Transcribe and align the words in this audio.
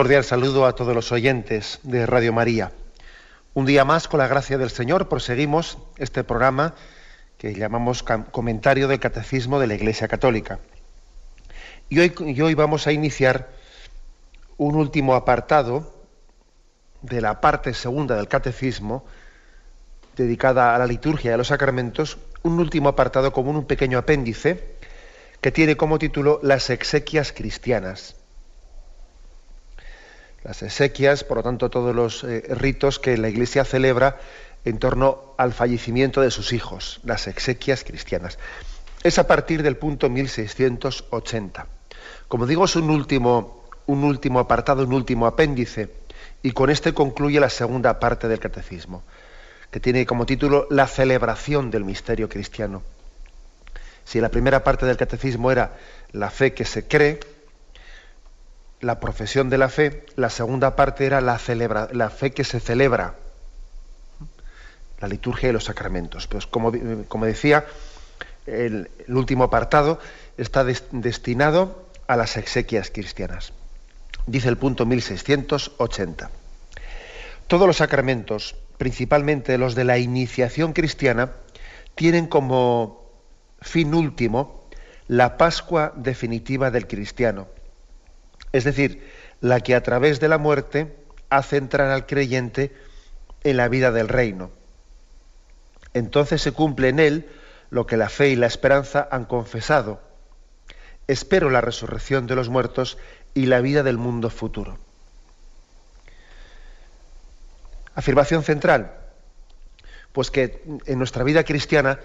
Cordial 0.00 0.24
saludo 0.24 0.64
a 0.64 0.74
todos 0.74 0.94
los 0.94 1.12
oyentes 1.12 1.78
de 1.82 2.06
Radio 2.06 2.32
María. 2.32 2.72
Un 3.52 3.66
día 3.66 3.84
más, 3.84 4.08
con 4.08 4.16
la 4.16 4.28
gracia 4.28 4.56
del 4.56 4.70
Señor, 4.70 5.10
proseguimos 5.10 5.76
este 5.98 6.24
programa 6.24 6.74
que 7.36 7.52
llamamos 7.52 8.02
Comentario 8.02 8.88
del 8.88 8.98
Catecismo 8.98 9.60
de 9.60 9.66
la 9.66 9.74
Iglesia 9.74 10.08
Católica. 10.08 10.58
Y 11.90 11.98
hoy, 11.98 12.14
y 12.18 12.40
hoy 12.40 12.54
vamos 12.54 12.86
a 12.86 12.92
iniciar 12.92 13.50
un 14.56 14.74
último 14.74 15.14
apartado 15.14 15.94
de 17.02 17.20
la 17.20 17.42
parte 17.42 17.74
segunda 17.74 18.16
del 18.16 18.26
Catecismo, 18.26 19.04
dedicada 20.16 20.74
a 20.74 20.78
la 20.78 20.86
liturgia 20.86 21.32
y 21.32 21.34
a 21.34 21.36
los 21.36 21.48
sacramentos, 21.48 22.16
un 22.42 22.58
último 22.58 22.88
apartado 22.88 23.34
como 23.34 23.50
un 23.50 23.66
pequeño 23.66 23.98
apéndice 23.98 24.78
que 25.42 25.52
tiene 25.52 25.76
como 25.76 25.98
título 25.98 26.40
Las 26.42 26.70
exequias 26.70 27.34
cristianas 27.34 28.16
las 30.44 30.62
exequias, 30.62 31.24
por 31.24 31.38
lo 31.38 31.42
tanto 31.42 31.70
todos 31.70 31.94
los 31.94 32.24
eh, 32.24 32.42
ritos 32.50 32.98
que 32.98 33.16
la 33.16 33.28
Iglesia 33.28 33.64
celebra 33.64 34.18
en 34.64 34.78
torno 34.78 35.34
al 35.38 35.52
fallecimiento 35.52 36.20
de 36.20 36.30
sus 36.30 36.52
hijos, 36.52 37.00
las 37.04 37.26
exequias 37.26 37.84
cristianas. 37.84 38.38
Es 39.02 39.18
a 39.18 39.26
partir 39.26 39.62
del 39.62 39.76
punto 39.76 40.08
1680. 40.10 41.66
Como 42.28 42.46
digo, 42.46 42.64
es 42.64 42.76
un 42.76 42.90
último, 42.90 43.64
un 43.86 44.04
último 44.04 44.38
apartado, 44.38 44.84
un 44.84 44.92
último 44.92 45.26
apéndice, 45.26 45.90
y 46.42 46.52
con 46.52 46.70
este 46.70 46.94
concluye 46.94 47.40
la 47.40 47.50
segunda 47.50 47.98
parte 47.98 48.28
del 48.28 48.38
catecismo, 48.38 49.02
que 49.70 49.80
tiene 49.80 50.06
como 50.06 50.26
título 50.26 50.66
La 50.70 50.86
celebración 50.86 51.70
del 51.70 51.84
misterio 51.84 52.28
cristiano. 52.28 52.82
Si 54.04 54.20
la 54.20 54.30
primera 54.30 54.64
parte 54.64 54.86
del 54.86 54.96
catecismo 54.96 55.50
era 55.50 55.76
la 56.12 56.30
fe 56.30 56.52
que 56.52 56.64
se 56.64 56.86
cree, 56.86 57.20
la 58.80 58.98
profesión 58.98 59.50
de 59.50 59.58
la 59.58 59.68
fe, 59.68 60.06
la 60.16 60.30
segunda 60.30 60.74
parte 60.74 61.04
era 61.04 61.20
la, 61.20 61.38
celebra, 61.38 61.88
la 61.92 62.10
fe 62.10 62.32
que 62.32 62.44
se 62.44 62.60
celebra, 62.60 63.14
la 65.00 65.08
liturgia 65.08 65.50
y 65.50 65.52
los 65.52 65.64
sacramentos. 65.64 66.26
Pues 66.26 66.46
como, 66.46 66.72
como 67.08 67.26
decía, 67.26 67.66
el, 68.46 68.90
último 69.08 69.44
apartado 69.44 69.98
está 70.36 70.64
destinado 70.64 71.86
a 72.06 72.16
las 72.16 72.36
exequias 72.36 72.90
cristianas. 72.90 73.52
Dice 74.26 74.48
el 74.48 74.56
punto 74.56 74.86
1680. 74.86 76.30
Todos 77.46 77.66
los 77.66 77.78
sacramentos, 77.78 78.56
principalmente 78.78 79.58
los 79.58 79.74
de 79.74 79.84
la 79.84 79.98
iniciación 79.98 80.72
cristiana, 80.72 81.32
tienen 81.94 82.26
como 82.26 83.04
fin 83.60 83.92
último 83.94 84.64
la 85.08 85.36
Pascua 85.36 85.92
definitiva 85.96 86.70
del 86.70 86.86
cristiano 86.86 87.48
es 88.52 88.64
decir, 88.64 89.02
la 89.40 89.60
que 89.60 89.74
a 89.74 89.82
través 89.82 90.20
de 90.20 90.28
la 90.28 90.38
muerte 90.38 90.96
hace 91.28 91.56
entrar 91.56 91.90
al 91.90 92.06
creyente 92.06 92.74
en 93.44 93.56
la 93.56 93.68
vida 93.68 93.92
del 93.92 94.08
reino. 94.08 94.50
Entonces 95.94 96.42
se 96.42 96.52
cumple 96.52 96.88
en 96.88 97.00
él 97.00 97.28
lo 97.70 97.86
que 97.86 97.96
la 97.96 98.08
fe 98.08 98.30
y 98.30 98.36
la 98.36 98.46
esperanza 98.46 99.08
han 99.10 99.24
confesado. 99.24 100.00
Espero 101.06 101.50
la 101.50 101.60
resurrección 101.60 102.26
de 102.26 102.36
los 102.36 102.48
muertos 102.48 102.98
y 103.34 103.46
la 103.46 103.60
vida 103.60 103.82
del 103.82 103.98
mundo 103.98 104.30
futuro. 104.30 104.78
Afirmación 107.94 108.42
central. 108.42 108.96
Pues 110.12 110.30
que 110.30 110.62
en 110.86 110.98
nuestra 110.98 111.22
vida 111.22 111.44
cristiana 111.44 112.00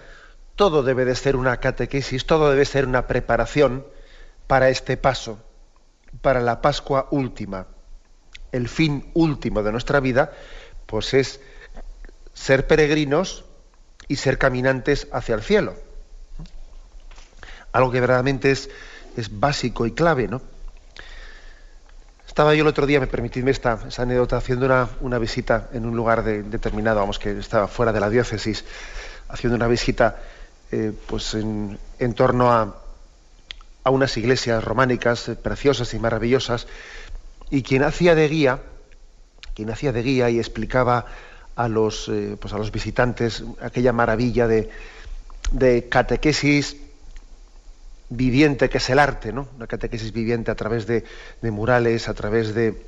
todo 0.56 0.84
debe 0.84 1.06
de 1.06 1.16
ser 1.16 1.36
una 1.36 1.58
catequesis, 1.60 2.26
todo 2.26 2.52
debe 2.52 2.66
ser 2.66 2.86
una 2.86 3.08
preparación 3.08 3.86
para 4.48 4.70
este 4.70 4.96
paso 4.96 5.40
para 6.22 6.42
la 6.42 6.62
Pascua 6.62 7.08
última. 7.12 7.68
El 8.52 8.70
fin 8.70 9.10
último 9.14 9.64
de 9.64 9.72
nuestra 9.72 10.00
vida, 10.00 10.32
pues 10.86 11.14
es 11.14 11.40
ser 12.34 12.68
peregrinos 12.68 13.46
y 14.08 14.18
ser 14.18 14.38
caminantes 14.38 15.08
hacia 15.12 15.36
el 15.36 15.42
cielo. 15.42 15.76
Algo 17.72 17.92
que 17.92 18.00
verdaderamente 18.00 18.52
es, 18.52 18.70
es 19.18 19.40
básico 19.40 19.86
y 19.86 19.92
clave, 19.92 20.28
¿no? 20.28 20.42
Estaba 22.28 22.54
yo 22.54 22.64
el 22.64 22.68
otro 22.68 22.86
día, 22.86 23.00
me 23.00 23.08
permitidme 23.08 23.52
esta, 23.52 23.80
anécdota, 23.98 24.38
haciendo 24.38 24.66
una, 25.00 25.18
visita 25.20 25.70
en 25.72 25.86
un 25.86 25.96
lugar 25.96 26.24
determinado, 26.24 27.00
vamos, 27.00 27.18
que 27.18 27.32
estaba 27.40 27.68
fuera 27.70 27.94
de 27.94 28.02
la 28.02 28.10
diócesis, 28.10 28.66
haciendo 29.30 29.56
una 29.56 29.68
visita 29.68 30.18
eh, 30.72 30.92
pues 31.08 31.34
en, 31.34 31.80
en 31.98 32.14
torno 32.14 32.52
a, 32.52 32.85
a 33.86 33.92
unas 33.92 34.18
iglesias 34.18 34.64
románicas 34.64 35.30
eh, 35.30 35.36
preciosas 35.36 35.94
y 35.94 36.00
maravillosas, 36.00 36.68
y 37.52 37.62
quien 37.62 37.84
hacía 37.84 38.16
de 38.16 38.28
guía, 38.28 38.60
quien 39.54 39.70
hacía 39.70 39.94
de 39.94 40.02
guía 40.02 40.30
y 40.32 40.40
explicaba 40.40 41.06
a 41.56 41.68
los, 41.68 42.10
eh, 42.10 42.36
pues 42.40 42.54
a 42.54 42.58
los 42.58 42.72
visitantes 42.72 43.44
aquella 43.62 43.94
maravilla 43.94 44.48
de, 44.48 44.70
de, 45.52 45.88
catequesis 45.88 46.78
viviente 48.10 48.70
que 48.70 48.80
es 48.80 48.90
el 48.90 48.98
arte, 48.98 49.32
¿no? 49.32 49.48
Una 49.56 49.68
catequesis 49.68 50.12
viviente 50.12 50.50
a 50.50 50.56
través 50.56 50.88
de, 50.88 51.04
de 51.42 51.52
murales, 51.52 52.10
a 52.10 52.16
través 52.16 52.56
de, 52.56 52.84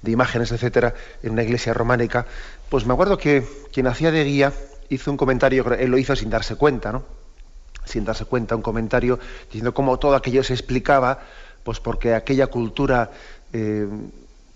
de 0.00 0.10
imágenes, 0.10 0.50
etcétera, 0.50 0.94
en 1.22 1.32
una 1.32 1.42
iglesia 1.42 1.74
románica. 1.74 2.26
Pues 2.70 2.86
me 2.86 2.94
acuerdo 2.94 3.18
que 3.18 3.46
quien 3.70 3.86
hacía 3.86 4.10
de 4.10 4.24
guía 4.24 4.52
hizo 4.88 5.10
un 5.10 5.18
comentario, 5.18 5.70
él 5.74 5.90
lo 5.90 5.98
hizo 5.98 6.16
sin 6.16 6.30
darse 6.30 6.56
cuenta, 6.56 6.90
¿no? 6.90 7.23
Sin 7.84 8.04
darse 8.04 8.24
cuenta, 8.24 8.56
un 8.56 8.62
comentario 8.62 9.18
diciendo 9.46 9.74
cómo 9.74 9.98
todo 9.98 10.14
aquello 10.14 10.42
se 10.42 10.54
explicaba, 10.54 11.20
pues 11.62 11.80
porque 11.80 12.14
aquella 12.14 12.46
cultura 12.48 13.10
eh, 13.52 13.86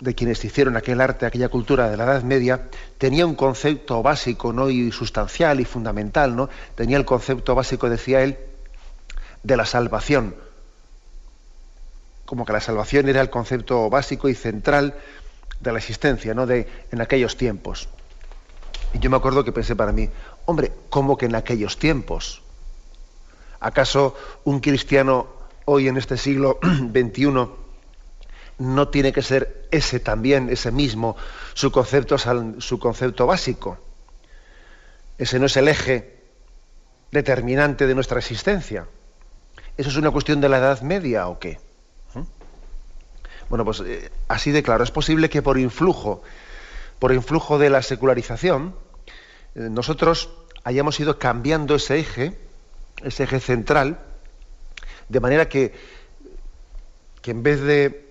de 0.01 0.15
quienes 0.15 0.45
hicieron 0.45 0.77
aquel 0.77 1.01
arte, 1.01 1.27
aquella 1.27 1.49
cultura 1.49 1.91
de 1.91 1.97
la 1.97 2.05
Edad 2.05 2.23
Media, 2.23 2.69
tenía 2.99 3.27
un 3.27 3.35
concepto 3.35 4.03
básico 4.03 4.53
¿no? 4.53 4.71
y 4.71 4.93
sustancial 4.93 5.61
y 5.61 5.65
fundamental, 5.65 6.37
¿no? 6.37 6.49
Tenía 6.77 6.97
el 6.97 7.05
concepto 7.05 7.55
básico, 7.55 7.91
decía 7.91 8.23
él, 8.23 8.39
de 9.43 9.57
la 9.57 9.67
salvación. 9.67 10.37
Como 12.27 12.45
que 12.45 12.53
la 12.53 12.61
salvación 12.61 13.09
era 13.09 13.21
el 13.21 13.31
concepto 13.31 13.91
básico 13.91 14.29
y 14.29 14.35
central 14.35 14.95
de 15.59 15.73
la 15.73 15.79
existencia, 15.79 16.33
¿no? 16.33 16.47
De, 16.47 16.69
en 16.93 17.01
aquellos 17.01 17.37
tiempos. 17.37 17.89
Y 18.95 19.01
yo 19.01 19.11
me 19.11 19.17
acuerdo 19.17 19.45
que 19.45 19.53
pensé 19.53 19.75
para 19.75 19.93
mí, 19.93 20.09
hombre, 20.47 20.73
¿cómo 20.91 21.17
que 21.17 21.27
en 21.27 21.35
aquellos 21.35 21.79
tiempos? 21.79 22.43
¿Acaso 23.61 24.15
un 24.45 24.61
cristiano 24.61 25.27
hoy 25.65 25.89
en 25.89 25.97
este 25.97 26.17
siglo 26.17 26.59
XXI 26.63 27.49
no 28.59 28.89
tiene 28.89 29.13
que 29.13 29.23
ser 29.23 29.69
ese 29.71 30.01
también, 30.01 30.49
ese 30.49 30.71
mismo, 30.71 31.17
su 31.55 31.71
concepto, 31.71 33.27
básico? 33.27 33.79
Ese 35.17 35.39
no 35.39 35.47
es 35.47 35.57
el 35.57 35.69
eje 35.69 36.23
determinante 37.11 37.87
de 37.87 37.95
nuestra 37.95 38.19
existencia. 38.19 38.87
¿Eso 39.77 39.91
es 39.91 39.97
una 39.97 40.11
cuestión 40.11 40.41
de 40.41 40.49
la 40.49 40.59
Edad 40.59 40.81
Media 40.83 41.29
o 41.29 41.39
qué? 41.39 41.59
¿Mm? 42.15 42.23
Bueno, 43.49 43.65
pues 43.65 43.81
eh, 43.81 44.11
así 44.29 44.53
de 44.53 44.63
claro, 44.63 44.85
es 44.85 44.91
posible 44.91 45.29
que 45.29 45.43
por 45.43 45.59
influjo, 45.59 46.23
por 46.99 47.13
influjo 47.13 47.59
de 47.59 47.71
la 47.71 47.83
secularización, 47.83 48.75
eh, 49.55 49.69
nosotros 49.71 50.31
hayamos 50.65 50.99
ido 51.01 51.19
cambiando 51.19 51.75
ese 51.75 51.99
eje 51.99 52.48
ese 53.03 53.25
eje 53.25 53.41
central, 53.41 53.99
de 55.09 55.21
manera 55.21 55.49
que, 55.49 55.73
que 57.23 57.31
en 57.31 57.43
vez 57.43 57.61
de 57.61 58.09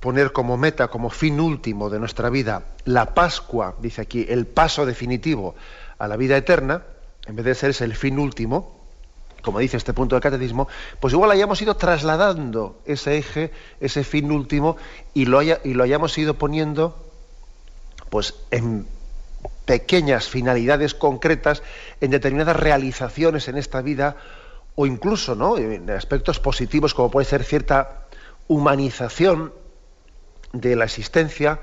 poner 0.00 0.32
como 0.32 0.56
meta, 0.56 0.88
como 0.88 1.10
fin 1.10 1.40
último 1.40 1.90
de 1.90 1.98
nuestra 1.98 2.30
vida, 2.30 2.62
la 2.84 3.14
Pascua, 3.14 3.74
dice 3.80 4.02
aquí, 4.02 4.26
el 4.28 4.46
paso 4.46 4.86
definitivo 4.86 5.54
a 5.98 6.06
la 6.06 6.16
vida 6.16 6.36
eterna, 6.36 6.82
en 7.26 7.36
vez 7.36 7.44
de 7.44 7.54
ser 7.54 7.70
ese 7.70 7.84
el 7.84 7.96
fin 7.96 8.18
último, 8.18 8.76
como 9.42 9.58
dice 9.58 9.76
este 9.76 9.94
punto 9.94 10.14
del 10.16 10.22
catecismo, 10.22 10.68
pues 11.00 11.14
igual 11.14 11.30
hayamos 11.30 11.60
ido 11.62 11.76
trasladando 11.76 12.80
ese 12.84 13.18
eje, 13.18 13.52
ese 13.80 14.04
fin 14.04 14.30
último, 14.30 14.76
y 15.14 15.26
lo, 15.26 15.42
y 15.42 15.74
lo 15.74 15.84
hayamos 15.84 16.16
ido 16.18 16.34
poniendo 16.34 16.96
pues 18.10 18.34
en 18.50 18.86
pequeñas 19.66 20.28
finalidades 20.28 20.94
concretas, 20.94 21.62
en 22.00 22.10
determinadas 22.12 22.56
realizaciones 22.56 23.48
en 23.48 23.58
esta 23.58 23.82
vida, 23.82 24.16
o 24.76 24.86
incluso 24.86 25.34
¿no? 25.34 25.58
en 25.58 25.90
aspectos 25.90 26.40
positivos, 26.40 26.94
como 26.94 27.10
puede 27.10 27.26
ser 27.26 27.44
cierta 27.44 28.06
humanización 28.48 29.52
de 30.52 30.76
la 30.76 30.84
existencia, 30.84 31.60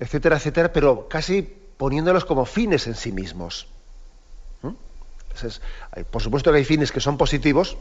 etcétera, 0.00 0.36
etcétera, 0.36 0.72
pero 0.72 1.08
casi 1.08 1.42
poniéndolos 1.76 2.24
como 2.24 2.46
fines 2.46 2.86
en 2.86 2.94
sí 2.94 3.12
mismos. 3.12 3.68
por 6.10 6.22
supuesto 6.22 6.50
que 6.50 6.58
hay 6.58 6.64
fines 6.64 6.90
que 6.90 7.00
son 7.00 7.18
positivos, 7.18 7.76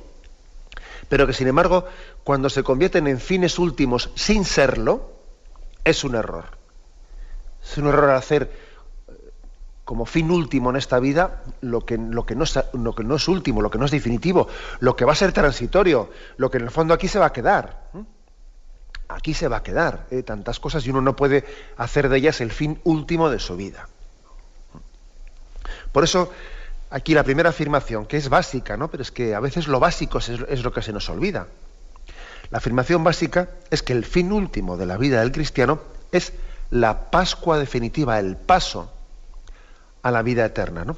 pero 1.08 1.26
que 1.28 1.34
sin 1.34 1.48
embargo, 1.48 1.86
cuando 2.24 2.50
se 2.50 2.64
convierten 2.64 3.08
en 3.08 3.20
fines 3.20 3.60
últimos 3.60 4.12
sin 4.16 4.44
serlo, 4.44 5.14
es 5.84 6.04
un 6.04 6.16
error. 6.16 6.46
Es 7.64 7.78
un 7.78 7.88
error 7.88 8.10
hacer 8.10 8.65
como 9.86 10.08
fin 10.08 10.32
último 10.32 10.72
en 10.72 10.76
esta 10.78 11.00
vida 11.00 11.44
lo 11.62 11.86
que, 11.86 12.00
no 12.00 13.16
es 13.16 13.28
último, 13.28 13.62
lo 13.62 13.70
que 13.70 13.78
no 13.78 13.86
es 13.86 13.92
definitivo, 13.92 14.48
lo 14.80 14.96
que 14.96 15.06
va 15.06 15.14
a 15.14 15.16
ser 15.16 15.32
transitorio, 15.32 16.10
lo 16.38 16.50
que 16.50 16.58
en 16.58 16.64
el 16.64 16.72
fondo 16.72 16.96
aquí 16.96 17.08
se 17.08 17.20
va 17.20 17.28
a 17.28 17.34
quedar. 17.34 17.86
Aquí 19.08 19.36
se 19.36 19.48
va 19.48 19.58
a 19.58 19.64
quedar 19.64 20.08
¿eh? 20.10 20.24
tantas 20.24 20.60
cosas 20.60 20.86
y 20.86 20.90
uno 20.90 21.02
no 21.02 21.16
puede 21.16 21.46
hacer 21.78 22.10
de 22.10 22.18
ellas 22.18 22.42
el 22.42 22.52
fin 22.52 22.82
último 22.84 23.30
de 23.30 23.38
su 23.38 23.56
vida. 23.56 23.88
Por 25.92 26.04
eso, 26.04 26.32
aquí 26.90 27.14
la 27.14 27.24
primera 27.24 27.52
afirmación, 27.52 28.08
que 28.08 28.18
es 28.18 28.28
básica, 28.28 28.78
¿no? 28.78 28.90
pero 28.90 29.04
es 29.04 29.12
que 29.12 29.36
a 29.36 29.40
veces 29.40 29.68
lo 29.68 29.80
básico 29.80 30.18
es, 30.18 30.30
es 30.30 30.64
lo 30.64 30.74
que 30.74 30.82
se 30.82 30.94
nos 30.94 31.08
olvida. 31.10 31.46
La 32.50 32.58
afirmación 32.58 33.04
básica 33.04 33.50
es 33.70 33.84
que 33.84 33.94
el 33.94 34.04
fin 34.04 34.32
último 34.32 34.78
de 34.78 34.88
la 34.88 34.98
vida 34.98 35.20
del 35.20 35.32
cristiano 35.32 35.80
es 36.12 36.34
la 36.72 37.12
Pascua 37.12 37.60
definitiva, 37.60 38.18
el 38.18 38.36
paso 38.36 38.95
a 40.06 40.12
la 40.12 40.22
vida 40.22 40.46
eterna. 40.46 40.86
¿no? 40.86 40.96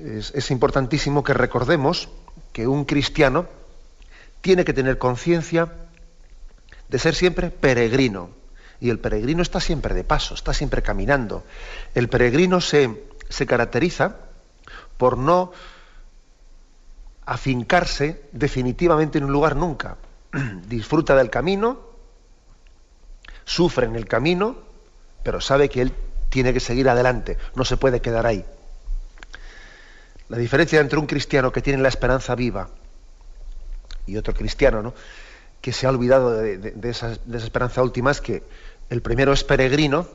Es, 0.00 0.50
importantísimo 0.50 1.22
que 1.22 1.32
recordemos 1.32 2.08
que 2.52 2.66
un 2.66 2.84
cristiano 2.84 3.46
tiene 4.40 4.64
que 4.64 4.72
tener 4.72 4.98
conciencia 4.98 5.72
de 6.88 6.98
ser 6.98 7.14
siempre 7.14 7.50
peregrino. 7.50 8.30
Y 8.80 8.90
el 8.90 8.98
peregrino 8.98 9.42
está 9.42 9.60
siempre 9.60 9.94
de 9.94 10.02
paso, 10.02 10.34
está 10.34 10.52
siempre 10.52 10.82
caminando. 10.82 11.44
El 11.94 12.08
peregrino 12.08 12.60
se, 12.60 13.00
se 13.28 13.46
caracteriza 13.46 14.16
por 14.96 15.18
no 15.18 15.52
afincarse 17.26 18.24
definitivamente 18.32 19.18
en 19.18 19.24
un 19.24 19.32
lugar 19.32 19.54
nunca. 19.54 19.98
Disfruta 20.66 21.14
del 21.14 21.30
camino, 21.30 21.78
sufre 23.44 23.86
en 23.86 23.94
el 23.94 24.06
camino, 24.06 24.56
pero 25.22 25.40
sabe 25.40 25.68
que 25.68 25.82
él 25.82 25.94
tiene 26.30 26.52
que 26.52 26.60
seguir 26.60 26.88
adelante, 26.88 27.36
no 27.54 27.64
se 27.64 27.76
puede 27.76 28.00
quedar 28.00 28.26
ahí. 28.26 28.44
La 30.28 30.38
diferencia 30.38 30.80
entre 30.80 30.98
un 30.98 31.06
cristiano 31.06 31.52
que 31.52 31.60
tiene 31.60 31.82
la 31.82 31.88
esperanza 31.88 32.34
viva 32.34 32.70
y 34.06 34.16
otro 34.16 34.32
cristiano 34.32 34.82
¿no? 34.82 34.94
que 35.60 35.72
se 35.72 35.86
ha 35.86 35.90
olvidado 35.90 36.32
de, 36.32 36.74
esa, 36.84 37.18
esperanza 37.34 37.82
última 37.82 38.12
es 38.12 38.20
que 38.20 38.42
el 38.88 39.02
primero 39.02 39.32
es 39.32 39.44
peregrino 39.44 40.08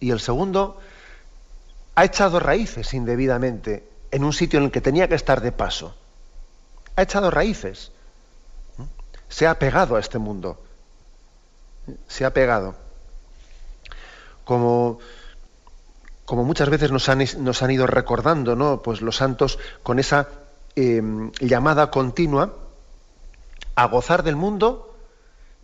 y 0.00 0.10
el 0.10 0.20
segundo 0.20 0.80
ha 1.94 2.04
echado 2.04 2.40
raíces 2.40 2.92
indebidamente 2.92 3.88
en 4.10 4.24
un 4.24 4.32
sitio 4.32 4.58
en 4.58 4.66
el 4.66 4.70
que 4.70 4.80
tenía 4.80 5.08
que 5.08 5.14
estar 5.14 5.40
de 5.40 5.52
paso. 5.52 5.96
Ha 6.96 7.02
echado 7.02 7.30
raíces. 7.30 7.92
Se 9.28 9.46
ha 9.46 9.58
pegado 9.58 9.96
a 9.96 10.00
este 10.00 10.18
mundo 10.18 10.60
se 12.08 12.24
ha 12.24 12.32
pegado. 12.32 12.74
Como, 14.44 14.98
como 16.26 16.44
muchas 16.44 16.68
veces 16.68 16.90
nos 16.90 17.08
han, 17.08 17.70
ido 17.70 17.86
recordando. 17.86 18.82
Pues 18.82 19.00
los 19.00 19.16
santos 19.16 19.58
con 19.82 19.98
esa 19.98 20.28
em, 20.74 21.30
llamada 21.40 21.90
continua 21.90 22.52
a 23.76 23.86
gozar 23.86 24.24
del 24.24 24.36
mundo, 24.36 24.98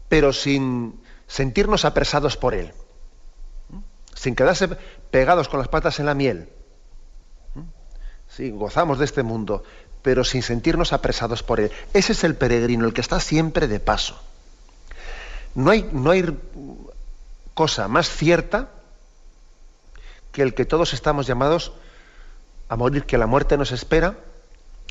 pero 0.09 0.33
sin 0.33 1.03
sentirnos 1.27 1.85
apresados 1.85 2.37
por 2.37 2.55
él, 2.55 2.73
sin 4.15 4.37
quedarse 4.37 4.69
pegados 5.11 5.49
con 5.49 5.59
las 5.59 5.69
patas 5.69 5.99
en 5.99 6.07
la 6.07 6.15
miel. 6.15 6.49
Sí, 8.29 8.51
gozamos 8.51 8.99
de 8.99 9.05
este 9.05 9.23
mundo, 9.23 9.65
pero 10.01 10.25
sin 10.25 10.43
sentirnos 10.43 10.93
apresados 10.93 11.43
por 11.43 11.59
él. 11.59 11.73
Ese 11.93 12.13
es 12.13 12.23
el 12.23 12.37
peregrino, 12.37 12.87
el 12.87 12.95
que 12.95 13.01
está 13.01 13.19
siempre 13.19 13.67
de 13.67 13.81
paso. 13.81 14.19
No 15.55 15.71
hay 15.71 16.39
cosa 17.55 17.89
más 17.89 18.09
cierta 18.09 18.69
que 20.33 20.43
el 20.43 20.55
que 20.55 20.65
todos 20.65 20.93
estamos 20.95 21.27
llamados 21.27 21.73
a 22.69 22.77
morir, 22.77 23.05
que 23.05 23.19
la 23.19 23.27
muerte 23.27 23.57
nos 23.57 23.71
espera 23.71 24.17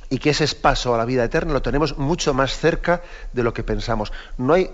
y 0.10 0.20
que 0.20 0.30
ese 0.30 0.48
paso 0.56 0.94
a 0.94 0.98
la 0.98 1.06
vida 1.06 1.24
eterna 1.24 1.54
lo 1.54 1.62
tenemos 1.62 1.98
mucho 1.98 2.34
más 2.34 2.58
cerca 2.58 3.02
de 3.34 3.44
lo 3.44 3.54
que 3.54 3.64
pensamos. 3.64 4.14
No 4.38 4.54
hay 4.54 4.70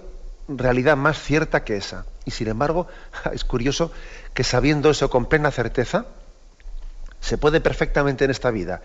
realidad 0.47 0.97
más 0.97 1.19
cierta 1.21 1.63
que 1.63 1.77
esa. 1.77 2.05
Y 2.25 2.31
sin 2.31 2.47
embargo, 2.47 2.87
es 3.31 3.43
curioso 3.43 3.91
que 4.33 4.43
sabiendo 4.43 4.89
eso 4.89 5.09
con 5.09 5.25
plena 5.25 5.51
certeza, 5.51 6.05
se 7.21 7.37
puede 7.37 7.61
perfectamente 7.61 8.25
en 8.25 8.31
esta 8.31 8.51
vida 8.51 8.81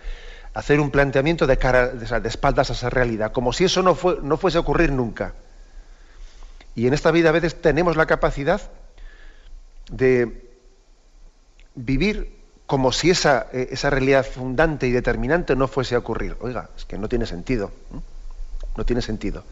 hacer 0.53 0.79
un 0.79 0.91
planteamiento 0.91 1.47
de 1.47 1.57
cara, 1.57 1.87
de 1.87 2.29
espaldas 2.29 2.69
a 2.69 2.73
esa 2.73 2.89
realidad, 2.89 3.31
como 3.31 3.53
si 3.53 3.65
eso 3.65 3.81
no, 3.81 3.97
no 4.21 4.37
fuese 4.37 4.57
a 4.57 4.61
ocurrir 4.61 4.91
nunca. 4.91 5.33
Y 6.75 6.87
en 6.87 6.93
esta 6.93 7.11
vida 7.11 7.29
a 7.29 7.31
veces 7.31 7.59
tenemos 7.61 7.97
la 7.97 8.05
capacidad 8.05 8.61
de 9.91 10.52
vivir 11.75 12.43
como 12.65 12.91
si 12.91 13.09
esa, 13.09 13.47
eh, 13.53 13.69
esa 13.71 13.89
realidad 13.89 14.25
fundante 14.25 14.87
y 14.87 14.91
determinante 14.91 15.55
no 15.55 15.67
fuese 15.67 15.95
a 15.95 15.99
ocurrir. 15.99 16.37
Oiga, 16.39 16.69
es 16.77 16.85
que 16.85 16.97
no 16.97 17.09
tiene 17.09 17.25
sentido. 17.25 17.71
No 18.75 18.85
tiene 18.85 19.01
sentido. 19.01 19.43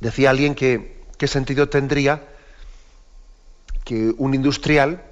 Decía 0.00 0.30
alguien 0.30 0.54
que 0.54 1.02
qué 1.18 1.28
sentido 1.28 1.68
tendría 1.68 2.22
que 3.84 4.14
un 4.16 4.34
industrial 4.34 5.02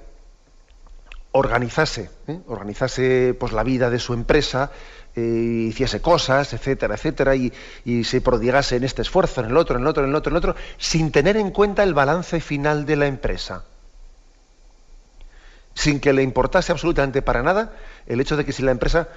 organizase, 1.33 2.11
¿eh? 2.27 2.41
organizase 2.47 3.37
pues, 3.39 3.53
la 3.53 3.63
vida 3.63 3.91
de 3.91 3.99
su 3.99 4.15
empresa, 4.15 4.71
eh, 5.15 5.67
hiciese 5.69 6.01
cosas, 6.01 6.53
etcétera, 6.53 6.95
etcétera, 6.95 7.35
y, 7.35 7.53
se 8.05 8.21
prodigase 8.21 8.77
en 8.77 8.85
este 8.85 9.03
esfuerzo, 9.03 9.41
en 9.41 9.51
el 9.51 9.57
otro, 9.57 9.77
en 9.77 9.83
el 9.83 9.89
otro, 9.89 10.05
en 10.05 10.11
el 10.11 10.17
otro, 10.17 10.31
en 10.31 10.35
el 10.35 10.39
otro, 10.39 10.57
sin 10.79 11.13
tener 11.13 11.37
en 11.37 11.51
cuenta 11.51 11.83
el 11.83 11.95
balance 11.95 12.41
final 12.41 12.87
de 12.87 12.97
la 12.97 13.07
empresa. 13.07 13.65
Sin 15.81 15.99
que 15.99 16.13
le 16.13 16.23
importase 16.23 16.73
absolutamente 16.73 17.23
para 17.23 17.43
nada 17.43 17.73
el 18.07 18.21
hecho 18.21 18.37
de 18.37 18.45
que 18.45 18.53
si 18.53 18.63
la 18.63 18.71
empresa, 18.71 19.09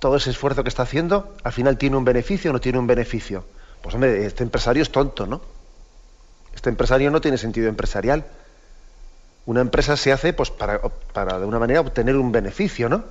todo 0.00 0.16
ese 0.16 0.30
esfuerzo 0.30 0.64
que 0.64 0.68
está 0.68 0.82
haciendo, 0.82 1.32
al 1.44 1.52
final 1.52 1.78
tiene 1.78 1.96
un 1.96 2.04
beneficio 2.04 2.50
o 2.50 2.54
no 2.54 2.60
tiene 2.60 2.80
un 2.80 2.88
beneficio. 2.88 3.44
Pues 3.82 3.94
hombre, 3.94 4.26
este 4.26 4.42
empresario 4.42 4.82
es 4.82 4.90
tonto, 4.90 5.28
¿no? 5.28 5.40
Este 6.52 6.70
empresario 6.70 7.12
no 7.12 7.20
tiene 7.20 7.38
sentido 7.38 7.68
empresarial. 7.68 8.24
Una 9.46 9.60
empresa 9.60 9.96
se 9.96 10.10
hace 10.10 10.32
pues 10.32 10.50
para, 10.50 10.80
para 11.12 11.38
de 11.38 11.46
una 11.46 11.60
manera 11.60 11.82
obtener 11.82 12.16
un 12.16 12.32
beneficio, 12.32 12.88
¿no? 12.88 13.04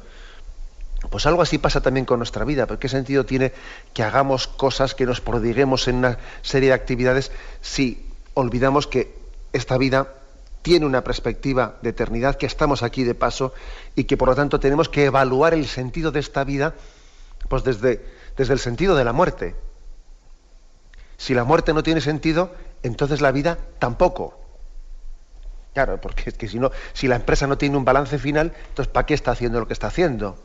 Pues 1.10 1.26
algo 1.28 1.42
así 1.42 1.60
pasa 1.60 1.80
también 1.80 2.06
con 2.06 2.20
nuestra 2.20 2.44
vida. 2.44 2.66
¿Pero 2.66 2.78
qué 2.78 2.90
sentido 2.90 3.26
tiene 3.26 3.54
que 3.94 4.04
hagamos 4.04 4.48
cosas, 4.48 4.96
que 4.96 5.06
nos 5.06 5.22
prodiguemos 5.22 5.88
en 5.88 5.96
una 5.96 6.18
serie 6.42 6.68
de 6.68 6.76
actividades 6.76 7.32
si 7.62 8.06
olvidamos 8.34 8.86
que 8.86 9.16
esta 9.54 9.78
vida 9.78 10.17
tiene 10.68 10.86
una 10.86 11.02
perspectiva 11.02 11.78
de 11.82 11.92
eternidad, 11.92 12.36
que 12.36 12.46
estamos 12.46 12.84
aquí 12.84 13.06
de 13.06 13.16
paso 13.16 13.54
y 13.96 14.04
que 14.04 14.18
por 14.18 14.28
lo 14.28 14.36
tanto 14.36 14.60
tenemos 14.60 14.90
que 14.90 15.06
evaluar 15.06 15.54
el 15.54 15.66
sentido 15.66 16.12
de 16.12 16.20
esta 16.20 16.44
vida 16.44 16.74
pues 17.48 17.64
desde, 17.64 18.06
desde 18.36 18.52
el 18.52 18.60
sentido 18.60 18.94
de 18.94 19.06
la 19.06 19.14
muerte. 19.14 19.56
Si 21.16 21.34
la 21.34 21.46
muerte 21.46 21.74
no 21.74 21.84
tiene 21.84 22.02
sentido, 22.02 22.54
entonces 22.84 23.22
la 23.22 23.32
vida 23.32 23.58
tampoco. 23.80 24.38
Claro, 25.74 26.02
porque 26.02 26.32
es 26.32 26.38
que 26.38 26.50
si 26.50 26.60
no, 26.60 26.70
si 26.92 27.08
la 27.08 27.16
empresa 27.16 27.48
no 27.48 27.58
tiene 27.58 27.78
un 27.78 27.86
balance 27.86 28.20
final, 28.20 28.52
entonces 28.68 28.92
¿para 28.92 29.06
qué 29.06 29.14
está 29.14 29.32
haciendo 29.32 29.62
lo 29.62 29.68
que 29.68 29.74
está 29.74 29.88
haciendo? 29.88 30.38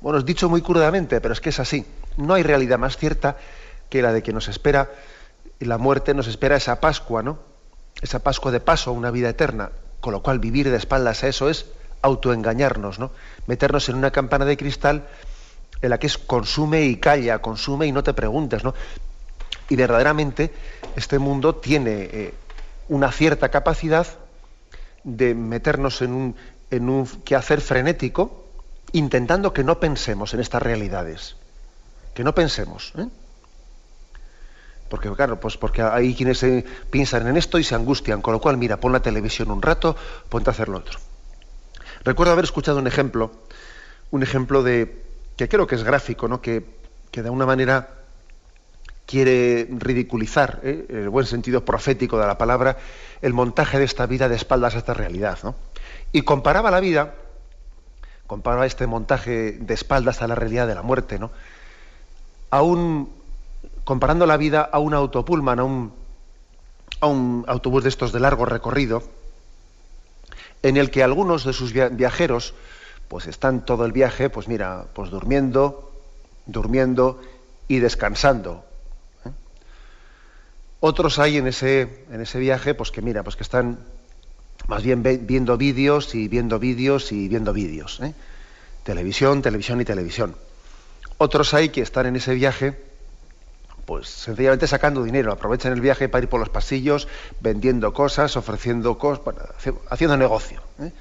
Bueno, 0.00 0.20
es 0.20 0.24
dicho 0.24 0.48
muy 0.48 0.62
crudamente, 0.62 1.20
pero 1.20 1.34
es 1.34 1.40
que 1.40 1.48
es 1.48 1.58
así. 1.58 1.84
No 2.16 2.34
hay 2.34 2.44
realidad 2.44 2.78
más 2.78 2.98
cierta 2.98 3.36
que 3.90 4.00
la 4.00 4.12
de 4.12 4.22
que 4.22 4.32
nos 4.32 4.46
espera 4.46 4.92
la 5.58 5.76
muerte, 5.76 6.14
nos 6.14 6.28
espera 6.28 6.54
esa 6.54 6.78
Pascua, 6.78 7.24
¿no? 7.24 7.47
Esa 8.00 8.20
Pascua 8.20 8.52
de 8.52 8.60
paso 8.60 8.90
a 8.90 8.92
una 8.92 9.10
vida 9.10 9.28
eterna. 9.28 9.70
Con 10.00 10.12
lo 10.12 10.22
cual 10.22 10.38
vivir 10.38 10.70
de 10.70 10.76
espaldas 10.76 11.24
a 11.24 11.28
eso 11.28 11.48
es 11.50 11.66
autoengañarnos, 12.02 12.98
¿no? 12.98 13.10
Meternos 13.46 13.88
en 13.88 13.96
una 13.96 14.12
campana 14.12 14.44
de 14.44 14.56
cristal 14.56 15.08
en 15.82 15.90
la 15.90 15.98
que 15.98 16.06
es 16.06 16.18
consume 16.18 16.84
y 16.84 16.96
calla, 16.96 17.40
consume 17.40 17.86
y 17.86 17.92
no 17.92 18.02
te 18.02 18.14
preguntes, 18.14 18.64
¿no? 18.64 18.74
Y 19.68 19.76
verdaderamente 19.76 20.52
este 20.96 21.18
mundo 21.18 21.56
tiene 21.56 22.08
eh, 22.12 22.34
una 22.88 23.12
cierta 23.12 23.50
capacidad 23.50 24.06
de 25.04 25.34
meternos 25.34 26.02
en 26.02 26.34
un, 26.88 27.06
quehacer 27.24 27.60
frenético, 27.60 28.46
intentando 28.92 29.52
que 29.52 29.64
no 29.64 29.78
pensemos 29.78 30.34
en 30.34 30.40
estas 30.40 30.62
realidades, 30.62 31.36
que 32.14 32.24
no 32.24 32.34
pensemos. 32.34 32.92
¿eh? 32.96 33.06
Porque, 34.88 35.10
claro, 35.12 35.38
pues 35.38 35.56
porque 35.56 35.82
hay 35.82 36.14
quienes 36.14 36.42
eh, 36.42 36.64
piensan 36.90 37.26
en 37.26 37.36
esto 37.36 37.58
y 37.58 37.64
se 37.64 37.74
angustian, 37.74 38.22
con 38.22 38.32
lo 38.32 38.40
cual, 38.40 38.56
mira, 38.56 38.80
pon 38.80 38.92
la 38.92 39.00
televisión 39.00 39.50
un 39.50 39.60
rato, 39.60 39.96
ponte 40.28 40.50
a 40.50 40.52
hacer 40.52 40.68
lo 40.68 40.78
otro. 40.78 40.98
Recuerdo 42.04 42.32
haber 42.32 42.44
escuchado 42.44 42.78
un 42.78 42.86
ejemplo, 42.86 43.32
un 44.10 44.22
ejemplo 44.22 44.62
de, 44.62 45.02
que 45.36 45.48
creo 45.48 45.66
que 45.66 45.74
es 45.74 45.84
gráfico, 45.84 46.26
¿no? 46.26 46.40
que, 46.40 46.64
que 47.10 47.22
de 47.22 47.28
alguna 47.28 47.46
manera 47.46 47.90
quiere 49.04 49.66
ridiculizar, 49.70 50.60
¿eh? 50.62 50.86
en 50.88 50.96
el 50.98 51.08
buen 51.08 51.26
sentido 51.26 51.64
profético 51.64 52.18
de 52.18 52.26
la 52.26 52.38
palabra, 52.38 52.76
el 53.22 53.32
montaje 53.32 53.78
de 53.78 53.84
esta 53.84 54.06
vida 54.06 54.28
de 54.28 54.36
espaldas 54.36 54.74
a 54.74 54.78
esta 54.78 54.94
realidad. 54.94 55.38
¿no? 55.42 55.54
Y 56.12 56.22
comparaba 56.22 56.70
la 56.70 56.80
vida, 56.80 57.14
comparaba 58.26 58.66
este 58.66 58.86
montaje 58.86 59.52
de 59.52 59.74
espaldas 59.74 60.22
a 60.22 60.28
la 60.28 60.34
realidad 60.34 60.66
de 60.66 60.74
la 60.74 60.82
muerte, 60.82 61.18
¿no? 61.18 61.30
a 62.50 62.62
un, 62.62 63.17
comparando 63.88 64.26
la 64.26 64.36
vida 64.36 64.68
a 64.70 64.80
un 64.80 64.92
autopulman, 64.92 65.60
a 65.60 65.64
un, 65.64 67.44
autobús 67.46 67.84
de 67.84 67.88
estos 67.88 68.12
de 68.12 68.20
largo 68.20 68.44
recorrido, 68.44 69.02
en 70.62 70.76
el 70.76 70.90
que 70.90 71.02
algunos 71.02 71.42
de 71.46 71.54
sus 71.54 71.72
viajeros 71.72 72.52
pues 73.08 73.26
están 73.26 73.64
todo 73.64 73.86
el 73.86 73.92
viaje, 73.92 74.28
pues 74.28 74.46
mira, 74.46 74.84
pues 74.92 75.08
durmiendo, 75.08 75.90
durmiendo 76.44 77.18
y 77.66 77.78
descansando. 77.78 78.62
¿eh? 79.24 79.30
Otros 80.80 81.18
hay 81.18 81.38
en 81.38 81.46
ese, 81.46 82.04
en 82.12 82.20
ese 82.20 82.38
viaje, 82.38 82.74
pues 82.74 82.90
que 82.90 83.00
mira, 83.00 83.22
pues 83.22 83.36
que 83.36 83.42
están 83.42 83.78
más 84.66 84.82
bien 84.82 85.02
viendo 85.02 85.56
vídeos 85.56 86.14
y 86.14 86.28
viendo 86.28 86.58
vídeos 86.58 87.10
y 87.10 87.26
viendo 87.26 87.54
vídeos. 87.54 88.00
¿eh? 88.02 88.12
Televisión, 88.82 89.40
televisión 89.40 89.80
y 89.80 89.86
televisión. 89.86 90.36
Otros 91.16 91.54
hay 91.54 91.70
que 91.70 91.80
están 91.80 92.04
en 92.04 92.16
ese 92.16 92.34
viaje 92.34 92.87
pues 93.88 94.06
sencillamente 94.06 94.66
sacando 94.66 95.02
dinero, 95.02 95.32
aprovechan 95.32 95.72
el 95.72 95.80
viaje 95.80 96.10
para 96.10 96.22
ir 96.22 96.28
por 96.28 96.40
los 96.40 96.50
pasillos, 96.50 97.08
vendiendo 97.40 97.94
cosas, 97.94 98.36
ofreciendo 98.36 98.98
cosas, 98.98 99.22
haciendo 99.88 100.14
negocio. 100.18 100.60
¿eh? 100.78 100.92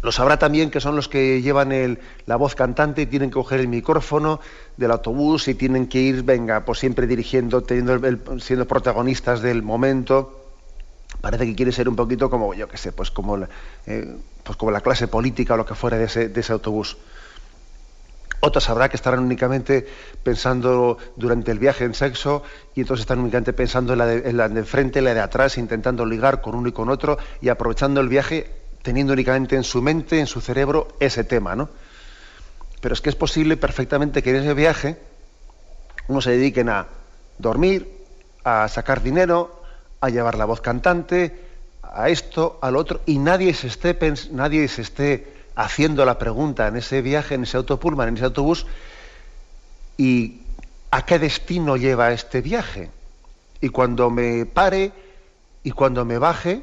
Los 0.00 0.18
habrá 0.20 0.38
también 0.38 0.70
que 0.70 0.80
son 0.80 0.96
los 0.96 1.08
que 1.08 1.42
llevan 1.42 1.98
la 2.24 2.36
voz 2.36 2.54
cantante 2.54 3.02
y 3.02 3.06
tienen 3.06 3.28
que 3.28 3.34
coger 3.34 3.60
el 3.60 3.68
micrófono 3.68 4.40
del 4.78 4.90
autobús 4.90 5.48
y 5.48 5.54
tienen 5.54 5.86
que 5.86 6.00
ir, 6.00 6.22
venga, 6.22 6.64
pues 6.64 6.78
siempre 6.78 7.06
dirigiendo, 7.06 7.62
teniendo 7.62 8.40
siendo 8.40 8.66
protagonistas 8.66 9.42
del 9.42 9.62
momento. 9.62 10.46
Parece 11.20 11.44
que 11.44 11.54
quiere 11.54 11.72
ser 11.72 11.90
un 11.90 11.94
poquito 11.94 12.30
como, 12.30 12.54
yo 12.54 12.68
qué 12.68 12.78
sé, 12.78 12.90
pues 12.90 13.10
como, 13.10 13.36
la, 13.36 13.50
eh, 13.84 14.16
pues 14.44 14.56
como 14.56 14.72
la 14.72 14.80
clase 14.80 15.08
política 15.08 15.52
o 15.52 15.56
lo 15.58 15.66
que 15.66 15.74
fuera 15.74 15.98
de 15.98 16.06
ese 16.06 16.52
autobús. 16.54 16.96
Otros 18.44 18.68
habrá 18.68 18.88
que 18.88 18.96
estarán 18.96 19.20
únicamente 19.20 19.86
pensando 20.24 20.98
durante 21.14 21.52
el 21.52 21.60
viaje 21.60 21.84
en 21.84 21.94
sexo 21.94 22.42
y 22.74 22.82
otros 22.82 22.98
están 22.98 23.20
únicamente 23.20 23.52
pensando 23.52 23.92
en 23.92 24.00
la, 24.00 24.06
de, 24.06 24.28
en 24.28 24.36
la 24.36 24.48
de 24.48 24.58
enfrente, 24.58 24.98
en 24.98 25.04
la 25.04 25.14
de 25.14 25.20
atrás, 25.20 25.58
intentando 25.58 26.04
ligar 26.04 26.40
con 26.40 26.56
uno 26.56 26.68
y 26.68 26.72
con 26.72 26.88
otro 26.88 27.18
y 27.40 27.50
aprovechando 27.50 28.00
el 28.00 28.08
viaje 28.08 28.50
teniendo 28.82 29.12
únicamente 29.12 29.54
en 29.54 29.62
su 29.62 29.80
mente, 29.80 30.18
en 30.18 30.26
su 30.26 30.40
cerebro, 30.40 30.88
ese 30.98 31.22
tema, 31.22 31.54
¿no? 31.54 31.68
Pero 32.80 32.94
es 32.94 33.00
que 33.00 33.10
es 33.10 33.14
posible 33.14 33.56
perfectamente 33.56 34.24
que 34.24 34.30
en 34.30 34.36
ese 34.36 34.54
viaje 34.54 34.98
uno 36.08 36.20
se 36.20 36.32
dediquen 36.32 36.68
a 36.68 36.88
dormir, 37.38 37.88
a 38.42 38.66
sacar 38.66 39.04
dinero, 39.04 39.62
a 40.00 40.08
llevar 40.08 40.36
la 40.36 40.46
voz 40.46 40.60
cantante, 40.60 41.38
a 41.80 42.08
esto, 42.08 42.58
al 42.60 42.74
otro, 42.74 43.02
y 43.06 43.18
nadie 43.18 43.54
se 43.54 43.68
esté, 43.68 43.96
nadie 44.32 44.66
se 44.66 44.82
esté 44.82 45.41
haciendo 45.54 46.04
la 46.04 46.18
pregunta 46.18 46.68
en 46.68 46.76
ese 46.76 47.02
viaje, 47.02 47.34
en 47.34 47.44
ese 47.44 47.56
autopulman, 47.56 48.08
en 48.08 48.16
ese 48.16 48.24
autobús, 48.24 48.66
¿y 49.96 50.40
a 50.90 51.04
qué 51.04 51.18
destino 51.18 51.76
lleva 51.76 52.12
este 52.12 52.40
viaje? 52.40 52.90
Y 53.60 53.68
cuando 53.68 54.10
me 54.10 54.46
pare 54.46 54.92
y 55.62 55.70
cuando 55.70 56.04
me 56.04 56.18
baje, 56.18 56.62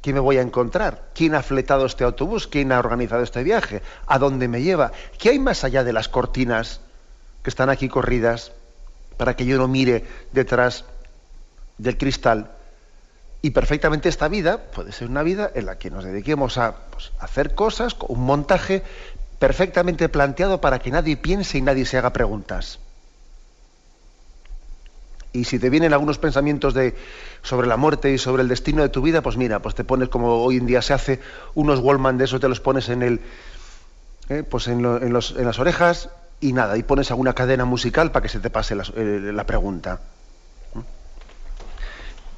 ¿qué 0.00 0.12
me 0.12 0.20
voy 0.20 0.38
a 0.38 0.42
encontrar? 0.42 1.08
¿Quién 1.14 1.34
ha 1.34 1.42
fletado 1.42 1.86
este 1.86 2.04
autobús? 2.04 2.46
¿Quién 2.46 2.72
ha 2.72 2.78
organizado 2.78 3.22
este 3.22 3.42
viaje? 3.42 3.82
¿A 4.06 4.18
dónde 4.18 4.48
me 4.48 4.62
lleva? 4.62 4.92
¿Qué 5.18 5.30
hay 5.30 5.38
más 5.38 5.64
allá 5.64 5.84
de 5.84 5.92
las 5.92 6.08
cortinas 6.08 6.80
que 7.42 7.50
están 7.50 7.70
aquí 7.70 7.88
corridas 7.88 8.52
para 9.16 9.34
que 9.34 9.44
yo 9.44 9.58
no 9.58 9.68
mire 9.68 10.04
detrás 10.32 10.84
del 11.78 11.98
cristal? 11.98 12.52
Y 13.44 13.50
perfectamente 13.50 14.08
esta 14.08 14.28
vida 14.28 14.58
puede 14.58 14.92
ser 14.92 15.08
una 15.08 15.24
vida 15.24 15.50
en 15.54 15.66
la 15.66 15.76
que 15.76 15.90
nos 15.90 16.04
dediquemos 16.04 16.58
a 16.58 16.76
pues, 16.92 17.10
hacer 17.18 17.56
cosas, 17.56 17.96
un 18.06 18.20
montaje 18.20 18.84
perfectamente 19.40 20.08
planteado 20.08 20.60
para 20.60 20.78
que 20.78 20.92
nadie 20.92 21.16
piense 21.16 21.58
y 21.58 21.62
nadie 21.62 21.84
se 21.84 21.98
haga 21.98 22.12
preguntas. 22.12 22.78
Y 25.32 25.44
si 25.44 25.58
te 25.58 25.70
vienen 25.70 25.92
algunos 25.92 26.18
pensamientos 26.18 26.72
de, 26.72 26.94
sobre 27.42 27.66
la 27.66 27.76
muerte 27.76 28.12
y 28.12 28.18
sobre 28.18 28.42
el 28.42 28.48
destino 28.48 28.82
de 28.82 28.90
tu 28.90 29.02
vida, 29.02 29.22
pues 29.22 29.36
mira, 29.36 29.60
pues 29.60 29.74
te 29.74 29.82
pones 29.82 30.08
como 30.08 30.44
hoy 30.44 30.58
en 30.58 30.66
día 30.66 30.80
se 30.80 30.92
hace, 30.92 31.20
unos 31.54 31.80
Wallman 31.80 32.18
de 32.18 32.26
esos 32.26 32.40
te 32.40 32.48
los 32.48 32.60
pones 32.60 32.90
en 32.90 33.02
el, 33.02 33.20
eh, 34.28 34.44
pues 34.48 34.68
en, 34.68 34.82
los, 34.82 35.02
en, 35.02 35.44
las 35.44 35.58
orejas 35.58 36.10
y 36.40 36.52
nada, 36.52 36.76
y 36.76 36.84
pones 36.84 37.10
alguna 37.10 37.32
cadena 37.32 37.64
musical 37.64 38.12
para 38.12 38.22
que 38.22 38.28
se 38.28 38.38
te 38.38 38.50
pase 38.50 38.74
eh, 38.74 39.32
la 39.32 39.46
pregunta 39.46 40.00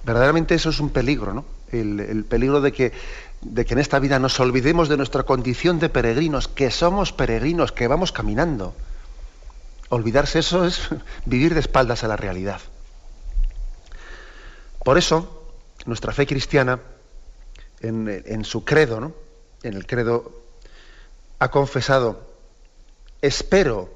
verdaderamente 0.05 0.55
eso 0.55 0.71
es 0.71 0.81
un 0.81 0.91
peligro, 0.91 1.35
¿no? 1.35 1.45
El, 1.73 2.25
peligro 2.29 2.61
de 2.61 2.73
que, 2.73 2.93
de 3.41 3.65
que 3.65 3.75
en 3.75 3.81
esta 3.81 3.99
vida 3.99 4.21
nos 4.21 4.39
olvidemos 4.39 4.89
de 4.89 4.97
nuestra 4.97 5.25
condición 5.25 5.81
de 5.81 5.89
peregrinos, 5.89 6.47
que 6.47 6.71
somos 6.71 7.13
peregrinos, 7.13 7.73
que 7.73 7.89
vamos 7.89 8.13
caminando. 8.13 8.75
Olvidarse 9.89 10.39
eso 10.39 10.65
es 10.65 10.89
vivir 11.25 11.55
de 11.55 11.61
espaldas 11.61 12.05
a 12.05 12.09
la 12.09 12.17
realidad. 12.17 12.61
Por 14.85 14.99
eso, 14.99 15.51
nuestra 15.87 16.13
fe 16.13 16.27
cristiana, 16.27 16.79
en, 17.81 18.23
en 18.25 18.45
su 18.45 18.65
credo, 18.65 19.01
¿no? 19.01 19.13
en 19.65 19.75
el 19.75 19.87
credo, 19.87 20.43
ha 21.39 21.51
confesado, 21.51 22.35
espero 23.21 23.93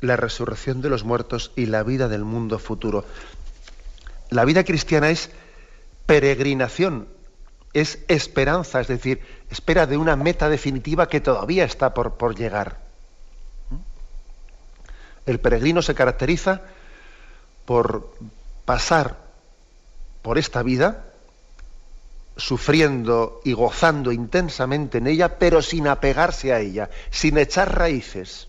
la 0.00 0.16
resurrección 0.16 0.82
de 0.82 0.88
los 0.90 1.04
muertos 1.04 1.52
y 1.54 1.66
la 1.66 1.84
vida 1.84 2.08
del 2.08 2.24
mundo 2.24 2.58
futuro. 2.58 3.04
La 4.30 4.44
vida 4.44 4.64
cristiana 4.64 5.10
es 5.10 5.30
peregrinación, 6.12 7.08
es 7.72 8.00
esperanza, 8.06 8.82
es 8.82 8.88
decir, 8.88 9.22
espera 9.48 9.86
de 9.86 9.96
una 9.96 10.14
meta 10.14 10.50
definitiva 10.50 11.08
que 11.08 11.22
todavía 11.22 11.64
está 11.64 11.94
por, 11.94 12.36
llegar. 12.36 12.82
El 15.24 15.40
peregrino 15.40 15.80
se 15.80 15.94
caracteriza 15.94 16.60
por 17.64 18.12
pasar 18.66 19.16
por 20.20 20.36
esta 20.36 20.62
vida 20.62 21.06
sufriendo 22.36 23.40
y 23.42 23.54
gozando 23.54 24.12
intensamente 24.12 24.98
en 24.98 25.06
ella, 25.06 25.38
pero 25.38 25.62
sin 25.62 25.88
apegarse 25.88 26.52
a 26.52 26.60
ella, 26.60 26.90
sin 27.10 27.38
echar 27.38 27.74
raíces. 27.78 28.48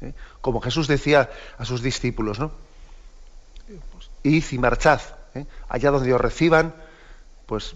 ¿Eh? 0.00 0.14
Como 0.40 0.60
Jesús 0.60 0.86
decía 0.86 1.28
a 1.58 1.64
sus 1.64 1.82
discípulos, 1.82 2.38
¿no? 2.38 2.52
Id 4.22 4.44
y 4.52 4.58
marchad, 4.58 5.00
¿eh? 5.34 5.46
allá 5.68 5.90
donde 5.90 6.12
os 6.12 6.20
reciban, 6.20 6.74
pues 7.46 7.74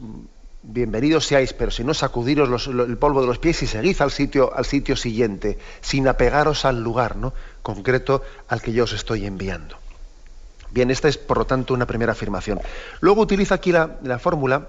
bienvenidos 0.63 1.27
seáis, 1.27 1.53
pero 1.53 1.71
si 1.71 1.85
no 1.85 1.95
sacudiros 1.95 2.67
el 2.67 2.99
polvo 2.99 3.21
de 3.21 3.27
los 3.27 3.39
pies 3.39 3.63
y 3.63 3.67
seguid 3.67 4.01
al 4.01 4.11
sitio, 4.11 4.55
al 4.55 4.65
sitio 4.65 4.97
siguiente, 4.97 5.59
sin 5.81 6.09
apegaros 6.09 6.65
al 6.65 6.83
lugar 6.83 7.17
¿no? 7.17 7.33
concreto 7.63 8.23
al 8.49 8.61
que 8.61 8.73
yo 8.73 8.85
os 8.85 8.93
estoy 8.93 9.27
enviando. 9.27 9.77
Bien, 10.71 10.91
esta 10.91 11.09
es 11.09 11.17
por 11.17 11.39
lo 11.39 11.47
tanto 11.47 11.75
una 11.75 11.87
primera 11.87 12.13
afirmación. 12.13 12.61
Luego 13.01 13.23
utiliza 13.23 13.55
aquí 13.55 13.73
la, 13.73 13.97
la 14.03 14.19
fórmula 14.19 14.69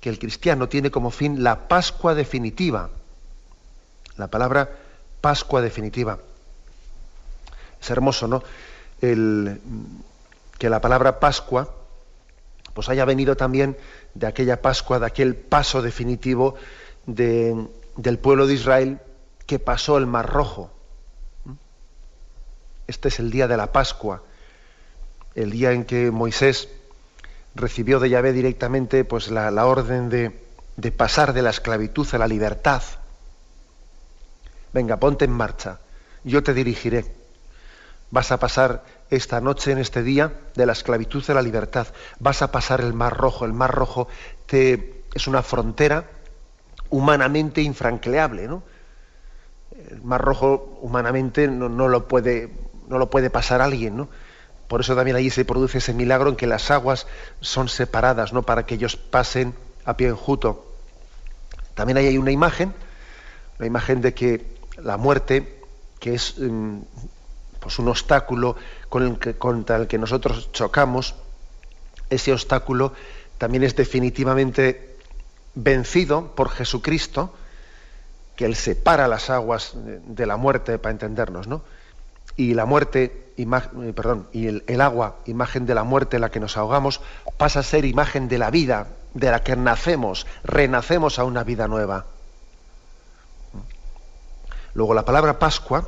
que 0.00 0.08
el 0.08 0.18
cristiano 0.18 0.68
tiene 0.68 0.90
como 0.90 1.10
fin 1.10 1.42
la 1.42 1.68
Pascua 1.68 2.14
definitiva. 2.14 2.90
La 4.16 4.28
palabra 4.28 4.70
Pascua 5.20 5.60
definitiva. 5.60 6.18
Es 7.80 7.90
hermoso, 7.90 8.28
¿no? 8.28 8.42
El, 9.00 9.60
que 10.58 10.70
la 10.70 10.80
palabra 10.80 11.18
Pascua 11.18 11.68
pues 12.74 12.88
haya 12.88 13.04
venido 13.04 13.36
también 13.36 13.76
de 14.14 14.26
aquella 14.26 14.62
Pascua, 14.62 14.98
de 14.98 15.06
aquel 15.06 15.36
paso 15.36 15.82
definitivo 15.82 16.54
del 17.06 18.18
pueblo 18.20 18.46
de 18.46 18.54
Israel 18.54 19.00
que 19.46 19.58
pasó 19.58 19.98
el 19.98 20.06
Mar 20.06 20.28
Rojo. 20.30 20.70
Este 22.86 23.08
es 23.08 23.18
el 23.18 23.30
día 23.30 23.48
de 23.48 23.56
la 23.56 23.72
Pascua, 23.72 24.22
el 25.34 25.50
día 25.50 25.72
en 25.72 25.84
que 25.84 26.10
Moisés 26.10 26.68
recibió 27.54 28.00
de 28.00 28.10
Yahvé 28.10 28.32
directamente 28.32 29.04
pues, 29.04 29.30
la, 29.30 29.66
orden 29.66 30.08
de, 30.08 30.40
de 30.76 30.92
pasar 30.92 31.32
de 31.32 31.42
la 31.42 31.50
esclavitud 31.50 32.06
a 32.12 32.18
la 32.18 32.26
libertad. 32.26 32.82
Venga, 34.72 34.96
ponte 34.96 35.24
en 35.24 35.32
marcha, 35.32 35.80
yo 36.24 36.42
te 36.42 36.54
dirigiré. 36.54 37.04
Vas 38.10 38.32
a 38.32 38.38
pasar 38.38 38.84
esta 39.12 39.42
noche, 39.42 39.72
en 39.72 39.78
este 39.78 40.02
día, 40.02 40.32
de 40.54 40.64
la 40.64 40.72
esclavitud 40.72 41.22
a 41.28 41.34
la 41.34 41.42
libertad. 41.42 41.86
Vas 42.18 42.40
a 42.40 42.50
pasar 42.50 42.80
el 42.80 42.94
Mar 42.94 43.14
Rojo. 43.14 43.44
El 43.44 43.52
Mar 43.52 43.70
Rojo 43.70 44.08
es 44.50 45.26
una 45.26 45.42
frontera 45.42 46.08
humanamente 46.88 47.60
infranqueable, 47.60 48.48
¿no? 48.48 48.62
El 49.90 50.02
Mar 50.02 50.22
Rojo 50.22 50.78
humanamente 50.80 51.46
no, 51.46 51.68
lo, 51.88 52.08
puede, 52.08 52.48
pasar 53.30 53.60
alguien, 53.60 53.98
¿no? 53.98 54.08
Por 54.66 54.80
eso 54.80 54.96
también 54.96 55.16
allí 55.16 55.28
se 55.28 55.44
produce 55.44 55.78
ese 55.78 55.92
milagro 55.92 56.30
en 56.30 56.36
que 56.36 56.46
las 56.46 56.70
aguas 56.70 57.06
son 57.40 57.68
separadas, 57.68 58.32
¿no? 58.32 58.42
Para 58.42 58.64
que 58.64 58.76
ellos 58.76 58.96
pasen 58.96 59.54
a 59.84 59.96
pie 59.96 60.08
enjuto. 60.08 60.72
También 61.74 61.98
hay 61.98 62.16
una 62.16 62.30
imagen, 62.30 62.72
la 63.58 63.66
imagen 63.66 64.00
de 64.00 64.14
que 64.14 64.56
la 64.78 64.96
muerte, 64.96 65.60
que 66.00 66.14
es 66.14 66.38
mm, 66.38 66.80
pues 67.62 67.78
un 67.78 67.88
obstáculo 67.88 68.56
con 68.88 69.04
el 69.04 69.18
que, 69.18 69.34
contra 69.34 69.76
el 69.76 69.86
que 69.86 69.98
nosotros 69.98 70.50
chocamos, 70.52 71.14
ese 72.10 72.32
obstáculo 72.32 72.92
también 73.38 73.62
es 73.62 73.76
definitivamente 73.76 74.96
vencido 75.54 76.34
por 76.34 76.50
Jesucristo, 76.50 77.32
que 78.36 78.44
Él 78.44 78.56
separa 78.56 79.08
las 79.08 79.30
aguas 79.30 79.72
de 79.74 80.26
la 80.26 80.36
muerte, 80.36 80.78
para 80.78 80.92
entendernos, 80.92 81.46
¿no? 81.46 81.62
Y 82.36 82.54
la 82.54 82.64
muerte, 82.64 83.32
eh, 83.36 83.92
perdón, 83.94 84.26
y 84.32 84.46
el, 84.46 84.64
el 84.66 84.80
agua, 84.80 85.16
imagen 85.26 85.66
de 85.66 85.74
la 85.74 85.84
muerte 85.84 86.16
en 86.16 86.22
la 86.22 86.30
que 86.30 86.40
nos 86.40 86.56
ahogamos, 86.56 87.00
pasa 87.36 87.60
a 87.60 87.62
ser 87.62 87.84
imagen 87.84 88.28
de 88.28 88.38
la 88.38 88.50
vida, 88.50 88.88
de 89.14 89.30
la 89.30 89.42
que 89.42 89.54
nacemos, 89.54 90.26
renacemos 90.44 91.18
a 91.18 91.24
una 91.24 91.44
vida 91.44 91.68
nueva. 91.68 92.06
Luego 94.74 94.94
la 94.94 95.04
palabra 95.04 95.38
Pascua, 95.38 95.86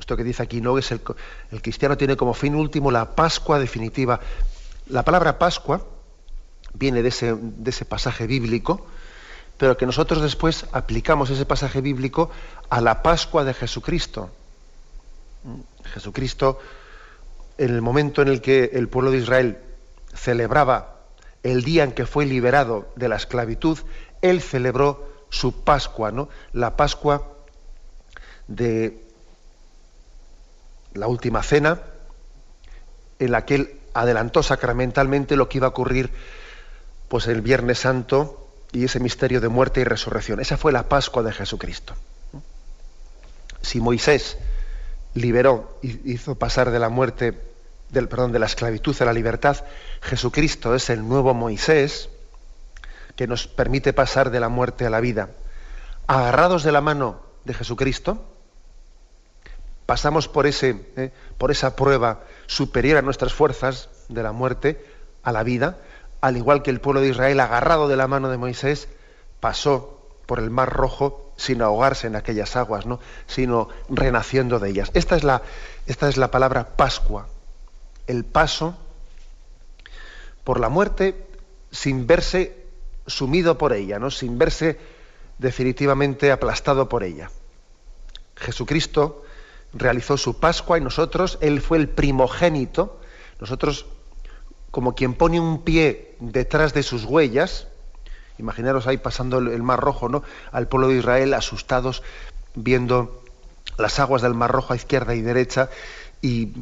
esto 0.00 0.16
que 0.16 0.24
dice 0.24 0.42
aquí, 0.42 0.60
no 0.60 0.76
es 0.78 0.90
el, 0.90 1.00
el 1.52 1.62
cristiano 1.62 1.96
tiene 1.96 2.16
como 2.16 2.34
fin 2.34 2.54
último 2.54 2.90
la 2.90 3.14
Pascua 3.14 3.58
definitiva. 3.58 4.20
La 4.88 5.04
palabra 5.04 5.38
Pascua 5.38 5.86
viene 6.74 7.02
de 7.02 7.08
ese, 7.08 7.36
de 7.36 7.70
ese 7.70 7.84
pasaje 7.84 8.26
bíblico, 8.26 8.86
pero 9.56 9.76
que 9.76 9.86
nosotros 9.86 10.22
después 10.22 10.66
aplicamos 10.72 11.30
ese 11.30 11.44
pasaje 11.46 11.80
bíblico 11.80 12.30
a 12.70 12.80
la 12.80 13.02
Pascua 13.02 13.44
de 13.44 13.54
Jesucristo. 13.54 14.30
Jesucristo, 15.84 16.58
en 17.58 17.74
el 17.74 17.82
momento 17.82 18.22
en 18.22 18.28
el 18.28 18.40
que 18.40 18.70
el 18.72 18.88
pueblo 18.88 19.10
de 19.10 19.18
Israel 19.18 19.58
celebraba 20.14 20.96
el 21.42 21.62
día 21.62 21.84
en 21.84 21.92
que 21.92 22.06
fue 22.06 22.26
liberado 22.26 22.88
de 22.96 23.08
la 23.08 23.16
esclavitud, 23.16 23.78
él 24.22 24.40
celebró 24.40 25.08
su 25.30 25.62
Pascua, 25.62 26.10
¿no? 26.10 26.28
La 26.52 26.76
Pascua 26.76 27.26
de 28.48 29.09
la 30.94 31.06
última 31.06 31.42
cena, 31.42 31.80
en 33.18 33.32
la 33.32 33.44
que 33.44 33.54
él 33.54 33.80
adelantó 33.94 34.42
sacramentalmente 34.42 35.36
lo 35.36 35.48
que 35.48 35.58
iba 35.58 35.66
a 35.66 35.70
ocurrir 35.70 36.10
pues 37.08 37.26
el 37.26 37.42
Viernes 37.42 37.80
Santo 37.80 38.48
y 38.72 38.84
ese 38.84 39.00
misterio 39.00 39.40
de 39.40 39.48
muerte 39.48 39.80
y 39.80 39.84
resurrección. 39.84 40.40
Esa 40.40 40.56
fue 40.56 40.72
la 40.72 40.88
Pascua 40.88 41.22
de 41.22 41.32
Jesucristo. 41.32 41.94
Si 43.62 43.80
Moisés 43.80 44.38
liberó 45.14 45.78
y 45.82 46.12
hizo 46.12 46.36
pasar 46.36 46.70
de 46.70 46.78
la 46.78 46.88
muerte, 46.88 47.38
del 47.90 48.08
perdón, 48.08 48.32
de 48.32 48.38
la 48.38 48.46
esclavitud 48.46 48.96
a 49.00 49.04
la 49.04 49.12
libertad, 49.12 49.56
Jesucristo 50.00 50.74
es 50.74 50.88
el 50.88 51.06
nuevo 51.06 51.34
Moisés 51.34 52.08
que 53.16 53.26
nos 53.26 53.48
permite 53.48 53.92
pasar 53.92 54.30
de 54.30 54.40
la 54.40 54.48
muerte 54.48 54.86
a 54.86 54.90
la 54.90 55.00
vida. 55.00 55.30
Agarrados 56.06 56.62
de 56.62 56.72
la 56.72 56.80
mano 56.80 57.20
de 57.44 57.54
Jesucristo, 57.54 58.24
pasamos 59.90 60.28
por, 60.28 60.46
ese, 60.46 60.86
eh, 60.96 61.10
por 61.36 61.50
esa 61.50 61.74
prueba 61.74 62.20
superior 62.46 62.98
a 62.98 63.02
nuestras 63.02 63.34
fuerzas 63.34 63.88
de 64.08 64.22
la 64.22 64.30
muerte 64.30 64.86
a 65.24 65.32
la 65.32 65.42
vida, 65.42 65.78
al 66.20 66.36
igual 66.36 66.62
que 66.62 66.70
el 66.70 66.80
pueblo 66.80 67.00
de 67.00 67.08
Israel, 67.08 67.40
agarrado 67.40 67.88
de 67.88 67.96
la 67.96 68.06
mano 68.06 68.30
de 68.30 68.36
Moisés, 68.36 68.86
pasó 69.40 70.00
por 70.26 70.38
el 70.38 70.48
mar 70.48 70.72
rojo 70.72 71.32
sin 71.36 71.60
ahogarse 71.60 72.06
en 72.06 72.14
aquellas 72.14 72.54
aguas, 72.54 72.86
¿no? 72.86 73.00
sino 73.26 73.68
renaciendo 73.88 74.60
de 74.60 74.70
ellas. 74.70 74.92
Esta 74.94 75.16
es 75.16 75.24
la, 75.24 75.42
esta 75.86 76.08
es 76.08 76.16
la 76.18 76.30
palabra 76.30 76.76
Pascua, 76.76 77.26
el 78.06 78.24
paso 78.24 78.78
por 80.44 80.60
la 80.60 80.68
muerte 80.68 81.26
sin 81.72 82.06
verse 82.06 82.64
sumido 83.08 83.58
por 83.58 83.72
ella, 83.72 83.98
¿no? 83.98 84.12
sin 84.12 84.38
verse 84.38 84.78
definitivamente 85.38 86.30
aplastado 86.30 86.88
por 86.88 87.02
ella. 87.02 87.32
Jesucristo 88.36 89.24
realizó 89.72 90.16
su 90.16 90.38
Pascua 90.38 90.78
y 90.78 90.80
nosotros, 90.80 91.38
Él 91.40 91.60
fue 91.60 91.78
el 91.78 91.88
primogénito, 91.88 93.00
nosotros 93.40 93.86
como 94.70 94.94
quien 94.94 95.14
pone 95.14 95.40
un 95.40 95.62
pie 95.62 96.16
detrás 96.20 96.74
de 96.74 96.82
sus 96.82 97.04
huellas, 97.04 97.66
imaginaros 98.38 98.86
ahí 98.86 98.98
pasando 98.98 99.38
el 99.38 99.62
Mar 99.62 99.80
Rojo, 99.80 100.08
¿no? 100.08 100.22
Al 100.52 100.68
pueblo 100.68 100.88
de 100.88 100.96
Israel 100.96 101.34
asustados 101.34 102.02
viendo 102.54 103.22
las 103.78 103.98
aguas 103.98 104.22
del 104.22 104.34
Mar 104.34 104.50
Rojo 104.50 104.72
a 104.72 104.76
izquierda 104.76 105.14
y 105.14 105.22
derecha 105.22 105.70
y 106.22 106.52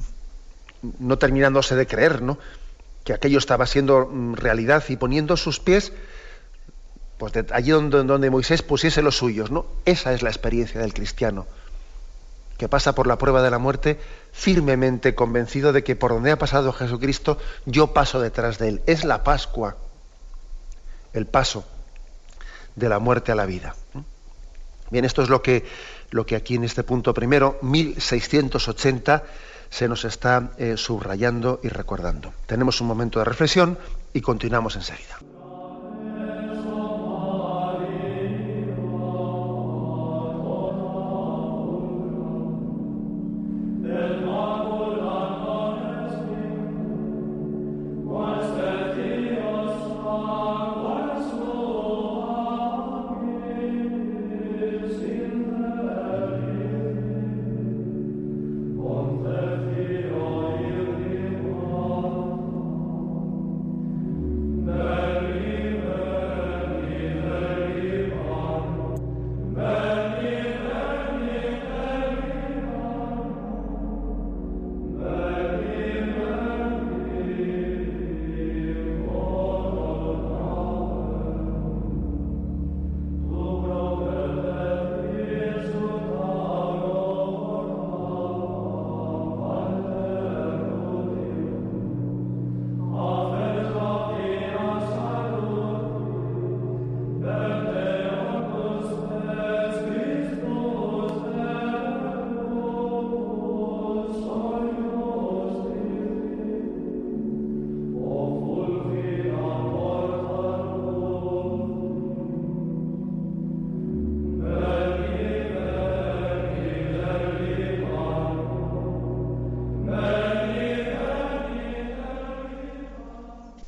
no 0.98 1.18
terminándose 1.18 1.76
de 1.76 1.86
creer, 1.86 2.22
¿no? 2.22 2.38
Que 3.04 3.12
aquello 3.12 3.38
estaba 3.38 3.66
siendo 3.66 4.06
mm, 4.06 4.34
realidad 4.34 4.84
y 4.88 4.96
poniendo 4.96 5.36
sus 5.36 5.60
pies 5.60 5.92
pues 7.18 7.32
allí 7.50 7.72
donde, 7.72 8.04
donde 8.04 8.30
Moisés 8.30 8.62
pusiese 8.62 9.02
los 9.02 9.16
suyos, 9.16 9.50
¿no? 9.50 9.66
Esa 9.84 10.12
es 10.12 10.22
la 10.22 10.30
experiencia 10.30 10.80
del 10.80 10.94
cristiano 10.94 11.46
que 12.58 12.68
pasa 12.68 12.94
por 12.94 13.06
la 13.06 13.16
prueba 13.16 13.40
de 13.40 13.50
la 13.50 13.58
muerte, 13.58 13.98
firmemente 14.32 15.14
convencido 15.14 15.72
de 15.72 15.84
que 15.84 15.96
por 15.96 16.10
donde 16.10 16.32
ha 16.32 16.38
pasado 16.38 16.72
Jesucristo, 16.72 17.38
yo 17.64 17.94
paso 17.94 18.20
detrás 18.20 18.58
de 18.58 18.68
él. 18.68 18.82
Es 18.86 19.04
la 19.04 19.22
Pascua, 19.22 19.76
el 21.12 21.26
paso 21.26 21.64
de 22.74 22.88
la 22.88 22.98
muerte 22.98 23.32
a 23.32 23.36
la 23.36 23.46
vida. 23.46 23.76
Bien, 24.90 25.04
esto 25.04 25.22
es 25.22 25.28
lo 25.28 25.40
que, 25.40 25.64
lo 26.10 26.26
que 26.26 26.34
aquí 26.34 26.56
en 26.56 26.64
este 26.64 26.82
punto 26.82 27.14
primero, 27.14 27.58
1680, 27.62 29.22
se 29.70 29.88
nos 29.88 30.04
está 30.04 30.50
eh, 30.58 30.76
subrayando 30.76 31.60
y 31.62 31.68
recordando. 31.68 32.32
Tenemos 32.46 32.80
un 32.80 32.88
momento 32.88 33.20
de 33.20 33.24
reflexión 33.24 33.78
y 34.12 34.20
continuamos 34.20 34.74
enseguida. 34.76 35.18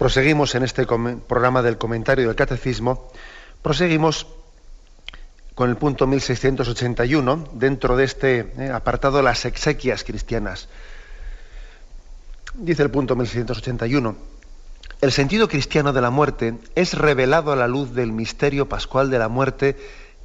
Proseguimos 0.00 0.54
en 0.54 0.62
este 0.62 0.86
programa 0.86 1.60
del 1.60 1.76
comentario 1.76 2.26
del 2.26 2.34
catecismo, 2.34 3.12
proseguimos 3.60 4.26
con 5.54 5.68
el 5.68 5.76
punto 5.76 6.06
1681, 6.06 7.50
dentro 7.52 7.98
de 7.98 8.04
este 8.04 8.50
eh, 8.56 8.70
apartado 8.72 9.20
las 9.20 9.44
exequias 9.44 10.02
cristianas. 10.02 10.70
Dice 12.54 12.82
el 12.82 12.90
punto 12.90 13.14
1681, 13.14 14.16
el 15.02 15.12
sentido 15.12 15.48
cristiano 15.48 15.92
de 15.92 16.00
la 16.00 16.08
muerte 16.08 16.54
es 16.74 16.94
revelado 16.94 17.52
a 17.52 17.56
la 17.56 17.68
luz 17.68 17.92
del 17.92 18.10
misterio 18.10 18.70
pascual 18.70 19.10
de 19.10 19.18
la 19.18 19.28
muerte 19.28 19.76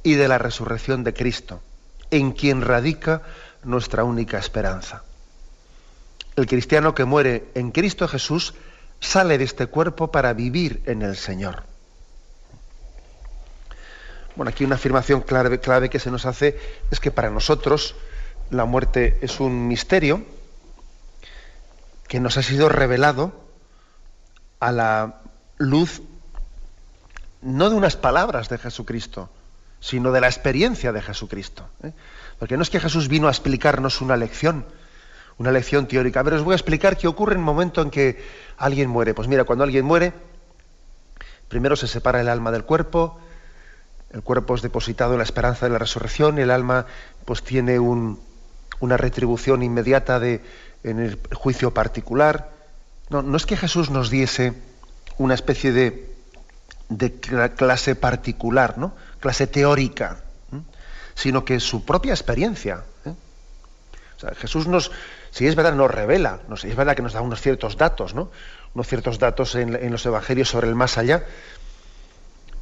y 0.02 0.14
de 0.14 0.26
la 0.26 0.38
resurrección 0.38 1.04
de 1.04 1.12
Cristo. 1.12 1.60
en 2.10 2.32
quien 2.32 2.62
radica 2.62 3.22
nuestra 3.62 4.04
única 4.04 4.38
esperanza. 4.38 5.02
El 6.36 6.46
cristiano 6.46 6.94
que 6.94 7.04
muere 7.04 7.48
en 7.54 7.72
Cristo 7.72 8.06
Jesús 8.08 8.54
sale 9.00 9.38
de 9.38 9.44
este 9.44 9.66
cuerpo 9.66 10.10
para 10.10 10.32
vivir 10.32 10.82
en 10.86 11.02
el 11.02 11.16
Señor. 11.16 11.64
Bueno, 14.36 14.50
aquí 14.50 14.64
una 14.64 14.74
afirmación 14.74 15.22
clave, 15.22 15.60
clave 15.60 15.88
que 15.88 15.98
se 15.98 16.10
nos 16.10 16.26
hace 16.26 16.58
es 16.90 17.00
que 17.00 17.10
para 17.10 17.30
nosotros 17.30 17.94
la 18.50 18.64
muerte 18.66 19.18
es 19.22 19.40
un 19.40 19.66
misterio 19.66 20.24
que 22.06 22.20
nos 22.20 22.36
ha 22.36 22.42
sido 22.42 22.68
revelado 22.68 23.32
a 24.60 24.72
la 24.72 25.22
luz 25.58 26.02
no 27.42 27.70
de 27.70 27.76
unas 27.76 27.96
palabras 27.96 28.48
de 28.48 28.58
Jesucristo, 28.58 29.30
sino 29.80 30.12
de 30.12 30.20
la 30.20 30.26
experiencia 30.26 30.92
de 30.92 31.02
Jesucristo. 31.02 31.68
¿eh? 31.82 31.92
Porque 32.38 32.56
no 32.56 32.62
es 32.62 32.70
que 32.70 32.80
Jesús 32.80 33.08
vino 33.08 33.28
a 33.28 33.30
explicarnos 33.30 34.00
una 34.00 34.16
lección, 34.16 34.66
una 35.38 35.52
lección 35.52 35.86
teórica. 35.86 36.20
A 36.20 36.22
ver, 36.22 36.34
os 36.34 36.42
voy 36.42 36.52
a 36.52 36.56
explicar 36.56 36.96
qué 36.96 37.08
ocurre 37.08 37.34
en 37.34 37.40
el 37.40 37.44
momento 37.44 37.82
en 37.82 37.90
que 37.90 38.22
alguien 38.56 38.88
muere. 38.88 39.14
Pues 39.14 39.28
mira, 39.28 39.44
cuando 39.44 39.64
alguien 39.64 39.84
muere, 39.84 40.12
primero 41.48 41.76
se 41.76 41.86
separa 41.86 42.20
el 42.20 42.28
alma 42.28 42.50
del 42.50 42.64
cuerpo, 42.64 43.18
el 44.10 44.22
cuerpo 44.22 44.54
es 44.54 44.62
depositado 44.62 45.12
en 45.12 45.18
la 45.18 45.24
esperanza 45.24 45.66
de 45.66 45.72
la 45.72 45.78
resurrección, 45.78 46.38
el 46.38 46.50
alma 46.50 46.86
pues 47.24 47.42
tiene 47.42 47.78
una 47.78 48.96
retribución 48.96 49.62
inmediata 49.62 50.18
de, 50.20 50.42
en 50.84 51.00
el 51.00 51.18
juicio 51.34 51.74
particular. 51.74 52.50
No, 53.10 53.22
no 53.22 53.36
es 53.36 53.46
que 53.46 53.56
Jesús 53.56 53.90
nos 53.90 54.10
diese 54.10 54.54
una 55.18 55.34
especie 55.34 55.72
de, 55.72 56.16
clase 57.56 57.96
particular, 57.96 58.78
¿no? 58.78 58.94
clase 59.20 59.46
teórica, 59.46 60.20
sino 61.14 61.44
que 61.44 61.58
su 61.60 61.84
propia 61.84 62.12
experiencia. 62.12 62.84
¿eh? 63.04 63.14
Jesús 64.36 64.66
nos, 64.66 64.92
si 65.36 65.46
es 65.46 65.54
verdad, 65.54 65.74
nos 65.74 65.90
revela, 65.90 66.40
no 66.48 66.54
es 66.54 66.74
verdad 66.74 66.96
que 66.96 67.02
nos 67.02 67.12
da 67.12 67.20
unos 67.20 67.42
ciertos 67.42 67.76
datos, 67.76 68.14
¿no? 68.14 68.30
unos 68.74 68.86
ciertos 68.86 69.18
datos 69.18 69.54
en, 69.54 69.90
los 69.92 70.06
evangelios 70.06 70.48
sobre 70.48 70.66
el 70.66 70.74
más 70.74 70.96
allá, 70.96 71.26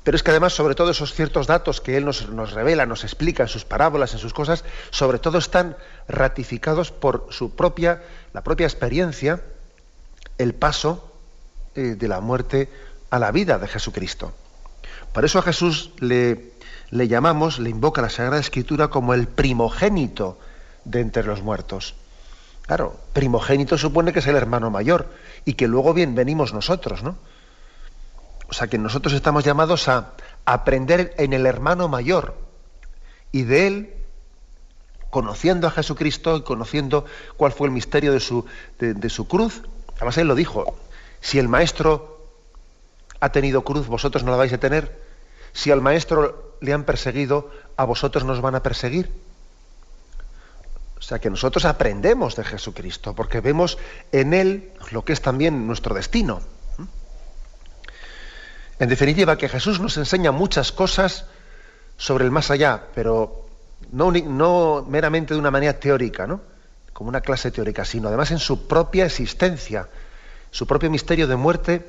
pero 0.03 0.17
es 0.17 0.25
que 0.25 0.33
además, 0.33 0.55
sobre 0.55 0.75
todo 0.75 0.91
esos 0.91 1.15
ciertos 1.15 1.47
datos 1.47 1.81
que 1.81 1.97
Él 1.97 2.05
nos, 2.05 2.51
revela, 2.51 2.85
nos 2.85 3.05
explica 3.05 3.45
en 3.45 3.49
sus 3.49 3.65
parábolas, 3.65 4.13
en 4.15 4.19
sus 4.19 4.35
cosas, 4.35 4.65
sobre 4.91 5.21
todo 5.21 5.39
están 5.39 5.77
ratificados 6.09 6.91
por 6.91 7.29
su 7.31 7.55
propia, 7.55 8.03
la 8.33 8.43
propia 8.43 8.67
experiencia, 8.67 9.41
el 10.39 10.53
paso 10.53 11.13
eh, 11.77 11.95
de 11.97 12.09
la 12.09 12.19
muerte 12.19 12.69
a 13.09 13.21
la 13.21 13.31
vida 13.31 13.61
de 13.61 13.69
Jesucristo. 13.69 14.33
Por 15.13 15.25
eso 15.25 15.39
a 15.39 15.43
Jesús 15.43 15.93
le, 16.01 16.51
le 16.91 17.07
llamamos, 17.07 17.61
le 17.61 17.71
invoca 17.71 18.03
la 18.03 18.11
Sagrada 18.11 18.41
Escritura 18.41 18.89
como 18.89 19.15
el 19.15 19.29
primogénito 19.29 20.41
de 20.85 21.03
entre 21.03 21.23
los 21.23 21.41
muertos. 21.41 21.95
Claro, 22.67 22.99
primogénito 23.13 23.77
supone 23.77 24.13
que 24.13 24.21
es 24.21 24.27
el 24.27 24.37
hermano 24.37 24.71
mayor 24.71 25.09
y 25.45 25.55
que 25.55 25.69
luego 25.69 25.93
bien 25.93 26.15
venimos 26.15 26.55
nosotros, 26.55 27.03
¿no? 27.03 27.17
O 28.49 28.53
sea 28.53 28.69
que 28.69 28.79
nosotros 28.79 29.13
estamos 29.13 29.45
llamados 29.45 29.89
a 29.89 30.13
aprender 30.45 31.15
en 31.19 31.33
el 31.33 31.47
hermano 31.47 31.89
mayor 31.89 32.35
y 33.33 33.43
de 33.43 33.67
él, 33.67 33.95
conociendo 35.11 35.67
a 35.67 35.71
Jesucristo 35.71 36.37
y 36.37 36.43
conociendo 36.43 37.05
cuál 37.37 37.53
fue 37.53 37.67
el 37.67 37.73
misterio 37.73 38.13
de 38.13 38.21
su, 38.21 38.47
de 38.79 39.11
su 39.11 39.29
cruz, 39.29 39.63
además 39.97 40.19
él 40.19 40.29
lo 40.29 40.35
dijo, 40.35 40.77
si 41.21 41.39
el 41.39 41.49
maestro 41.49 42.15
ha 43.21 43.33
tenido 43.33 43.65
cruz, 43.65 43.87
vosotros 43.87 44.23
no 44.25 44.31
la 44.31 44.37
vais 44.37 44.53
a 44.53 44.59
tener. 44.59 45.01
Si 45.53 45.71
al 45.71 45.81
maestro 45.81 46.57
le 46.61 46.73
han 46.73 46.85
perseguido, 46.85 47.51
a 47.77 47.85
vosotros 47.85 48.25
nos 48.25 48.41
van 48.41 48.55
a 48.55 48.63
perseguir. 48.63 49.11
O 51.05 51.07
sea 51.07 51.19
que 51.19 51.29
nosotros 51.29 51.67
aprendemos 51.67 52.35
de 52.35 52.45
Jesucristo, 52.45 53.15
porque 53.15 53.43
vemos 53.43 53.77
en 54.11 54.33
Él 54.33 54.73
lo 54.91 55.05
que 55.05 55.13
es 55.13 55.21
también 55.21 55.67
nuestro 55.67 55.95
destino. 55.95 56.41
En 58.79 58.89
definitiva, 58.89 59.37
que 59.37 59.51
Jesús 59.51 59.81
nos 59.81 59.99
enseña 59.99 60.33
muchas 60.33 60.73
cosas 60.73 61.27
sobre 61.99 62.25
el 62.25 62.31
más 62.31 62.51
allá, 62.51 62.85
pero 62.95 63.45
no, 63.93 64.13
no 64.13 64.87
meramente 64.89 65.35
de 65.35 65.41
una 65.41 65.51
manera 65.51 65.79
teórica, 65.79 66.27
¿no? 66.27 66.41
como 66.95 67.11
una 67.11 67.21
clase 67.21 67.51
teórica, 67.51 67.85
sino 67.85 68.09
además 68.09 68.31
en 68.31 68.39
su 68.39 68.67
propia 68.67 69.05
existencia, 69.05 69.89
su 70.51 70.67
propio 70.67 70.89
misterio 70.89 71.29
de 71.29 71.37
muerte 71.37 71.87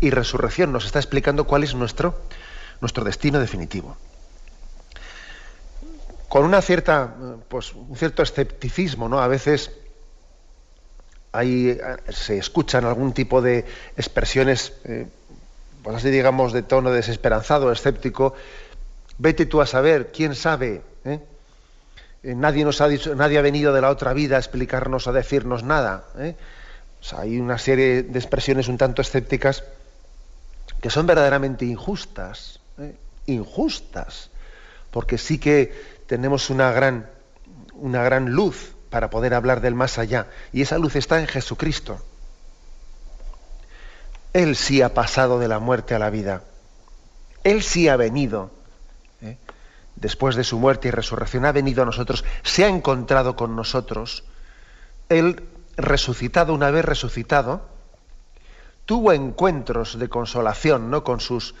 y 0.00 0.10
resurrección. 0.10 0.70
Nos 0.70 0.84
está 0.84 0.98
explicando 0.98 1.44
cuál 1.44 1.64
es 1.64 1.74
nuestro, 1.74 2.20
nuestro 2.82 3.04
destino 3.04 3.40
definitivo. 3.40 3.96
Con 6.30 6.44
una 6.44 6.62
cierta, 6.62 7.12
pues, 7.48 7.74
un 7.74 7.96
cierto 7.96 8.22
escepticismo, 8.22 9.08
¿no? 9.08 9.20
A 9.20 9.26
veces 9.26 9.72
se 12.08 12.38
escuchan 12.38 12.84
algún 12.84 13.12
tipo 13.12 13.42
de 13.42 13.64
expresiones, 13.96 14.72
eh, 14.84 15.08
pues 15.82 15.96
así 15.96 16.08
digamos, 16.08 16.52
de 16.52 16.62
tono 16.62 16.92
desesperanzado, 16.92 17.72
escéptico. 17.72 18.34
Vete 19.18 19.44
tú 19.46 19.60
a 19.60 19.66
saber, 19.66 20.12
quién 20.12 20.36
sabe. 20.36 20.82
¿eh? 21.04 21.18
Eh, 22.22 22.34
nadie 22.36 22.64
nos 22.64 22.80
ha 22.80 22.86
dicho, 22.86 23.16
nadie 23.16 23.36
ha 23.36 23.42
venido 23.42 23.72
de 23.72 23.80
la 23.80 23.90
otra 23.90 24.12
vida 24.12 24.36
a 24.36 24.38
explicarnos, 24.38 25.08
a 25.08 25.12
decirnos 25.12 25.64
nada. 25.64 26.04
hay 27.16 27.40
una 27.40 27.58
serie 27.58 28.04
de 28.04 28.18
expresiones 28.20 28.68
un 28.68 28.78
tanto 28.78 29.02
escépticas 29.02 29.64
que 30.80 30.90
son 30.90 31.08
verdaderamente 31.08 31.64
injustas 31.64 32.60
injustas, 33.26 34.30
porque 34.90 35.18
sí 35.18 35.38
que 35.38 35.99
tenemos 36.10 36.50
una 36.50 36.72
gran, 36.72 37.08
una 37.74 38.02
gran 38.02 38.32
luz 38.32 38.74
para 38.90 39.10
poder 39.10 39.32
hablar 39.32 39.60
del 39.60 39.76
más 39.76 39.96
allá, 39.96 40.26
y 40.52 40.60
esa 40.60 40.76
luz 40.76 40.96
está 40.96 41.20
en 41.20 41.28
Jesucristo. 41.28 42.04
Él 44.32 44.56
sí 44.56 44.82
ha 44.82 44.92
pasado 44.92 45.38
de 45.38 45.46
la 45.46 45.60
muerte 45.60 45.94
a 45.94 46.00
la 46.00 46.10
vida. 46.10 46.42
Él 47.44 47.62
sí 47.62 47.86
ha 47.88 47.94
venido. 47.94 48.50
¿eh? 49.22 49.36
Después 49.94 50.34
de 50.34 50.42
su 50.42 50.58
muerte 50.58 50.88
y 50.88 50.90
resurrección, 50.90 51.44
ha 51.44 51.52
venido 51.52 51.84
a 51.84 51.86
nosotros, 51.86 52.24
se 52.42 52.64
ha 52.64 52.68
encontrado 52.68 53.36
con 53.36 53.54
nosotros. 53.54 54.24
Él, 55.10 55.44
resucitado, 55.76 56.54
una 56.54 56.72
vez 56.72 56.84
resucitado, 56.84 57.68
tuvo 58.84 59.12
encuentros 59.12 59.96
de 59.96 60.08
consolación 60.08 60.90
¿no? 60.90 61.04
con, 61.04 61.20
sus, 61.20 61.54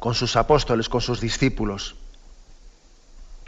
con 0.00 0.16
sus 0.16 0.34
apóstoles, 0.34 0.88
con 0.88 1.00
sus 1.00 1.20
discípulos. 1.20 1.94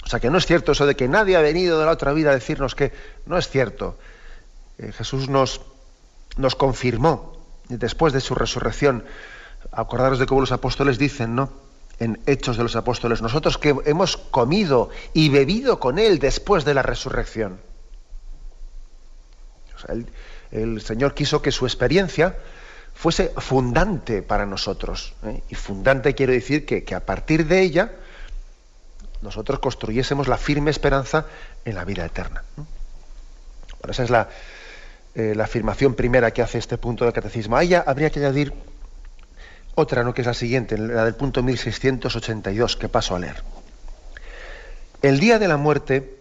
O 0.05 0.09
sea 0.09 0.21
que 0.21 0.31
no 0.31 0.39
es 0.39 0.47
cierto 0.47 0.73
eso 0.73 0.87
de 0.87 0.97
que 0.97 1.09
nadie 1.09 1.37
ha 1.37 1.41
venido 1.41 1.79
de 1.79 1.87
la 1.87 1.93
otra 1.93 2.13
vida 2.13 2.31
a 2.31 2.35
decirnos 2.35 2.75
que 2.75 2.93
no 3.27 3.39
es 3.39 3.49
cierto. 3.49 3.99
Eh, 4.79 4.93
Jesús 4.93 5.29
nos, 5.29 5.63
nos 6.37 6.55
confirmó 6.55 7.39
después 7.69 8.13
de 8.13 8.21
su 8.21 8.35
resurrección. 8.35 9.05
Acordaros 9.73 10.19
de 10.19 10.27
cómo 10.27 10.43
los 10.43 10.53
apóstoles 10.53 10.99
dicen, 10.99 11.35
¿no? 11.35 11.51
En 11.99 12.21
Hechos 12.27 12.57
de 12.57 12.65
los 12.65 12.75
Apóstoles, 12.75 13.23
nosotros 13.23 13.57
que 13.57 13.75
hemos 13.85 14.17
comido 14.17 14.91
y 15.13 15.29
bebido 15.29 15.79
con 15.79 15.99
Él 15.99 16.19
después 16.19 16.65
de 16.65 16.75
la 16.75 16.83
resurrección. 16.83 17.61
el 20.51 20.81
Señor 20.81 21.15
quiso 21.15 21.41
que 21.41 21.53
su 21.53 21.67
experiencia 21.67 22.37
fuese 22.95 23.33
fundante 23.37 24.23
para 24.23 24.47
nosotros. 24.47 25.15
¿eh? 25.25 25.43
Y 25.49 25.55
fundante 25.55 26.15
quiero 26.15 26.33
decir 26.33 26.65
que, 26.65 26.95
a 26.95 27.01
partir 27.01 27.47
de 27.47 27.61
ella 27.61 27.93
nosotros 29.25 29.59
construyésemos 29.59 30.29
la 30.29 30.37
firme 30.37 30.71
esperanza 30.71 31.27
en 31.65 31.75
la 31.75 31.85
vida 31.85 32.05
eterna. 32.05 32.45
esa 33.89 34.05
es 34.05 34.11
la, 34.11 34.29
eh, 35.15 35.35
la, 35.35 35.45
afirmación 35.45 35.95
primera 35.95 36.31
que 36.31 36.43
hace 36.43 36.59
este 36.59 36.79
punto 36.79 37.05
del 37.05 37.13
catecismo. 37.13 37.57
A 37.57 37.63
ella 37.63 37.83
habría 37.87 38.11
que 38.11 38.21
añadir 38.21 38.53
otra, 39.75 40.05
¿no? 40.05 40.15
que 40.15 40.21
es 40.21 40.27
la 40.27 40.35
siguiente, 40.35 40.79
la 40.79 41.05
del 41.05 41.15
punto 41.15 41.43
1682, 41.43 42.77
que 42.77 42.89
paso 42.89 43.17
a 43.17 43.19
leer. 43.19 43.43
El 45.03 45.19
día 45.19 45.39
de 45.39 45.49
la 45.49 45.57
muerte 45.57 46.19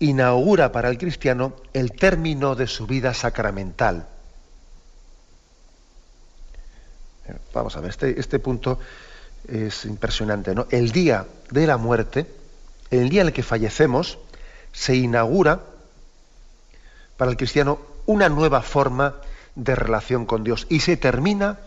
inaugura 0.00 0.70
para 0.72 0.90
el 0.90 0.98
cristiano 0.98 1.56
el 1.72 1.92
término 1.92 2.54
de 2.54 2.66
su 2.66 2.86
vida 2.86 3.14
sacramental 3.14 4.08
Vamos 7.52 7.76
a 7.76 7.80
ver, 7.80 7.90
este, 7.90 8.18
este 8.18 8.38
punto 8.38 8.78
es 9.48 9.84
impresionante. 9.84 10.54
¿no? 10.54 10.66
El 10.70 10.92
día 10.92 11.26
de 11.50 11.66
la 11.66 11.76
muerte, 11.76 12.26
el 12.90 13.08
día 13.08 13.22
en 13.22 13.28
el 13.28 13.32
que 13.32 13.42
fallecemos, 13.42 14.18
se 14.72 14.96
inaugura 14.96 15.60
para 17.16 17.30
el 17.30 17.36
cristiano 17.36 17.78
una 18.06 18.28
nueva 18.28 18.62
forma 18.62 19.14
de 19.54 19.74
relación 19.74 20.26
con 20.26 20.44
Dios 20.44 20.66
y 20.68 20.80
se 20.80 20.96
termina 20.96 21.60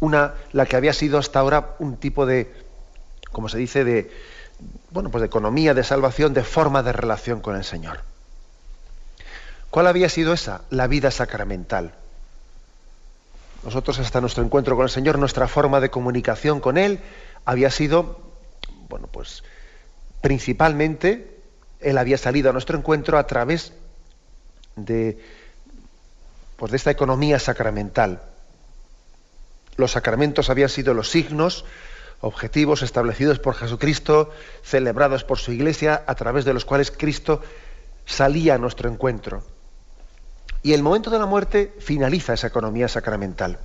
una, 0.00 0.34
la 0.52 0.66
que 0.66 0.76
había 0.76 0.92
sido 0.92 1.18
hasta 1.18 1.38
ahora 1.38 1.76
un 1.78 1.96
tipo 1.96 2.24
de, 2.24 2.50
como 3.30 3.48
se 3.48 3.58
dice, 3.58 3.84
de, 3.84 4.10
bueno, 4.90 5.10
pues 5.10 5.20
de 5.20 5.26
economía, 5.26 5.74
de 5.74 5.84
salvación, 5.84 6.32
de 6.32 6.42
forma 6.42 6.82
de 6.82 6.92
relación 6.92 7.40
con 7.40 7.56
el 7.56 7.64
Señor. 7.64 8.00
¿Cuál 9.70 9.86
había 9.86 10.08
sido 10.08 10.32
esa? 10.32 10.62
La 10.70 10.86
vida 10.86 11.10
sacramental. 11.10 11.92
Nosotros 13.62 13.98
hasta 13.98 14.20
nuestro 14.20 14.42
encuentro 14.42 14.74
con 14.74 14.84
el 14.84 14.90
Señor, 14.90 15.18
nuestra 15.18 15.46
forma 15.46 15.80
de 15.80 15.90
comunicación 15.90 16.60
con 16.60 16.78
Él 16.78 17.00
había 17.44 17.70
sido, 17.70 18.20
bueno, 18.88 19.06
pues 19.06 19.44
principalmente 20.22 21.38
Él 21.80 21.98
había 21.98 22.16
salido 22.16 22.50
a 22.50 22.52
nuestro 22.52 22.78
encuentro 22.78 23.18
a 23.18 23.26
través 23.26 23.74
de, 24.76 25.18
pues 26.56 26.70
de 26.70 26.76
esta 26.76 26.90
economía 26.90 27.38
sacramental. 27.38 28.22
Los 29.76 29.92
sacramentos 29.92 30.48
habían 30.50 30.68
sido 30.68 30.94
los 30.94 31.10
signos, 31.10 31.64
objetivos 32.20 32.82
establecidos 32.82 33.38
por 33.38 33.54
Jesucristo, 33.54 34.30
celebrados 34.62 35.24
por 35.24 35.38
su 35.38 35.52
iglesia, 35.52 36.02
a 36.06 36.14
través 36.14 36.44
de 36.44 36.54
los 36.54 36.64
cuales 36.64 36.90
Cristo 36.90 37.42
salía 38.06 38.54
a 38.54 38.58
nuestro 38.58 38.90
encuentro. 38.90 39.42
Y 40.62 40.72
el 40.72 40.82
momento 40.82 41.10
de 41.10 41.18
la 41.18 41.26
muerte 41.26 41.74
finaliza 41.78 42.34
esa 42.34 42.48
economía 42.48 42.88
sacramental. 42.88 43.58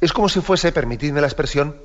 Es 0.00 0.12
como 0.12 0.28
si 0.28 0.40
fuese, 0.40 0.72
permitidme 0.72 1.20
la 1.20 1.26
expresión, 1.26 1.76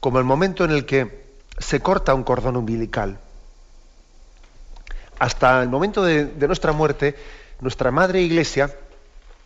como 0.00 0.18
el 0.18 0.24
momento 0.24 0.64
en 0.64 0.72
el 0.72 0.84
que 0.84 1.22
se 1.58 1.80
corta 1.80 2.14
un 2.14 2.24
cordón 2.24 2.56
umbilical. 2.56 3.18
Hasta 5.18 5.62
el 5.62 5.68
momento 5.68 6.02
de, 6.02 6.24
nuestra 6.46 6.72
muerte, 6.72 7.16
nuestra 7.60 7.92
Madre 7.92 8.22
Iglesia 8.22 8.74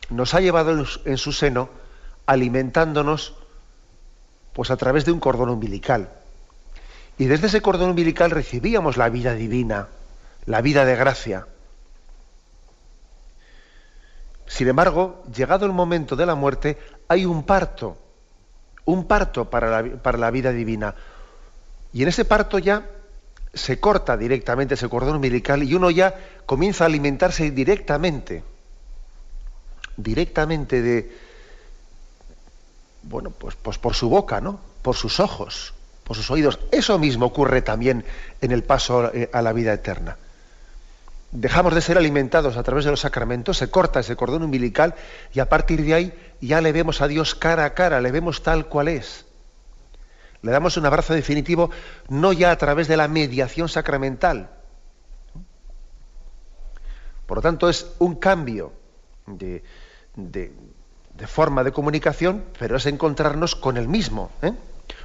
nos 0.09 0.33
ha 0.35 0.41
llevado 0.41 0.87
en 1.05 1.19
su 1.19 1.33
seno 1.33 1.69
alimentándonos 2.25 3.35
pues 4.53 4.71
a 4.71 4.77
través 4.77 5.05
de 5.05 5.13
un 5.13 5.21
cordón 5.21 5.51
umbilical. 5.51 6.09
Y 7.19 7.27
desde 7.27 7.49
ese 7.49 7.61
cordón 7.61 7.91
umbilical 7.91 8.31
recibíamos 8.31 8.97
la 8.97 9.11
vida 9.11 9.35
divina, 9.35 9.89
la 10.47 10.63
vida 10.63 10.85
de 10.85 10.97
gracia. 10.97 11.47
Sin 14.47 14.69
embargo, 14.69 15.25
llegado 15.35 15.67
el 15.67 15.73
momento 15.73 16.17
de 16.17 16.27
la 16.27 16.35
muerte, 16.35 16.79
hay 17.09 17.25
un 17.25 17.43
parto, 17.43 17.97
un 18.85 19.07
parto 19.07 19.51
para 19.51 19.83
la, 19.83 19.97
para 19.97 20.19
la 20.19 20.31
vida 20.31 20.53
divina. 20.53 20.95
Y 21.93 22.03
en 22.03 22.09
ese 22.09 22.25
parto 22.25 22.59
ya 22.59 22.89
se 23.53 23.81
corta 23.81 24.17
directamente 24.17 24.75
ese 24.75 24.89
cordón 24.89 25.17
umbilical 25.17 25.63
y 25.63 25.75
uno 25.75 25.91
ya 25.91 26.15
comienza 26.45 26.85
a 26.85 26.87
alimentarse 26.87 27.51
directamente, 27.51 28.45
directamente 29.97 30.83
de, 30.83 31.17
bueno, 33.03 33.31
pues, 33.31 33.57
pues 33.57 33.79
por 33.79 33.95
su 33.95 34.09
boca, 34.09 34.41
¿no? 34.41 34.61
Por 34.83 34.95
sus 34.95 35.19
ojos, 35.19 35.75
por 36.05 36.17
sus 36.17 36.31
oídos. 36.31 36.61
Eso 36.71 36.99
mismo 36.99 37.27
ocurre 37.27 37.63
también 37.63 38.05
en 38.41 38.53
el 38.53 38.63
paso 38.63 39.13
eh, 39.13 39.29
a 39.33 39.43
la 39.43 39.53
vida 39.53 39.73
eterna 39.73 40.19
dejamos 41.41 41.75
de 41.75 41.83
ser 41.83 41.99
alimentados 41.99 42.57
a 42.57 42.63
través 42.63 42.85
de 42.85 42.91
los 42.91 43.01
sacramentos, 43.01 43.59
se 43.59 43.71
corta 43.71 44.01
ese 44.01 44.17
cordón 44.17 44.43
umbilical 44.43 44.95
y 45.35 45.41
a 45.41 45.49
partir 45.49 45.85
de 45.85 45.95
ahí 45.95 46.15
ya 46.41 46.61
le 46.61 46.73
vemos 46.73 47.03
a 47.03 47.09
Dios 47.09 47.35
cara 47.35 47.67
a 47.67 47.75
cara, 47.75 48.01
le 48.01 48.11
vemos 48.11 48.43
tal 48.43 48.67
cual 48.67 48.89
es. 48.89 49.27
Le 50.41 50.51
damos 50.51 50.77
un 50.77 50.87
abrazo 50.87 51.13
definitivo 51.13 51.71
no 52.09 52.33
ya 52.33 52.51
a 52.53 52.57
través 52.57 52.89
de 52.89 52.97
la 52.97 53.09
mediación 53.09 53.69
sacramental. 53.69 54.51
Por 57.27 57.39
lo 57.39 57.43
tanto, 57.43 57.69
es 57.69 57.95
un 57.99 58.15
cambio 58.15 58.73
de, 59.27 59.63
forma 61.27 61.65
de 61.65 61.73
comunicación, 61.73 62.45
pero 62.59 62.77
es 62.77 62.87
encontrarnos 62.87 63.57
con 63.57 63.77
el 63.77 63.89
mismo, 63.89 64.31
¿eh? 64.43 64.53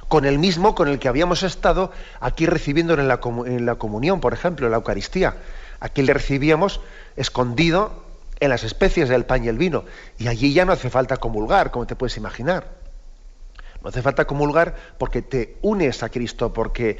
con 0.08 0.24
el 0.24 0.38
mismo 0.38 0.74
con 0.74 0.88
el 0.88 0.98
que 0.98 1.08
habíamos 1.08 1.42
estado 1.42 1.90
aquí 2.20 2.46
recibiendo 2.46 2.94
en 2.94 3.08
la, 3.08 3.20
en 3.46 3.66
la 3.66 3.74
comunión, 3.74 4.20
por 4.20 4.32
ejemplo, 4.32 4.66
en 4.66 4.70
la 4.70 4.76
Eucaristía 4.76 5.36
Aquí 5.82 6.02
le 6.02 6.14
recibíamos 6.14 6.80
escondido 7.16 8.04
en 8.38 8.50
las 8.50 8.62
especies 8.62 9.08
del 9.08 9.24
pan 9.24 9.44
y 9.44 9.48
el 9.48 9.58
vino. 9.58 9.84
Y 10.16 10.28
allí 10.28 10.52
ya 10.52 10.64
no 10.64 10.70
hace 10.70 10.90
falta 10.90 11.16
comulgar, 11.16 11.72
como 11.72 11.88
te 11.88 11.96
puedes 11.96 12.16
imaginar. 12.16 12.68
No 13.82 13.88
hace 13.88 14.00
falta 14.00 14.24
comulgar 14.24 14.76
porque 14.96 15.22
te 15.22 15.56
unes 15.60 16.04
a 16.04 16.08
Cristo, 16.08 16.52
porque, 16.52 16.98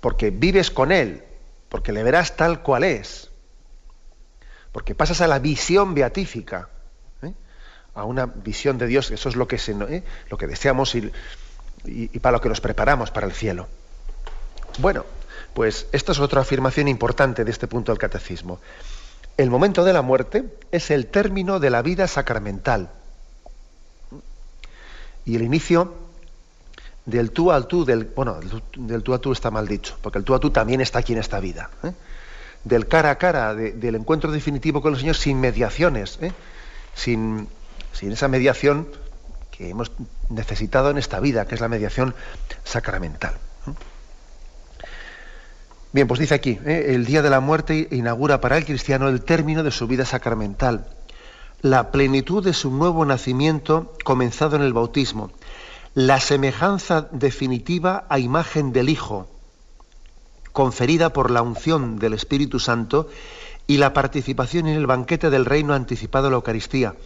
porque 0.00 0.30
vives 0.30 0.70
con 0.70 0.92
Él, 0.92 1.24
porque 1.68 1.90
le 1.90 2.04
verás 2.04 2.36
tal 2.36 2.62
cual 2.62 2.84
es. 2.84 3.32
Porque 4.70 4.94
pasas 4.94 5.20
a 5.20 5.26
la 5.26 5.40
visión 5.40 5.92
beatífica, 5.92 6.68
¿eh? 7.20 7.32
a 7.96 8.04
una 8.04 8.26
visión 8.26 8.78
de 8.78 8.86
Dios, 8.86 9.10
eso 9.10 9.28
es 9.28 9.34
lo 9.34 9.48
que, 9.48 9.56
¿eh? 9.56 10.04
lo 10.30 10.38
que 10.38 10.46
deseamos 10.46 10.94
y, 10.94 11.10
y 11.84 12.18
para 12.20 12.36
lo 12.36 12.40
que 12.40 12.48
nos 12.48 12.60
preparamos 12.60 13.10
para 13.10 13.26
el 13.26 13.32
cielo. 13.32 13.66
Bueno, 14.78 15.04
pues 15.54 15.86
esta 15.92 16.12
es 16.12 16.18
otra 16.18 16.42
afirmación 16.42 16.88
importante 16.88 17.44
de 17.44 17.50
este 17.50 17.68
punto 17.68 17.92
del 17.92 17.98
catecismo. 17.98 18.60
El 19.36 19.50
momento 19.50 19.84
de 19.84 19.92
la 19.92 20.02
muerte 20.02 20.44
es 20.70 20.90
el 20.90 21.06
término 21.06 21.60
de 21.60 21.70
la 21.70 21.82
vida 21.82 22.06
sacramental 22.06 22.90
y 25.24 25.36
el 25.36 25.42
inicio 25.42 25.94
del 27.06 27.30
tú 27.30 27.50
al 27.50 27.66
tú, 27.66 27.84
del, 27.84 28.04
bueno, 28.04 28.38
del 28.76 29.02
tú 29.02 29.14
a 29.14 29.18
tú 29.18 29.32
está 29.32 29.50
mal 29.50 29.66
dicho, 29.66 29.96
porque 30.02 30.18
el 30.18 30.24
tú 30.24 30.34
a 30.34 30.40
tú 30.40 30.50
también 30.50 30.80
está 30.80 31.00
aquí 31.00 31.12
en 31.12 31.18
esta 31.18 31.40
vida. 31.40 31.70
¿eh? 31.82 31.92
Del 32.64 32.88
cara 32.88 33.10
a 33.10 33.18
cara, 33.18 33.54
del 33.54 33.94
encuentro 33.94 34.30
definitivo 34.32 34.80
con 34.80 34.94
el 34.94 35.00
Señor 35.00 35.16
sin 35.16 35.40
mediaciones, 35.40 36.18
¿eh? 36.22 36.32
sin, 36.94 37.48
sin 37.92 38.12
esa 38.12 38.28
mediación 38.28 38.88
que 39.50 39.70
hemos 39.70 39.92
necesitado 40.30 40.90
en 40.90 40.98
esta 40.98 41.20
vida, 41.20 41.46
que 41.46 41.54
es 41.54 41.60
la 41.60 41.68
mediación 41.68 42.14
sacramental. 42.64 43.34
Bien, 45.94 46.08
pues 46.08 46.18
dice 46.18 46.34
aquí, 46.34 46.58
¿eh? 46.64 46.86
el 46.88 47.06
día 47.06 47.22
de 47.22 47.30
la 47.30 47.38
muerte 47.38 47.86
inaugura 47.92 48.40
para 48.40 48.58
el 48.58 48.64
cristiano 48.64 49.08
el 49.08 49.22
término 49.22 49.62
de 49.62 49.70
su 49.70 49.86
vida 49.86 50.04
sacramental, 50.04 50.88
la 51.62 51.92
plenitud 51.92 52.42
de 52.42 52.52
su 52.52 52.72
nuevo 52.72 53.04
nacimiento 53.04 53.92
comenzado 54.02 54.56
en 54.56 54.62
el 54.62 54.72
bautismo, 54.72 55.30
la 55.94 56.18
semejanza 56.18 57.06
definitiva 57.12 58.06
a 58.08 58.18
imagen 58.18 58.72
del 58.72 58.88
Hijo, 58.88 59.28
conferida 60.52 61.12
por 61.12 61.30
la 61.30 61.42
unción 61.42 62.00
del 62.00 62.14
Espíritu 62.14 62.58
Santo 62.58 63.08
y 63.68 63.76
la 63.76 63.92
participación 63.92 64.66
en 64.66 64.74
el 64.74 64.88
banquete 64.88 65.30
del 65.30 65.44
reino 65.44 65.74
anticipado 65.74 66.26
a 66.26 66.30
la 66.30 66.36
Eucaristía, 66.38 66.96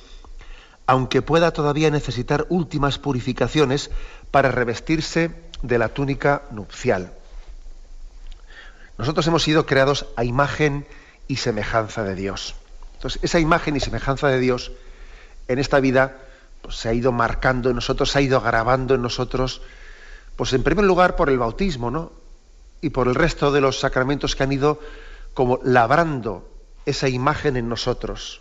aunque 0.87 1.21
pueda 1.21 1.51
todavía 1.51 1.91
necesitar 1.91 2.47
últimas 2.49 2.99
purificaciones 2.99 3.91
para 4.31 4.51
revestirse 4.51 5.31
de 5.63 5.77
la 5.77 5.91
túnica 5.91 6.45
nupcial. 6.53 7.18
Nosotros 8.99 9.27
hemos 9.29 9.45
sido 9.45 9.65
creados 9.65 10.07
a 10.17 10.25
imagen 10.25 10.87
y 11.29 11.37
semejanza 11.37 12.03
de 12.03 12.17
Dios. 12.17 12.57
Entonces, 12.95 13.23
esa 13.23 13.39
imagen 13.39 13.77
y 13.77 13.81
semejanza 13.81 14.27
de 14.27 14.41
Dios 14.41 14.73
en 15.47 15.61
esta 15.61 15.79
vida 15.79 16.19
pues, 16.63 16.77
se 16.77 16.89
ha 16.89 16.93
ido 16.93 17.13
marcando 17.13 17.71
en 17.71 17.77
nosotros, 17.77 18.11
se 18.11 18.19
ha 18.19 18.23
ido 18.23 18.41
grabando 18.41 18.97
en 18.97 19.03
nosotros, 19.03 19.63
pues 20.35 20.53
en 20.53 20.65
primer 20.65 20.85
lugar 20.85 21.15
por 21.15 21.31
el 21.31 21.39
bautismo, 21.39 21.93
¿no? 21.93 22.13
Y 22.81 22.91
por 22.91 23.07
el 23.07 23.15
resto 23.15 23.53
de 23.53 23.61
los 23.61 23.79
sacramentos 23.79 24.35
que 24.35 24.43
han 24.43 24.53
ido 24.53 24.81
como 25.33 25.61
labrando 25.63 26.49
esa 26.87 27.09
imagen 27.09 27.57
en 27.57 27.69
nosotros, 27.69 28.41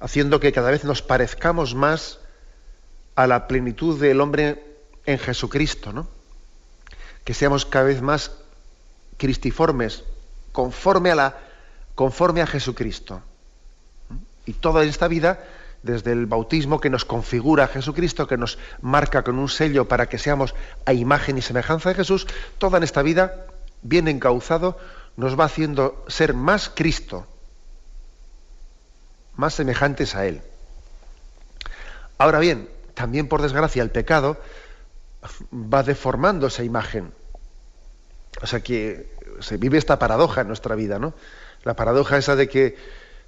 haciendo 0.00 0.38
que 0.38 0.52
cada 0.52 0.70
vez 0.70 0.84
nos 0.84 1.00
parezcamos 1.00 1.74
más 1.74 2.18
a 3.14 3.26
la 3.26 3.46
plenitud 3.46 3.98
del 3.98 4.20
hombre 4.20 4.62
en 5.06 5.18
Jesucristo, 5.18 5.92
¿no? 5.92 6.08
Que 7.24 7.32
seamos 7.32 7.64
cada 7.64 7.86
vez 7.86 8.02
más 8.02 8.32
cristiformes, 9.16 10.04
conforme 10.52 11.10
a, 11.10 11.14
la, 11.14 11.38
conforme 11.94 12.42
a 12.42 12.46
Jesucristo. 12.46 13.22
Y 14.46 14.54
toda 14.54 14.84
esta 14.84 15.08
vida, 15.08 15.44
desde 15.82 16.12
el 16.12 16.26
bautismo 16.26 16.80
que 16.80 16.90
nos 16.90 17.04
configura 17.04 17.64
a 17.64 17.68
Jesucristo, 17.68 18.26
que 18.26 18.36
nos 18.36 18.58
marca 18.80 19.22
con 19.22 19.38
un 19.38 19.48
sello 19.48 19.88
para 19.88 20.08
que 20.08 20.18
seamos 20.18 20.54
a 20.86 20.92
imagen 20.92 21.38
y 21.38 21.42
semejanza 21.42 21.90
de 21.90 21.94
Jesús, 21.94 22.26
toda 22.58 22.78
en 22.78 22.84
esta 22.84 23.02
vida, 23.02 23.46
bien 23.82 24.08
encauzado, 24.08 24.78
nos 25.16 25.38
va 25.38 25.44
haciendo 25.44 26.04
ser 26.08 26.34
más 26.34 26.70
Cristo, 26.74 27.26
más 29.36 29.54
semejantes 29.54 30.14
a 30.14 30.26
Él. 30.26 30.42
Ahora 32.18 32.38
bien, 32.38 32.68
también 32.94 33.28
por 33.28 33.42
desgracia 33.42 33.82
el 33.82 33.90
pecado 33.90 34.38
va 35.52 35.82
deformando 35.82 36.46
esa 36.46 36.64
imagen. 36.64 37.12
O 38.42 38.46
sea 38.46 38.60
que 38.60 39.14
se 39.40 39.56
vive 39.56 39.78
esta 39.78 39.98
paradoja 39.98 40.42
en 40.42 40.48
nuestra 40.48 40.74
vida, 40.74 40.98
¿no? 40.98 41.14
La 41.62 41.74
paradoja 41.74 42.18
esa 42.18 42.36
de 42.36 42.48
que, 42.48 42.76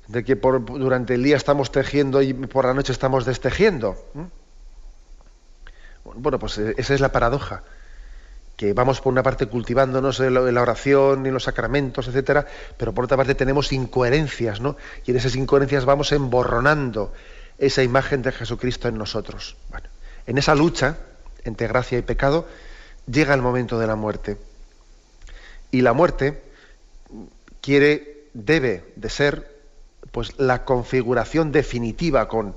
de 0.08 0.24
que 0.24 0.36
por, 0.36 0.64
durante 0.64 1.14
el 1.14 1.22
día 1.22 1.36
estamos 1.36 1.70
tejiendo 1.72 2.22
y 2.22 2.34
por 2.34 2.64
la 2.64 2.74
noche 2.74 2.92
estamos 2.92 3.24
destejiendo. 3.24 3.96
Bueno, 6.04 6.38
pues 6.38 6.58
eh, 6.58 6.74
esa 6.76 6.94
es 6.94 7.00
la 7.00 7.12
paradoja. 7.12 7.62
Que 8.56 8.72
vamos 8.72 9.00
por 9.02 9.12
una 9.12 9.22
parte 9.22 9.46
cultivándonos 9.46 10.18
en 10.20 10.32
la 10.32 10.62
oración, 10.62 11.26
en 11.26 11.34
los 11.34 11.44
sacramentos, 11.44 12.08
etcétera, 12.08 12.46
pero 12.78 12.94
por 12.94 13.04
otra 13.04 13.16
parte 13.18 13.34
tenemos 13.34 13.70
incoherencias, 13.72 14.60
¿no? 14.60 14.76
Y 15.04 15.10
en 15.10 15.18
esas 15.18 15.36
incoherencias 15.36 15.84
vamos 15.84 16.12
emborronando 16.12 17.12
esa 17.58 17.82
imagen 17.82 18.22
de 18.22 18.32
Jesucristo 18.32 18.88
en 18.88 18.96
nosotros. 18.96 19.56
En 20.26 20.38
esa 20.38 20.54
lucha 20.54 20.96
entre 21.44 21.68
gracia 21.68 21.98
y 21.98 22.02
pecado 22.02 22.46
llega 23.06 23.34
el 23.34 23.42
momento 23.42 23.78
de 23.78 23.86
la 23.86 23.94
muerte. 23.94 24.38
Y 25.76 25.82
la 25.82 25.92
muerte 25.92 26.40
quiere, 27.60 28.28
debe 28.32 28.94
de 28.96 29.10
ser 29.10 29.60
pues 30.10 30.38
la 30.38 30.64
configuración 30.64 31.52
definitiva 31.52 32.28
con, 32.28 32.56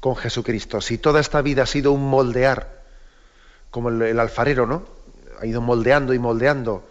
con 0.00 0.16
Jesucristo. 0.16 0.80
Si 0.80 0.98
toda 0.98 1.20
esta 1.20 1.40
vida 1.40 1.62
ha 1.62 1.66
sido 1.66 1.92
un 1.92 2.10
moldear, 2.10 2.82
como 3.70 3.90
el, 3.90 4.18
alfarero, 4.18 4.66
¿no? 4.66 4.82
ha 5.40 5.46
ido 5.46 5.60
moldeando 5.60 6.14
y 6.14 6.18
moldeando 6.18 6.82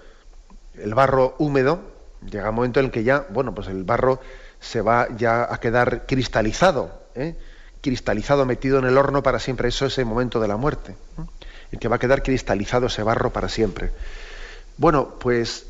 el 0.76 0.94
barro 0.94 1.36
húmedo, 1.38 1.82
llega 2.26 2.50
un 2.50 2.56
momento 2.56 2.80
en 2.80 2.86
el 2.86 2.92
que 2.94 3.04
ya, 3.04 3.26
bueno, 3.30 3.54
pues 3.54 3.68
el 3.68 3.84
barro 3.84 4.22
se 4.62 4.80
va 4.80 5.10
ya 5.18 5.54
a 5.54 5.60
quedar 5.60 6.06
cristalizado, 6.06 7.10
¿eh? 7.14 7.36
cristalizado, 7.82 8.46
metido 8.46 8.80
en 8.80 8.86
el 8.86 8.98
horno 8.98 9.22
para 9.22 9.40
siempre. 9.40 9.68
Eso 9.68 9.88
es 9.88 9.98
el 9.98 10.06
momento 10.06 10.40
de 10.40 10.48
la 10.48 10.56
muerte, 10.56 10.96
el 11.74 11.80
que 11.80 11.90
va 11.90 11.98
a 11.98 12.00
quedar 12.00 12.24
cristalizado 12.24 12.86
ese 12.86 13.04
barro 13.04 13.34
para 13.34 13.50
siempre. 13.50 13.92
Bueno, 14.78 15.16
pues 15.20 15.66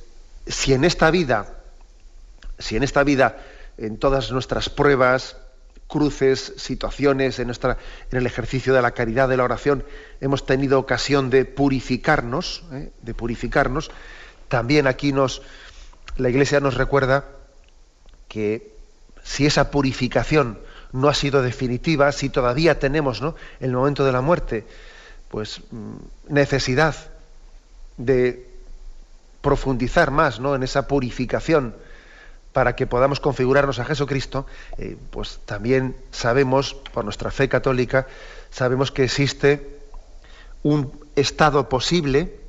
si 0.45 0.73
en 0.73 0.83
esta 0.83 1.11
vida, 1.11 1.47
si 2.59 2.75
en 2.75 2.83
esta 2.83 3.03
vida, 3.03 3.37
en 3.77 3.97
todas 3.97 4.31
nuestras 4.31 4.69
pruebas, 4.69 5.37
cruces, 5.87 6.53
situaciones, 6.57 7.39
en, 7.39 7.51
el 8.11 8.25
ejercicio 8.25 8.73
de 8.73 8.81
la 8.81 8.91
caridad, 8.91 9.29
de 9.29 9.37
la 9.37 9.43
oración, 9.43 9.85
hemos 10.19 10.45
tenido 10.45 10.79
ocasión 10.79 11.29
de 11.29 11.45
purificarnos, 11.45 12.63
¿eh? 12.73 12.91
de 13.01 13.13
purificarnos, 13.13 13.91
también 14.49 14.87
aquí 14.87 15.13
nos, 15.13 15.41
la 16.17 16.29
Iglesia 16.29 16.59
nos 16.59 16.75
recuerda 16.75 17.25
que 18.27 18.73
si 19.23 19.45
esa 19.45 19.71
purificación 19.71 20.59
no 20.91 21.07
ha 21.07 21.13
sido 21.13 21.41
definitiva, 21.41 22.11
si 22.11 22.29
todavía 22.29 22.79
tenemos 22.79 23.21
¿no? 23.21 23.35
el 23.59 23.71
momento 23.71 24.03
de 24.05 24.11
la 24.11 24.21
muerte, 24.21 24.65
pues 25.29 25.61
mm, 25.71 25.95
necesidad 26.29 26.95
de 27.97 28.46
profundizar 29.41 30.11
más 30.11 30.39
¿no? 30.39 30.55
en 30.55 30.63
esa 30.63 30.87
purificación 30.87 31.75
para 32.53 32.75
que 32.75 32.87
podamos 32.87 33.19
configurarnos 33.19 33.79
a 33.79 33.85
Jesucristo, 33.85 34.47
eh, 34.77 34.97
pues 35.11 35.39
también 35.45 35.95
sabemos, 36.11 36.73
por 36.73 37.03
nuestra 37.03 37.29
fe 37.29 37.49
católica, 37.49 38.07
sabemos 38.49 38.91
que 38.91 39.03
existe 39.03 39.77
un 40.63 40.91
estado 41.15 41.69
posible 41.69 42.39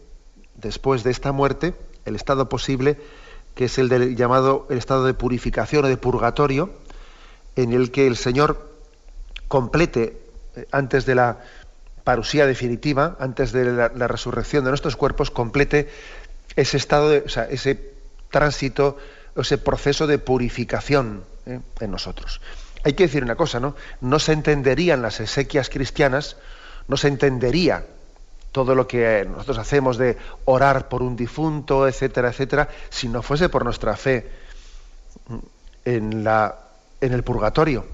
después 0.55 1.05
de 1.05 1.11
esta 1.11 1.33
muerte, 1.33 1.75
el 2.07 2.17
estado 2.17 2.49
posible 2.49 2.99
que 3.55 3.65
es 3.65 3.77
el 3.77 3.89
del 3.89 4.15
llamado 4.15 4.69
el 4.71 4.79
estado 4.79 5.05
de 5.05 5.15
purificación 5.15 5.85
o 5.85 5.89
de 5.89 5.97
purgatorio, 5.97 6.71
en 7.57 7.73
el 7.73 7.91
que 7.91 8.07
el 8.07 8.17
Señor 8.17 8.71
complete 9.49 10.23
eh, 10.55 10.67
antes 10.71 11.07
de 11.07 11.17
la 11.17 11.39
parusía 12.05 12.47
definitiva, 12.47 13.17
antes 13.19 13.51
de 13.51 13.65
la, 13.65 14.09
resurrección 14.09 14.63
de 14.63 14.71
nuestros 14.71 14.95
cuerpos, 14.95 15.33
complete 15.33 15.91
ese 16.59 16.77
estado, 16.77 17.09
de, 17.09 17.19
o 17.19 17.29
sea, 17.29 17.45
ese 17.45 17.79
tránsito, 18.31 18.97
ese 19.37 19.59
proceso 19.59 20.09
de 20.09 20.19
purificación 20.19 21.25
eh, 21.47 21.61
en 21.79 21.91
nosotros. 21.91 22.41
Hay 22.83 22.95
que 22.95 23.05
decir 23.05 23.23
una 23.23 23.37
cosa, 23.37 23.61
¿no? 23.61 23.77
No 24.01 24.19
se 24.19 24.33
entenderían 24.33 25.01
las 25.01 25.21
exequias 25.21 25.71
cristianas, 25.71 26.37
no 26.89 26.97
se 26.97 27.07
entendería 27.07 27.87
todo 28.51 28.75
lo 28.75 28.89
que 28.89 29.25
nosotros 29.31 29.59
hacemos 29.59 29.99
de 29.99 30.17
orar 30.47 30.89
por 30.89 31.01
un 31.03 31.15
difunto, 31.15 31.87
etcétera, 31.87 32.31
etcétera, 32.31 32.69
si 32.91 33.09
no 33.09 33.23
fuese 33.23 33.49
por 33.49 33.65
nuestra 33.65 33.97
fe 33.97 34.29
en, 35.85 36.25
la, 36.25 36.59
en 37.01 37.13
el 37.13 37.23
purgatorio, 37.23 37.87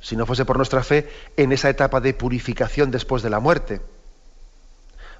si 0.00 0.16
no 0.16 0.24
fuese 0.24 0.46
por 0.46 0.56
nuestra 0.56 0.82
fe 0.82 1.06
en 1.36 1.52
esa 1.52 1.68
etapa 1.68 2.00
de 2.00 2.14
purificación 2.14 2.90
después 2.90 3.22
de 3.22 3.28
la 3.28 3.40
muerte. 3.40 3.82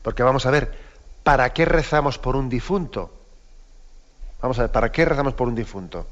Porque 0.03 0.23
vamos 0.23 0.47
a 0.47 0.51
ver, 0.51 0.86
¿para 1.27 1.53
qué 1.53 1.67
rezamos 1.67 2.17
por 2.17 2.37
un 2.37 2.49
difunto? 2.49 3.13
Vamos 4.41 4.59
a 4.59 4.63
ver, 4.63 4.73
¿para 4.73 4.93
qué 4.93 5.05
rezamos 5.05 5.35
por 5.35 5.49
un 5.49 5.57
difunto? 5.57 6.07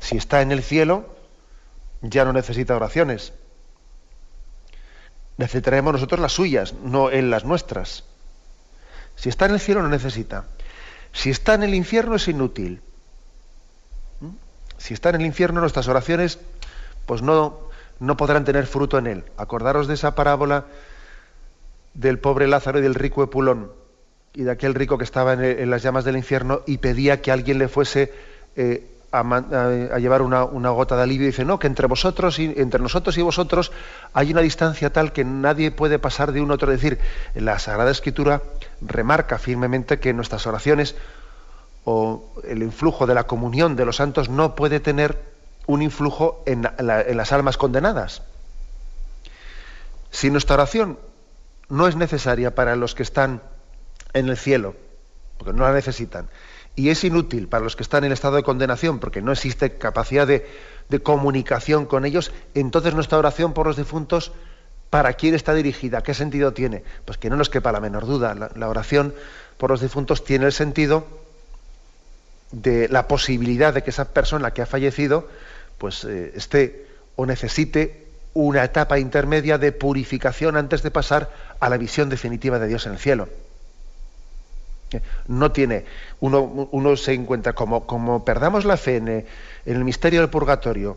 Si 0.00 0.16
está 0.16 0.40
en 0.40 0.50
el 0.50 0.64
cielo, 0.64 1.14
ya 2.00 2.24
no 2.24 2.32
necesita 2.32 2.74
oraciones 2.74 3.32
necesitaremos 5.38 5.92
nosotros 5.92 6.20
las 6.20 6.32
suyas, 6.32 6.74
no 6.74 7.08
él 7.08 7.30
las 7.30 7.44
nuestras. 7.44 8.04
Si 9.16 9.30
está 9.30 9.46
en 9.46 9.52
el 9.52 9.60
cielo 9.60 9.82
no 9.82 9.88
necesita. 9.88 10.44
Si 11.12 11.30
está 11.30 11.54
en 11.54 11.62
el 11.62 11.74
infierno 11.74 12.16
es 12.16 12.28
inútil. 12.28 12.82
¿Mm? 14.20 14.30
Si 14.76 14.94
está 14.94 15.08
en 15.08 15.16
el 15.16 15.26
infierno 15.26 15.60
nuestras 15.60 15.88
oraciones 15.88 16.38
pues 17.06 17.22
no, 17.22 17.58
no 18.00 18.16
podrán 18.18 18.44
tener 18.44 18.66
fruto 18.66 18.98
en 18.98 19.06
él. 19.06 19.24
Acordaros 19.38 19.88
de 19.88 19.94
esa 19.94 20.14
parábola 20.14 20.66
del 21.94 22.18
pobre 22.18 22.46
Lázaro 22.46 22.80
y 22.80 22.82
del 22.82 22.94
rico 22.94 23.22
Epulón 23.22 23.72
y 24.34 24.42
de 24.42 24.50
aquel 24.50 24.74
rico 24.74 24.98
que 24.98 25.04
estaba 25.04 25.32
en, 25.32 25.70
las 25.70 25.82
llamas 25.82 26.04
del 26.04 26.16
infierno 26.16 26.62
y 26.66 26.78
pedía 26.78 27.20
que 27.22 27.32
alguien 27.32 27.58
le 27.58 27.68
fuese 27.68 28.12
eh, 28.56 28.86
a, 29.10 29.98
llevar 29.98 30.22
una, 30.22 30.70
gota 30.70 30.96
de 30.96 31.02
alivio 31.02 31.26
y 31.26 31.30
dice, 31.30 31.44
no, 31.44 31.58
que 31.58 31.66
entre 31.66 31.86
vosotros 31.86 32.38
y 32.38 32.52
entre 32.56 32.80
nosotros 32.80 33.16
y 33.16 33.22
vosotros 33.22 33.72
hay 34.12 34.32
una 34.32 34.42
distancia 34.42 34.92
tal 34.92 35.12
que 35.12 35.24
nadie 35.24 35.70
puede 35.70 35.98
pasar 35.98 36.32
de 36.32 36.40
un 36.40 36.50
otro. 36.50 36.70
Es 36.72 36.80
decir, 36.80 36.98
la 37.34 37.58
Sagrada 37.58 37.90
Escritura 37.90 38.42
remarca 38.80 39.38
firmemente 39.38 39.98
que 39.98 40.12
nuestras 40.12 40.46
oraciones 40.46 40.94
o 41.84 42.34
el 42.44 42.62
influjo 42.62 43.06
de 43.06 43.14
la 43.14 43.24
comunión 43.24 43.76
de 43.76 43.86
los 43.86 43.96
santos 43.96 44.28
no 44.28 44.54
puede 44.54 44.78
tener 44.78 45.22
un 45.66 45.80
influjo 45.80 46.42
en, 46.46 46.68
en 46.78 47.16
las 47.16 47.32
almas 47.32 47.56
condenadas. 47.56 48.22
Si 50.10 50.30
nuestra 50.30 50.54
oración 50.54 50.98
no 51.68 51.86
es 51.86 51.96
necesaria 51.96 52.54
para 52.54 52.76
los 52.76 52.94
que 52.94 53.02
están 53.02 53.42
en 54.12 54.28
el 54.28 54.36
cielo, 54.36 54.74
porque 55.36 55.52
no 55.52 55.64
la 55.64 55.72
necesitan, 55.72 56.28
y 56.78 56.90
es 56.90 57.02
inútil 57.02 57.48
para 57.48 57.64
los 57.64 57.74
que 57.74 57.82
están 57.82 58.04
en 58.04 58.12
estado 58.12 58.36
de 58.36 58.44
condenación 58.44 59.00
porque 59.00 59.20
no 59.20 59.32
existe 59.32 59.78
capacidad 59.78 60.28
de, 60.28 60.46
comunicación 61.02 61.86
con 61.86 62.06
ellos, 62.06 62.30
entonces 62.54 62.94
nuestra 62.94 63.18
oración 63.18 63.52
por 63.52 63.66
los 63.66 63.76
difuntos, 63.76 64.30
¿para 64.88 65.12
quién 65.14 65.34
está 65.34 65.54
dirigida? 65.54 66.04
¿Qué 66.04 66.14
sentido 66.14 66.52
tiene? 66.52 66.84
Pues 67.04 67.18
que 67.18 67.30
no 67.30 67.36
nos 67.36 67.50
quepa 67.50 67.72
la 67.72 67.80
menor 67.80 68.06
duda. 68.06 68.52
La, 68.54 68.68
oración 68.68 69.12
por 69.58 69.70
los 69.70 69.80
difuntos 69.80 70.24
tiene 70.24 70.46
el 70.46 70.52
sentido 70.52 71.04
de 72.52 72.88
la 72.88 73.08
posibilidad 73.08 73.74
de 73.74 73.82
que 73.82 73.90
esa 73.90 74.12
persona 74.12 74.52
que 74.52 74.62
ha 74.62 74.66
fallecido 74.66 75.28
pues 75.78 76.04
eh, 76.04 76.32
esté 76.36 76.86
o 77.16 77.26
necesite 77.26 78.06
una 78.34 78.62
etapa 78.62 79.00
intermedia 79.00 79.58
de 79.58 79.72
purificación 79.72 80.56
antes 80.56 80.84
de 80.84 80.92
pasar 80.92 81.30
a 81.58 81.68
la 81.68 81.76
visión 81.76 82.08
definitiva 82.08 82.60
de 82.60 82.68
Dios 82.68 82.86
en 82.86 82.92
el 82.92 82.98
cielo. 82.98 83.28
No 85.26 85.52
tiene, 85.52 85.84
uno, 86.20 86.96
se 86.96 87.12
encuentra 87.12 87.52
como, 87.52 88.24
perdamos 88.24 88.64
la 88.64 88.76
fe 88.76 88.96
en, 88.96 89.26
el 89.66 89.84
misterio 89.84 90.20
del 90.20 90.30
purgatorio 90.30 90.96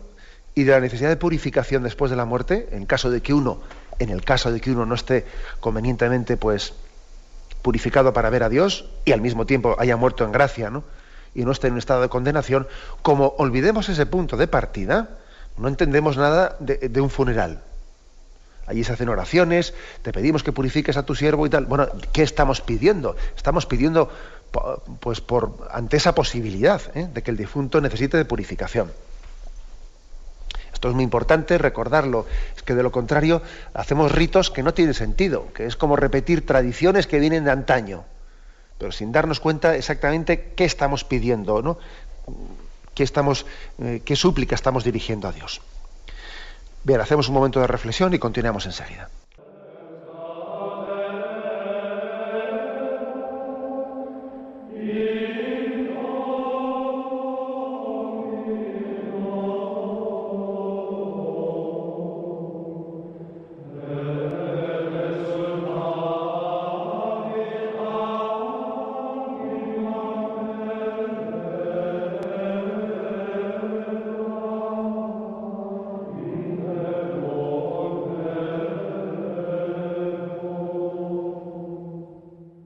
y 0.54 0.64
de 0.64 0.72
la 0.72 0.80
necesidad 0.80 1.08
de 1.08 1.16
purificación 1.16 1.82
después 1.82 2.10
de 2.10 2.16
la 2.16 2.24
muerte, 2.24 2.68
en 2.72 2.86
caso 2.86 3.10
de 3.10 3.20
que 3.20 3.34
uno, 3.34 3.60
en 3.98 4.10
el 4.10 4.24
caso 4.24 4.52
de 4.52 4.60
que 4.60 4.70
uno 4.70 4.86
no 4.86 4.94
esté 4.94 5.26
convenientemente 5.60 6.36
pues 6.36 6.74
purificado 7.62 8.12
para 8.12 8.30
ver 8.30 8.42
a 8.42 8.48
Dios 8.48 8.88
y 9.04 9.12
al 9.12 9.20
mismo 9.20 9.46
tiempo 9.46 9.76
haya 9.78 9.96
muerto 9.96 10.24
en 10.24 10.32
gracia, 10.32 10.70
¿no? 10.70 10.84
y 11.34 11.44
no 11.44 11.52
esté 11.52 11.68
en 11.68 11.74
un 11.74 11.78
estado 11.78 12.02
de 12.02 12.08
condenación, 12.08 12.66
como 13.02 13.34
olvidemos 13.38 13.88
ese 13.88 14.04
punto 14.06 14.36
de 14.36 14.48
partida, 14.48 15.18
no 15.56 15.68
entendemos 15.68 16.16
nada 16.16 16.56
de 16.60 17.00
un 17.00 17.08
funeral. 17.08 17.62
Allí 18.66 18.84
se 18.84 18.92
hacen 18.92 19.08
oraciones, 19.08 19.74
te 20.02 20.12
pedimos 20.12 20.42
que 20.42 20.52
purifiques 20.52 20.96
a 20.96 21.04
tu 21.04 21.14
siervo 21.14 21.46
y 21.46 21.50
tal. 21.50 21.66
Bueno, 21.66 21.88
¿qué 22.12 22.22
estamos 22.22 22.60
pidiendo? 22.60 23.16
Estamos 23.36 23.66
pidiendo, 23.66 24.08
pues, 25.00 25.20
por 25.20 25.68
ante 25.70 25.96
esa 25.96 26.14
posibilidad 26.14 26.80
¿eh? 26.94 27.08
de 27.12 27.22
que 27.22 27.32
el 27.32 27.36
difunto 27.36 27.80
necesite 27.80 28.16
de 28.16 28.24
purificación. 28.24 28.92
Esto 30.72 30.88
es 30.88 30.94
muy 30.94 31.04
importante 31.04 31.58
recordarlo. 31.58 32.26
Es 32.56 32.62
que 32.62 32.74
de 32.74 32.82
lo 32.82 32.92
contrario 32.92 33.42
hacemos 33.74 34.12
ritos 34.12 34.50
que 34.50 34.62
no 34.62 34.74
tienen 34.74 34.94
sentido, 34.94 35.52
que 35.54 35.66
es 35.66 35.76
como 35.76 35.96
repetir 35.96 36.46
tradiciones 36.46 37.06
que 37.06 37.18
vienen 37.18 37.44
de 37.44 37.50
antaño, 37.50 38.04
pero 38.78 38.92
sin 38.92 39.12
darnos 39.12 39.38
cuenta 39.38 39.76
exactamente 39.76 40.52
qué 40.56 40.64
estamos 40.64 41.04
pidiendo, 41.04 41.62
¿no? 41.62 41.78
¿Qué, 42.94 43.04
estamos, 43.04 43.46
eh, 43.78 44.02
qué 44.04 44.16
súplica 44.16 44.54
estamos 44.54 44.84
dirigiendo 44.84 45.28
a 45.28 45.32
Dios? 45.32 45.60
Bien, 46.84 47.00
hacemos 47.00 47.28
un 47.28 47.34
momento 47.34 47.60
de 47.60 47.68
reflexión 47.68 48.12
y 48.12 48.18
continuamos 48.18 48.66
enseguida. 48.66 49.08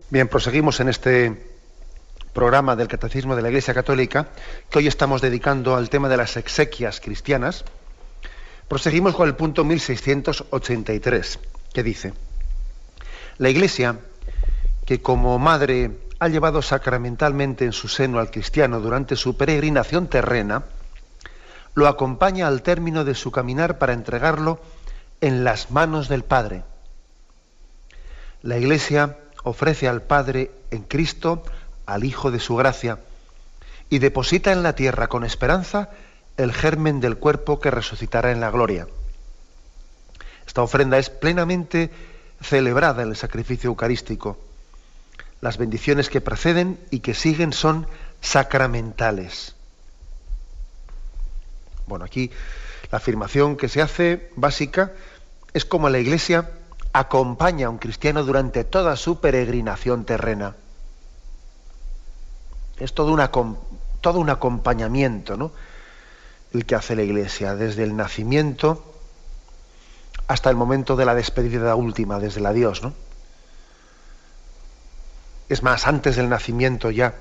Bien, 0.08 0.28
proseguimos 0.28 0.78
en 0.78 0.88
este 0.88 1.50
programa 2.32 2.76
del 2.76 2.86
Catecismo 2.86 3.34
de 3.34 3.42
la 3.42 3.48
Iglesia 3.48 3.74
Católica, 3.74 4.28
que 4.70 4.78
hoy 4.78 4.86
estamos 4.86 5.20
dedicando 5.20 5.74
al 5.74 5.90
tema 5.90 6.08
de 6.08 6.16
las 6.16 6.36
exequias 6.36 7.00
cristianas. 7.00 7.64
Proseguimos 8.68 9.16
con 9.16 9.26
el 9.26 9.34
punto 9.34 9.64
1683, 9.64 11.40
que 11.72 11.82
dice, 11.82 12.14
la 13.38 13.48
Iglesia 13.48 13.98
que 14.84 15.02
como 15.02 15.40
madre 15.40 15.90
ha 16.20 16.28
llevado 16.28 16.62
sacramentalmente 16.62 17.64
en 17.64 17.72
su 17.72 17.88
seno 17.88 18.20
al 18.20 18.30
cristiano 18.30 18.78
durante 18.78 19.16
su 19.16 19.36
peregrinación 19.36 20.06
terrena, 20.06 20.66
lo 21.74 21.88
acompaña 21.88 22.46
al 22.46 22.62
término 22.62 23.04
de 23.04 23.16
su 23.16 23.32
caminar 23.32 23.78
para 23.78 23.92
entregarlo 23.92 24.60
en 25.20 25.42
las 25.42 25.72
manos 25.72 26.08
del 26.08 26.22
Padre. 26.22 26.62
La 28.42 28.56
Iglesia 28.56 29.18
ofrece 29.46 29.86
al 29.86 30.02
Padre 30.02 30.50
en 30.72 30.82
Cristo 30.82 31.44
al 31.86 32.02
Hijo 32.02 32.32
de 32.32 32.40
su 32.40 32.56
gracia 32.56 32.98
y 33.88 34.00
deposita 34.00 34.50
en 34.50 34.64
la 34.64 34.74
tierra 34.74 35.06
con 35.06 35.22
esperanza 35.22 35.90
el 36.36 36.52
germen 36.52 36.98
del 37.00 37.16
cuerpo 37.16 37.60
que 37.60 37.70
resucitará 37.70 38.32
en 38.32 38.40
la 38.40 38.50
gloria. 38.50 38.88
Esta 40.48 40.62
ofrenda 40.62 40.98
es 40.98 41.10
plenamente 41.10 41.90
celebrada 42.42 43.04
en 43.04 43.10
el 43.10 43.16
sacrificio 43.16 43.68
eucarístico. 43.68 44.36
Las 45.40 45.58
bendiciones 45.58 46.10
que 46.10 46.20
preceden 46.20 46.80
y 46.90 46.98
que 46.98 47.14
siguen 47.14 47.52
son 47.52 47.86
sacramentales. 48.20 49.54
Bueno, 51.86 52.04
aquí 52.04 52.32
la 52.90 52.98
afirmación 52.98 53.56
que 53.56 53.68
se 53.68 53.80
hace 53.80 54.28
básica 54.34 54.92
es 55.54 55.64
como 55.64 55.88
la 55.88 56.00
Iglesia 56.00 56.50
acompaña 56.98 57.66
a 57.66 57.70
un 57.70 57.76
cristiano 57.76 58.24
durante 58.24 58.64
toda 58.64 58.96
su 58.96 59.20
peregrinación 59.20 60.06
terrena. 60.06 60.56
Es 62.78 62.94
todo, 62.94 63.16
todo 64.00 64.18
un 64.18 64.30
acompañamiento, 64.30 65.36
¿no? 65.36 65.52
El 66.54 66.64
que 66.64 66.74
hace 66.74 66.96
la 66.96 67.02
Iglesia, 67.02 67.54
desde 67.54 67.82
el 67.82 67.96
nacimiento 67.96 68.94
hasta 70.26 70.48
el 70.48 70.56
momento 70.56 70.96
de 70.96 71.04
la 71.04 71.14
despedida 71.14 71.74
última, 71.74 72.18
desde 72.18 72.40
el 72.40 72.46
adiós, 72.46 72.82
¿no? 72.82 72.94
Es 75.50 75.62
más, 75.62 75.86
antes 75.86 76.16
del 76.16 76.30
nacimiento 76.30 76.90
ya, 76.90 77.14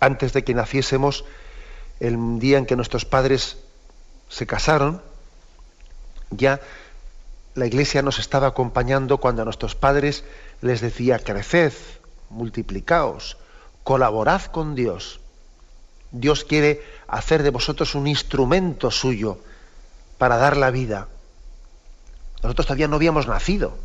antes 0.00 0.34
de 0.34 0.44
que 0.44 0.52
naciésemos, 0.52 1.24
el 1.98 2.38
día 2.38 2.58
en 2.58 2.66
que 2.66 2.76
nuestros 2.76 3.06
padres 3.06 3.56
se 4.28 4.46
casaron, 4.46 5.02
ya 6.30 6.60
la 7.58 7.66
Iglesia 7.66 8.02
nos 8.02 8.18
estaba 8.18 8.46
acompañando 8.46 9.18
cuando 9.18 9.42
a 9.42 9.44
nuestros 9.44 9.74
padres 9.74 10.24
les 10.60 10.80
decía, 10.80 11.18
creced, 11.18 11.72
multiplicaos, 12.30 13.36
colaborad 13.84 14.42
con 14.42 14.74
Dios. 14.74 15.20
Dios 16.10 16.44
quiere 16.44 16.82
hacer 17.06 17.42
de 17.42 17.50
vosotros 17.50 17.94
un 17.94 18.06
instrumento 18.06 18.90
suyo 18.90 19.38
para 20.16 20.36
dar 20.36 20.56
la 20.56 20.70
vida. 20.70 21.08
Nosotros 22.42 22.66
todavía 22.66 22.88
no 22.88 22.96
habíamos 22.96 23.26
nacido, 23.26 23.76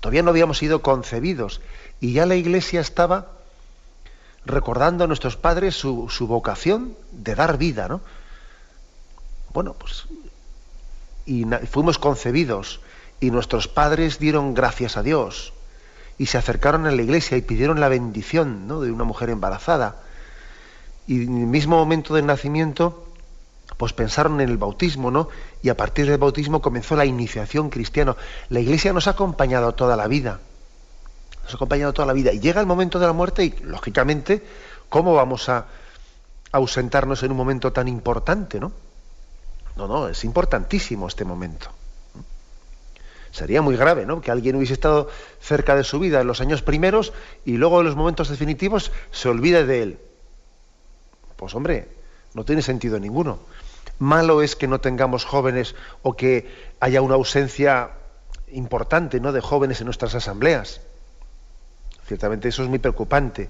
todavía 0.00 0.22
no 0.22 0.30
habíamos 0.30 0.58
sido 0.58 0.80
concebidos 0.80 1.60
y 2.00 2.12
ya 2.12 2.26
la 2.26 2.36
Iglesia 2.36 2.80
estaba 2.80 3.32
recordando 4.44 5.04
a 5.04 5.06
nuestros 5.08 5.36
padres 5.36 5.74
su, 5.74 6.08
su 6.08 6.28
vocación 6.28 6.96
de 7.10 7.34
dar 7.34 7.58
vida, 7.58 7.88
¿no? 7.88 8.00
Bueno, 9.52 9.74
pues 9.74 10.06
y 11.26 11.44
fuimos 11.68 11.98
concebidos 11.98 12.80
y 13.20 13.30
nuestros 13.30 13.68
padres 13.68 14.18
dieron 14.18 14.54
gracias 14.54 14.96
a 14.96 15.02
Dios 15.02 15.52
y 16.18 16.26
se 16.26 16.38
acercaron 16.38 16.86
a 16.86 16.90
la 16.90 17.02
iglesia 17.02 17.36
y 17.36 17.42
pidieron 17.42 17.80
la 17.80 17.88
bendición 17.88 18.66
¿no? 18.66 18.80
de 18.80 18.90
una 18.90 19.04
mujer 19.04 19.30
embarazada. 19.30 19.96
Y 21.06 21.24
en 21.24 21.38
el 21.38 21.46
mismo 21.46 21.76
momento 21.76 22.14
del 22.14 22.26
nacimiento, 22.26 23.06
pues 23.76 23.92
pensaron 23.92 24.40
en 24.40 24.48
el 24.48 24.56
bautismo, 24.56 25.10
¿no? 25.10 25.28
Y 25.62 25.68
a 25.68 25.76
partir 25.76 26.06
del 26.08 26.18
bautismo 26.18 26.60
comenzó 26.60 26.96
la 26.96 27.04
iniciación 27.04 27.70
cristiana. 27.70 28.16
La 28.48 28.60
iglesia 28.60 28.92
nos 28.92 29.06
ha 29.06 29.10
acompañado 29.10 29.72
toda 29.74 29.96
la 29.96 30.08
vida. 30.08 30.40
Nos 31.44 31.52
ha 31.52 31.56
acompañado 31.56 31.92
toda 31.92 32.06
la 32.06 32.12
vida. 32.12 32.32
Y 32.32 32.40
llega 32.40 32.60
el 32.60 32.66
momento 32.66 32.98
de 32.98 33.06
la 33.06 33.12
muerte 33.12 33.44
y, 33.44 33.50
lógicamente, 33.62 34.42
¿cómo 34.88 35.14
vamos 35.14 35.48
a 35.48 35.66
ausentarnos 36.50 37.22
en 37.22 37.30
un 37.30 37.36
momento 37.36 37.72
tan 37.72 37.86
importante, 37.86 38.58
¿no? 38.58 38.72
No, 39.76 39.86
no, 39.86 40.08
es 40.08 40.24
importantísimo 40.24 41.06
este 41.06 41.24
momento. 41.24 41.75
Sería 43.30 43.62
muy 43.62 43.76
grave, 43.76 44.06
¿no? 44.06 44.20
Que 44.20 44.30
alguien 44.30 44.56
hubiese 44.56 44.72
estado 44.72 45.08
cerca 45.40 45.74
de 45.74 45.84
su 45.84 45.98
vida 45.98 46.20
en 46.20 46.26
los 46.26 46.40
años 46.40 46.62
primeros 46.62 47.12
y 47.44 47.56
luego 47.56 47.80
en 47.80 47.86
los 47.86 47.96
momentos 47.96 48.28
definitivos 48.28 48.92
se 49.10 49.28
olvide 49.28 49.66
de 49.66 49.82
él. 49.82 49.98
Pues 51.36 51.54
hombre, 51.54 51.88
no 52.34 52.44
tiene 52.44 52.62
sentido 52.62 52.98
ninguno. 52.98 53.38
Malo 53.98 54.42
es 54.42 54.56
que 54.56 54.68
no 54.68 54.80
tengamos 54.80 55.24
jóvenes 55.24 55.74
o 56.02 56.14
que 56.14 56.50
haya 56.80 57.02
una 57.02 57.14
ausencia 57.14 57.90
importante, 58.52 59.20
¿no? 59.20 59.32
de 59.32 59.40
jóvenes 59.40 59.80
en 59.80 59.86
nuestras 59.86 60.14
asambleas. 60.14 60.80
Ciertamente 62.06 62.48
eso 62.48 62.62
es 62.62 62.68
muy 62.68 62.78
preocupante. 62.78 63.48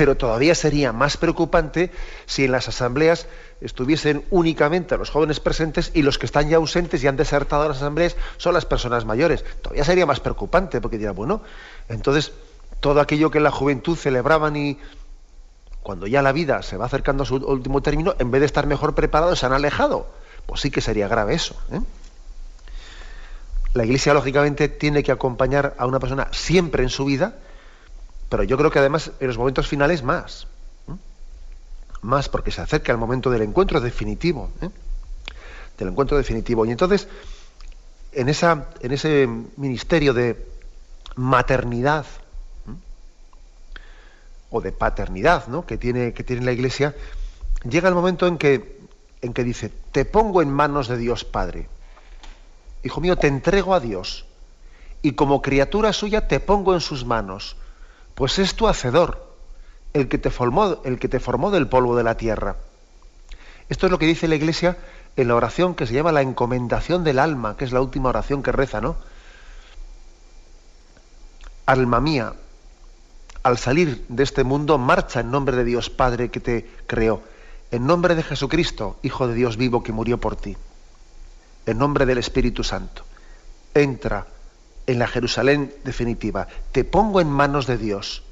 Pero 0.00 0.16
todavía 0.16 0.54
sería 0.54 0.94
más 0.94 1.18
preocupante 1.18 1.90
si 2.24 2.46
en 2.46 2.52
las 2.52 2.68
asambleas 2.68 3.26
estuviesen 3.60 4.24
únicamente 4.30 4.96
los 4.96 5.10
jóvenes 5.10 5.40
presentes 5.40 5.90
y 5.92 6.00
los 6.00 6.16
que 6.16 6.24
están 6.24 6.48
ya 6.48 6.56
ausentes 6.56 7.04
y 7.04 7.06
han 7.06 7.18
desertado 7.18 7.68
las 7.68 7.76
asambleas 7.76 8.16
son 8.38 8.54
las 8.54 8.64
personas 8.64 9.04
mayores. 9.04 9.44
Todavía 9.60 9.84
sería 9.84 10.06
más 10.06 10.20
preocupante 10.20 10.80
porque 10.80 10.96
dirá, 10.96 11.12
bueno, 11.12 11.42
entonces 11.90 12.32
todo 12.80 13.02
aquello 13.02 13.30
que 13.30 13.36
en 13.36 13.44
la 13.44 13.50
juventud 13.50 13.94
celebraban 13.94 14.56
y 14.56 14.78
cuando 15.82 16.06
ya 16.06 16.22
la 16.22 16.32
vida 16.32 16.62
se 16.62 16.78
va 16.78 16.86
acercando 16.86 17.24
a 17.24 17.26
su 17.26 17.34
último 17.36 17.82
término, 17.82 18.14
en 18.18 18.30
vez 18.30 18.40
de 18.40 18.46
estar 18.46 18.66
mejor 18.66 18.94
preparados, 18.94 19.40
se 19.40 19.44
han 19.44 19.52
alejado. 19.52 20.06
Pues 20.46 20.62
sí 20.62 20.70
que 20.70 20.80
sería 20.80 21.08
grave 21.08 21.34
eso. 21.34 21.56
¿eh? 21.72 21.80
La 23.74 23.84
Iglesia, 23.84 24.14
lógicamente, 24.14 24.70
tiene 24.70 25.02
que 25.02 25.12
acompañar 25.12 25.74
a 25.76 25.84
una 25.84 25.98
persona 25.98 26.28
siempre 26.32 26.84
en 26.84 26.88
su 26.88 27.04
vida, 27.04 27.34
pero 28.30 28.44
yo 28.44 28.56
creo 28.56 28.70
que 28.70 28.78
además 28.78 29.10
en 29.20 29.26
los 29.26 29.36
momentos 29.36 29.68
finales 29.68 30.02
más. 30.02 30.46
Más 32.00 32.30
porque 32.30 32.52
se 32.52 32.62
acerca 32.62 32.92
el 32.92 32.98
momento 32.98 33.28
del 33.28 33.42
encuentro 33.42 33.80
definitivo. 33.80 34.50
¿eh? 34.62 34.70
Del 35.76 35.88
encuentro 35.88 36.16
definitivo. 36.16 36.64
Y 36.64 36.70
entonces, 36.70 37.08
en, 38.12 38.28
esa, 38.28 38.68
en 38.80 38.92
ese 38.92 39.28
ministerio 39.56 40.14
de 40.14 40.46
maternidad 41.16 42.06
o 44.48 44.60
de 44.60 44.72
paternidad 44.72 45.48
¿no? 45.48 45.66
que, 45.66 45.76
tiene, 45.76 46.14
que 46.14 46.22
tiene 46.22 46.44
la 46.44 46.52
Iglesia, 46.52 46.94
llega 47.68 47.88
el 47.88 47.94
momento 47.96 48.28
en 48.28 48.38
que, 48.38 48.80
en 49.22 49.32
que 49.34 49.42
dice, 49.42 49.72
te 49.90 50.04
pongo 50.04 50.40
en 50.40 50.50
manos 50.50 50.86
de 50.86 50.96
Dios 50.96 51.24
Padre. 51.24 51.68
Hijo 52.84 53.00
mío, 53.00 53.16
te 53.16 53.26
entrego 53.26 53.74
a 53.74 53.80
Dios 53.80 54.24
y 55.02 55.12
como 55.12 55.42
criatura 55.42 55.92
suya 55.92 56.28
te 56.28 56.38
pongo 56.38 56.74
en 56.74 56.80
sus 56.80 57.04
manos 57.04 57.56
pues 58.20 58.38
es 58.38 58.54
tu 58.54 58.68
hacedor, 58.68 59.34
el 59.94 60.06
que 60.06 60.18
te 60.18 60.28
formó, 60.28 60.82
el 60.84 60.98
que 60.98 61.08
te 61.08 61.20
formó 61.20 61.50
del 61.50 61.68
polvo 61.68 61.96
de 61.96 62.02
la 62.02 62.18
tierra. 62.18 62.56
Esto 63.70 63.86
es 63.86 63.90
lo 63.90 63.98
que 63.98 64.04
dice 64.04 64.28
la 64.28 64.34
Iglesia 64.34 64.76
en 65.16 65.28
la 65.28 65.36
oración 65.36 65.74
que 65.74 65.86
se 65.86 65.94
llama 65.94 66.12
la 66.12 66.20
encomendación 66.20 67.02
del 67.02 67.18
alma, 67.18 67.56
que 67.56 67.64
es 67.64 67.72
la 67.72 67.80
última 67.80 68.10
oración 68.10 68.42
que 68.42 68.52
reza, 68.52 68.82
¿no? 68.82 68.96
Alma 71.64 71.98
mía, 72.00 72.34
al 73.42 73.56
salir 73.56 74.04
de 74.10 74.22
este 74.22 74.44
mundo, 74.44 74.76
marcha 74.76 75.20
en 75.20 75.30
nombre 75.30 75.56
de 75.56 75.64
Dios 75.64 75.88
Padre 75.88 76.28
que 76.28 76.40
te 76.40 76.70
creó, 76.86 77.22
en 77.70 77.86
nombre 77.86 78.14
de 78.16 78.22
Jesucristo, 78.22 78.98
Hijo 79.02 79.28
de 79.28 79.34
Dios 79.34 79.56
vivo 79.56 79.82
que 79.82 79.92
murió 79.92 80.20
por 80.20 80.36
ti, 80.36 80.58
en 81.64 81.78
nombre 81.78 82.04
del 82.04 82.18
Espíritu 82.18 82.64
Santo. 82.64 83.02
Entra 83.72 84.26
en 84.86 84.98
la 84.98 85.06
Jerusalén 85.06 85.72
definitiva. 85.84 86.48
Te 86.72 86.84
pongo 86.84 87.20
en 87.20 87.28
manos 87.28 87.66
de 87.66 87.78
Dios. 87.78 88.22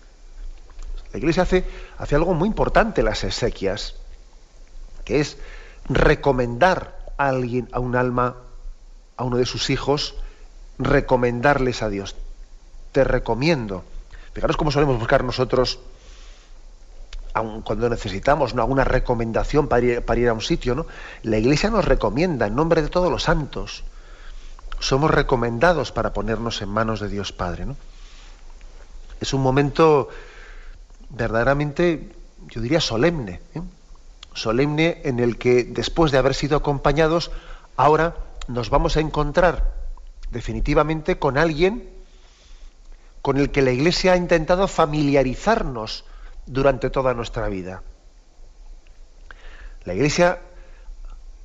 La 1.12 1.18
Iglesia 1.18 1.44
hace, 1.44 1.64
hace 1.98 2.14
algo 2.14 2.34
muy 2.34 2.48
importante 2.48 3.02
las 3.02 3.24
exequias, 3.24 3.94
que 5.04 5.20
es 5.20 5.38
recomendar 5.88 6.98
a 7.16 7.28
alguien, 7.28 7.68
a 7.72 7.80
un 7.80 7.96
alma, 7.96 8.36
a 9.16 9.24
uno 9.24 9.36
de 9.36 9.46
sus 9.46 9.70
hijos, 9.70 10.16
recomendarles 10.78 11.82
a 11.82 11.88
Dios. 11.88 12.16
Te 12.92 13.04
recomiendo. 13.04 13.84
Fijaros 14.32 14.56
cómo 14.56 14.70
solemos 14.70 14.98
buscar 14.98 15.24
nosotros, 15.24 15.80
aun 17.32 17.62
cuando 17.62 17.88
necesitamos 17.88 18.54
¿no? 18.54 18.62
alguna 18.62 18.84
recomendación 18.84 19.68
para 19.68 19.86
ir, 19.86 20.02
para 20.02 20.20
ir 20.20 20.28
a 20.28 20.34
un 20.34 20.40
sitio, 20.40 20.74
¿no? 20.74 20.86
La 21.22 21.38
Iglesia 21.38 21.70
nos 21.70 21.84
recomienda 21.84 22.46
en 22.46 22.54
nombre 22.54 22.82
de 22.82 22.88
todos 22.88 23.10
los 23.10 23.22
santos 23.22 23.84
somos 24.80 25.10
recomendados 25.10 25.92
para 25.92 26.12
ponernos 26.12 26.62
en 26.62 26.68
manos 26.68 27.00
de 27.00 27.08
Dios 27.08 27.32
Padre. 27.32 27.66
¿no? 27.66 27.76
Es 29.20 29.32
un 29.32 29.42
momento 29.42 30.08
verdaderamente, 31.10 32.12
yo 32.48 32.60
diría, 32.60 32.80
solemne. 32.80 33.40
¿eh? 33.54 33.62
Solemne 34.34 35.00
en 35.04 35.18
el 35.20 35.36
que 35.38 35.64
después 35.64 36.12
de 36.12 36.18
haber 36.18 36.34
sido 36.34 36.56
acompañados, 36.56 37.30
ahora 37.76 38.16
nos 38.46 38.70
vamos 38.70 38.96
a 38.96 39.00
encontrar 39.00 39.74
definitivamente 40.30 41.18
con 41.18 41.38
alguien 41.38 41.88
con 43.22 43.38
el 43.38 43.50
que 43.50 43.62
la 43.62 43.72
Iglesia 43.72 44.12
ha 44.12 44.16
intentado 44.16 44.68
familiarizarnos 44.68 46.04
durante 46.46 46.88
toda 46.88 47.14
nuestra 47.14 47.48
vida. 47.48 47.82
La 49.84 49.94
Iglesia 49.94 50.40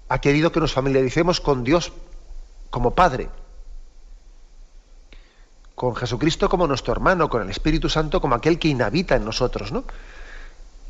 ha 0.07 0.21
querido 0.21 0.51
que 0.51 0.59
nos 0.59 0.73
familiaricemos 0.73 1.41
con 1.41 1.63
Dios 1.63 1.91
como 2.73 2.95
padre, 2.95 3.29
con 5.75 5.95
Jesucristo 5.95 6.49
como 6.49 6.65
nuestro 6.65 6.91
hermano, 6.91 7.29
con 7.29 7.43
el 7.43 7.51
Espíritu 7.51 7.87
Santo 7.87 8.19
como 8.19 8.33
aquel 8.33 8.57
que 8.57 8.67
inhabita 8.67 9.15
en 9.15 9.23
nosotros, 9.23 9.71
¿no? 9.71 9.83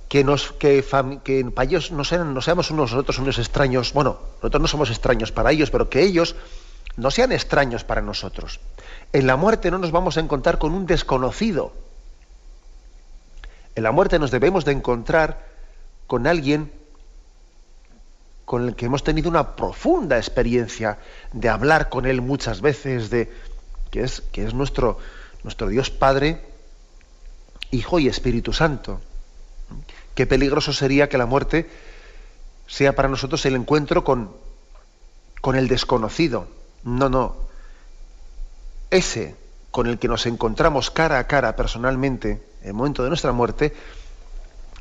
Que, 0.07 0.23
nos, 0.23 0.53
que, 0.53 0.85
que 1.25 1.43
para 1.53 1.65
ellos 1.67 1.91
no, 1.91 2.05
sean, 2.05 2.33
no 2.33 2.39
seamos 2.39 2.71
unos, 2.71 2.93
nosotros 2.93 3.19
unos 3.19 3.37
extraños, 3.37 3.91
bueno, 3.91 4.17
nosotros 4.35 4.61
no 4.61 4.67
somos 4.69 4.91
extraños 4.91 5.33
para 5.33 5.51
ellos, 5.51 5.71
pero 5.71 5.89
que 5.89 6.03
ellos 6.03 6.37
no 6.95 7.11
sean 7.11 7.33
extraños 7.33 7.83
para 7.83 8.01
nosotros. 8.01 8.61
En 9.11 9.27
la 9.27 9.35
muerte 9.35 9.69
no 9.69 9.77
nos 9.77 9.91
vamos 9.91 10.15
a 10.15 10.21
encontrar 10.21 10.59
con 10.59 10.73
un 10.73 10.85
desconocido. 10.85 11.73
En 13.75 13.83
la 13.83 13.91
muerte 13.91 14.19
nos 14.19 14.31
debemos 14.31 14.63
de 14.63 14.71
encontrar 14.71 15.49
con 16.07 16.27
alguien 16.27 16.71
con 18.45 18.67
el 18.67 18.75
que 18.75 18.85
hemos 18.85 19.03
tenido 19.03 19.29
una 19.29 19.55
profunda 19.55 20.17
experiencia 20.17 20.99
de 21.31 21.49
hablar 21.49 21.89
con 21.89 22.05
él 22.05 22.21
muchas 22.21 22.61
veces, 22.61 23.09
de 23.09 23.31
que 23.89 24.03
es, 24.03 24.21
que 24.31 24.45
es 24.45 24.53
nuestro, 24.53 24.97
nuestro 25.43 25.67
Dios 25.67 25.89
Padre, 25.89 26.41
Hijo 27.71 27.99
y 27.99 28.07
Espíritu 28.07 28.53
Santo. 28.53 29.01
Qué 30.15 30.27
peligroso 30.27 30.73
sería 30.73 31.09
que 31.09 31.17
la 31.17 31.25
muerte 31.25 31.69
sea 32.67 32.95
para 32.95 33.09
nosotros 33.09 33.45
el 33.45 33.55
encuentro 33.55 34.03
con, 34.03 34.31
con 35.41 35.55
el 35.55 35.67
desconocido. 35.67 36.47
No, 36.83 37.09
no. 37.09 37.35
Ese 38.89 39.35
con 39.71 39.87
el 39.87 39.97
que 39.97 40.07
nos 40.07 40.27
encontramos 40.27 40.91
cara 40.91 41.17
a 41.17 41.25
cara 41.25 41.55
personalmente 41.55 42.43
en 42.61 42.67
el 42.67 42.73
momento 42.73 43.01
de 43.03 43.09
nuestra 43.09 43.31
muerte 43.31 43.73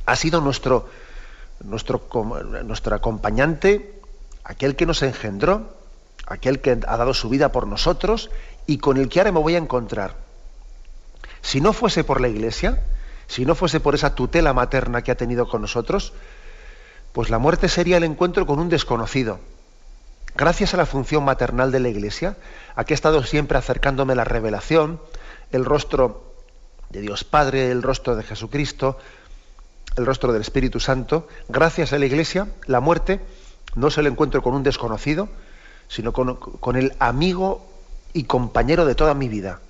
ha 0.04 0.16
sido 0.16 0.40
nuestro, 0.40 0.88
nuestro, 1.64 2.02
nuestro 2.64 2.94
acompañante, 2.94 4.00
aquel 4.44 4.76
que 4.76 4.86
nos 4.86 5.02
engendró, 5.02 5.76
aquel 6.26 6.60
que 6.60 6.72
ha 6.86 6.96
dado 6.96 7.14
su 7.14 7.28
vida 7.28 7.52
por 7.52 7.66
nosotros 7.66 8.30
y 8.66 8.78
con 8.78 8.96
el 8.96 9.08
que 9.08 9.20
ahora 9.20 9.32
me 9.32 9.40
voy 9.40 9.54
a 9.54 9.58
encontrar. 9.58 10.16
Si 11.40 11.60
no 11.60 11.72
fuese 11.72 12.04
por 12.04 12.20
la 12.20 12.28
Iglesia, 12.28 12.82
si 13.26 13.44
no 13.44 13.54
fuese 13.54 13.80
por 13.80 13.94
esa 13.94 14.14
tutela 14.14 14.52
materna 14.52 15.02
que 15.02 15.10
ha 15.10 15.16
tenido 15.16 15.48
con 15.48 15.62
nosotros, 15.62 16.12
pues 17.12 17.30
la 17.30 17.38
muerte 17.38 17.68
sería 17.68 17.96
el 17.96 18.04
encuentro 18.04 18.46
con 18.46 18.58
un 18.58 18.68
desconocido. 18.68 19.40
Gracias 20.34 20.72
a 20.72 20.78
la 20.78 20.86
función 20.86 21.24
maternal 21.24 21.72
de 21.72 21.80
la 21.80 21.88
Iglesia, 21.88 22.36
aquí 22.74 22.94
ha 22.94 22.94
estado 22.94 23.22
siempre 23.22 23.58
acercándome 23.58 24.14
la 24.14 24.24
revelación, 24.24 25.00
el 25.50 25.64
rostro 25.64 26.32
de 26.88 27.00
Dios 27.00 27.24
Padre, 27.24 27.70
el 27.70 27.82
rostro 27.82 28.16
de 28.16 28.22
Jesucristo, 28.22 28.98
el 29.96 30.06
rostro 30.06 30.32
del 30.32 30.42
Espíritu 30.42 30.80
Santo, 30.80 31.28
gracias 31.48 31.92
a 31.92 31.98
la 31.98 32.06
Iglesia, 32.06 32.48
la 32.66 32.80
muerte 32.80 33.20
no 33.74 33.88
es 33.88 33.98
el 33.98 34.06
encuentro 34.06 34.42
con 34.42 34.54
un 34.54 34.62
desconocido, 34.62 35.28
sino 35.88 36.12
con, 36.12 36.76
el 36.76 36.94
amigo 36.98 37.66
y 38.12 38.24
compañero 38.24 38.86
de 38.86 38.94
toda 38.94 39.14
mi 39.14 39.28
vida. 39.28 39.60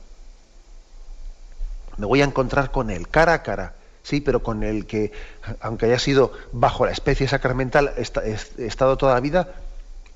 Me 1.96 2.06
voy 2.06 2.22
a 2.22 2.24
encontrar 2.24 2.70
con 2.70 2.90
él, 2.90 3.08
cara 3.08 3.34
a 3.34 3.42
cara, 3.42 3.74
sí, 4.02 4.20
pero 4.20 4.42
con 4.42 4.62
el 4.62 4.86
que, 4.86 5.12
aunque 5.60 5.86
haya 5.86 5.98
sido 5.98 6.32
bajo 6.52 6.86
la 6.86 6.92
especie 6.92 7.26
sacramental, 7.28 7.92
he 7.96 8.66
estado 8.66 8.96
toda 8.96 9.14
la 9.14 9.20
vida 9.20 9.54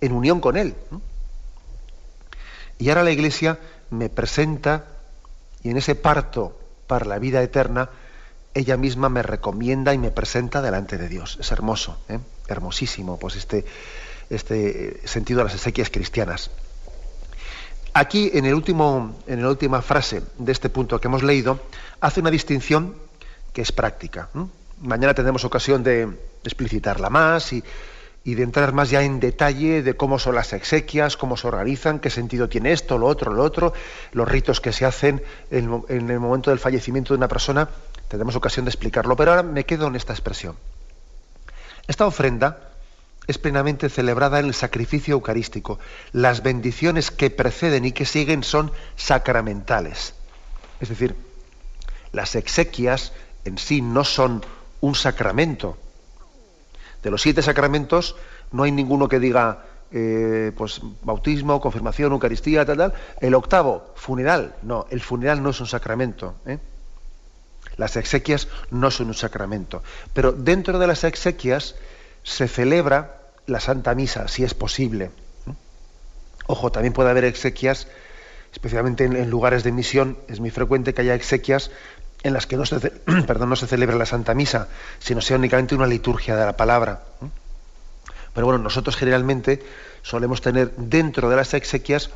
en 0.01 0.13
unión 0.13 0.41
con 0.41 0.57
él. 0.57 0.75
Y 2.79 2.89
ahora 2.89 3.03
la 3.03 3.11
Iglesia 3.11 3.59
me 3.91 4.09
presenta, 4.09 4.85
y 5.63 5.71
en 5.71 5.77
ese 5.77 5.95
parto 5.95 6.59
para 6.87 7.07
la 7.07 7.19
vida 7.19 7.43
eterna, 7.43 7.91
ella 8.57 8.79
misma 8.79 9.11
me 9.11 9.23
recomienda 9.23 9.93
y 9.93 9.99
me 9.99 10.11
presenta 10.11 10.63
delante 10.63 10.97
de 10.97 11.09
Dios. 11.09 11.37
Es 11.39 11.53
hermoso, 11.53 11.99
¿eh? 12.09 12.19
hermosísimo, 12.49 13.19
pues 13.19 13.37
este, 13.37 13.67
este 14.31 15.07
sentido 15.07 15.39
de 15.39 15.45
las 15.45 15.55
exequias 15.55 15.91
cristianas. 15.91 16.51
Aquí, 17.93 18.31
en, 18.33 18.47
el 18.47 18.55
último, 18.55 19.15
en 19.27 19.43
la 19.43 19.51
última 19.51 19.83
frase 19.83 20.23
de 20.39 20.53
este 20.53 20.71
punto 20.71 20.99
que 20.99 21.09
hemos 21.09 21.23
leído, 21.23 21.61
hace 22.01 22.21
una 22.21 22.31
distinción 22.31 22.95
que 23.53 23.61
es 23.61 23.73
práctica. 23.73 24.31
Mañana 24.81 25.13
tendremos 25.13 25.45
ocasión 25.45 25.83
de 25.83 26.09
explicitarla 26.43 27.11
más 27.11 27.53
y, 27.53 27.63
de 28.25 28.43
entrar 28.43 28.73
más 28.73 28.89
ya 28.91 29.03
en 29.03 29.21
detalle 29.21 29.83
de 29.83 29.95
cómo 29.95 30.19
son 30.19 30.35
las 30.35 30.55
exequias, 30.55 31.17
cómo 31.17 31.37
se 31.37 31.47
organizan, 31.47 32.01
qué 32.01 32.11
sentido 32.11 32.49
tiene 32.49 32.73
esto, 32.73 32.97
lo 32.99 33.07
otro, 33.07 33.33
lo 33.33 33.43
otro, 33.43 33.73
los 34.13 34.27
ritos 34.27 34.61
que 34.61 34.73
se 34.73 34.85
hacen 34.85 35.23
en, 35.51 35.85
en 35.89 36.11
el 36.11 36.21
momento 36.21 36.51
del 36.51 36.59
fallecimiento 36.59 37.15
de 37.15 37.19
una 37.19 37.29
persona 37.29 37.69
Tendremos 38.09 38.37
ocasión 38.37 38.65
de 38.65 38.71
explicarlo, 38.71 39.17
pero 39.17 39.33
ahora 39.33 39.43
me 39.43 39.65
quedo 39.65 39.87
en 39.87 39.97
esta 39.97 40.13
expresión. 40.13 40.57
Esta 41.89 42.07
ofrenda 42.07 42.71
es 43.27 43.39
plenamente 43.39 43.89
celebrada 43.89 44.39
en 44.39 44.47
el 44.47 44.55
sacrificio 44.55 45.15
eucarístico. 45.15 45.79
Las 46.13 46.43
bendiciones 46.43 47.11
que 47.11 47.31
preceden 47.31 47.85
y 47.85 47.93
que 47.93 48.05
siguen 48.05 48.45
son 48.45 48.71
sacramentales. 48.97 50.15
Es 50.81 50.89
decir, 50.89 51.17
las 52.13 52.35
exequias 52.35 53.13
en 53.45 53.59
sí 53.59 53.83
no 53.83 54.05
son 54.05 54.45
un 54.81 54.95
sacramento. 54.95 55.77
De 57.03 57.11
los 57.11 57.23
siete 57.23 57.43
sacramentos 57.43 58.17
no 58.53 58.63
hay 58.63 58.73
ninguno 58.73 59.09
que 59.09 59.19
diga 59.19 59.65
eh, 59.91 60.53
pues 60.57 60.81
bautismo, 61.03 61.61
confirmación, 61.61 62.13
Eucaristía, 62.13 62.65
tal, 62.65 62.77
tal. 62.77 62.95
El 63.21 63.35
octavo, 63.35 63.93
funeral. 63.97 64.57
No, 64.63 64.87
el 64.91 65.01
funeral 65.01 65.43
no 65.43 65.51
es 65.51 65.61
un 65.61 65.67
sacramento. 65.67 66.37
¿eh? 66.47 66.59
Las 67.77 67.97
exequias 67.97 68.49
no 68.71 68.91
son 68.91 69.09
un 69.09 69.15
sacramento, 69.15 69.83
pero 70.15 70.33
dentro 70.33 70.79
de 70.79 70.87
las 70.87 71.05
exequias 71.05 71.75
se 72.23 72.49
celebra 72.49 73.21
la 73.47 73.61
Santa 73.61 73.95
Misa, 73.95 74.29
si 74.29 74.45
es 74.45 74.55
posible. 74.55 75.11
Ojo, 76.47 76.73
también 76.73 76.93
puede 76.93 77.11
haber 77.11 77.25
exequias, 77.25 77.89
especialmente 78.53 79.05
en, 79.05 79.31
lugares 79.31 79.63
de 79.65 79.73
misión, 79.73 80.19
es 80.29 80.41
muy 80.41 80.51
frecuente 80.51 80.95
que 80.95 81.03
haya 81.03 81.15
exequias 81.15 81.71
en 82.23 82.33
las 82.33 82.47
que 82.47 82.57
no 82.57 82.67
se, 82.67 82.79
perdón, 83.27 83.51
no 83.51 83.57
se 83.57 83.67
celebra 83.67 83.97
la 83.97 84.07
Santa 84.07 84.35
Misa, 84.35 84.69
sino 84.99 85.21
sea 85.21 85.37
únicamente 85.37 85.75
una 85.75 85.87
liturgia 85.87 86.37
de 86.37 86.47
la 86.47 86.57
palabra. 86.57 87.03
Pero 88.33 88.47
bueno, 88.47 88.63
nosotros 88.63 88.97
generalmente 88.97 89.63
solemos 90.03 90.41
tener 90.41 90.73
dentro 90.77 91.31
de 91.31 91.37
las 91.37 91.55
exequias 91.55 92.11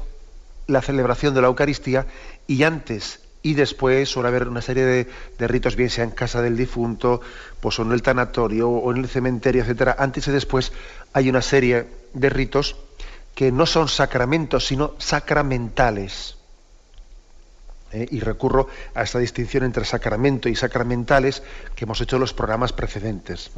la 0.66 0.82
celebración 0.82 1.34
de 1.34 1.40
la 1.40 1.48
Eucaristía 1.48 2.06
y 2.46 2.62
antes 2.62 3.20
y 3.43 3.55
después 3.55 4.09
suele 4.09 4.28
haber 4.28 4.49
una 4.49 4.62
serie 4.62 4.84
de, 4.84 5.49
ritos, 5.49 5.76
bien 5.76 5.91
sea 5.91 6.05
en 6.05 6.11
casa 6.11 6.43
del 6.43 6.57
difunto, 6.57 7.20
pues 7.61 7.78
o 7.78 7.82
en 7.82 7.93
el 7.93 8.03
tanatorio 8.03 8.68
o 8.68 8.91
en 8.93 8.99
el 8.99 9.09
cementerio, 9.09 9.62
etcétera. 9.62 9.97
Antes 9.99 10.28
y 10.28 10.30
después 10.30 10.72
hay 11.12 11.28
una 11.30 11.43
serie 11.43 11.86
de 12.12 12.30
ritos 12.30 12.76
que 13.34 13.51
no 13.53 13.66
son 13.66 13.88
sacramentos, 13.88 14.66
sino 14.66 14.95
sacramentales. 14.99 16.36
¿Eh? 17.93 18.07
Y 18.11 18.20
recurro 18.20 18.68
a 18.95 19.03
esta 19.03 19.18
distinción 19.18 19.64
entre 19.64 19.84
sacramento 19.84 20.49
y 20.49 20.55
sacramentales 20.55 21.43
que 21.74 21.84
hemos 21.84 22.01
hecho 22.01 22.16
en 22.16 22.20
los 22.20 22.34
programas 22.34 22.72
precedentes. 22.72 23.51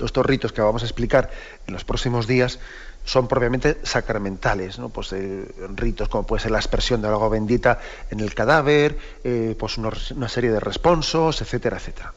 Todos 0.00 0.12
estos 0.12 0.24
ritos 0.24 0.52
que 0.52 0.62
vamos 0.62 0.80
a 0.80 0.86
explicar 0.86 1.28
en 1.66 1.74
los 1.74 1.84
próximos 1.84 2.26
días 2.26 2.58
son 3.04 3.28
propiamente 3.28 3.76
sacramentales, 3.82 4.78
¿no? 4.78 4.88
pues, 4.88 5.12
eh, 5.12 5.44
ritos 5.76 6.08
como 6.08 6.26
puede 6.26 6.40
ser 6.40 6.52
la 6.52 6.58
expresión 6.58 7.02
del 7.02 7.10
agua 7.10 7.28
bendita 7.28 7.78
en 8.10 8.20
el 8.20 8.32
cadáver, 8.32 8.96
eh, 9.24 9.54
pues 9.58 9.76
una, 9.76 9.90
serie 10.30 10.52
de 10.52 10.58
responsos, 10.58 11.42
etcétera, 11.42 11.76
etcétera. 11.76 12.14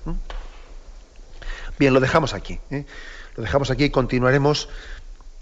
Bien, 1.78 1.94
lo 1.94 2.00
dejamos 2.00 2.34
aquí. 2.34 2.58
¿eh? 2.72 2.86
Lo 3.36 3.44
dejamos 3.44 3.70
aquí 3.70 3.84
y 3.84 3.90
continuaremos, 3.90 4.70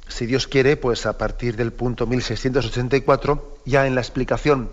si 0.07 0.25
Dios 0.25 0.47
quiere, 0.47 0.77
pues 0.77 1.05
a 1.05 1.19
partir 1.19 1.57
del 1.57 1.71
punto 1.71 2.07
1684, 2.07 3.59
ya 3.65 3.85
en 3.85 3.93
la 3.93 4.01
explicación 4.01 4.71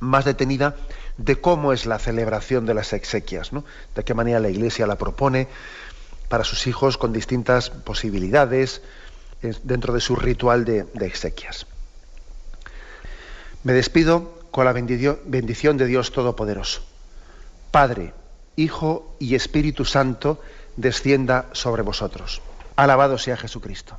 más 0.00 0.26
detenida 0.26 0.76
de 1.16 1.40
cómo 1.40 1.72
es 1.72 1.86
la 1.86 1.98
celebración 1.98 2.66
de 2.66 2.74
las 2.74 2.92
exequias, 2.92 3.54
¿no? 3.54 3.64
de 3.94 4.04
qué 4.04 4.12
manera 4.12 4.38
la 4.38 4.50
Iglesia 4.50 4.86
la 4.86 4.96
propone 4.98 5.48
para 6.30 6.44
sus 6.44 6.68
hijos 6.68 6.96
con 6.96 7.12
distintas 7.12 7.70
posibilidades, 7.70 8.82
dentro 9.64 9.92
de 9.92 10.00
su 10.00 10.14
ritual 10.14 10.64
de, 10.64 10.86
exequias. 11.00 11.66
Me 13.64 13.72
despido 13.72 14.38
con 14.52 14.64
la 14.64 14.72
bendición 14.72 15.76
de 15.76 15.86
Dios 15.86 16.12
Todopoderoso. 16.12 16.82
Padre, 17.72 18.14
Hijo 18.54 19.16
y 19.18 19.34
Espíritu 19.34 19.84
Santo, 19.84 20.40
descienda 20.76 21.46
sobre 21.52 21.82
vosotros. 21.82 22.42
Alabado 22.76 23.18
sea 23.18 23.36
Jesucristo. 23.36 23.98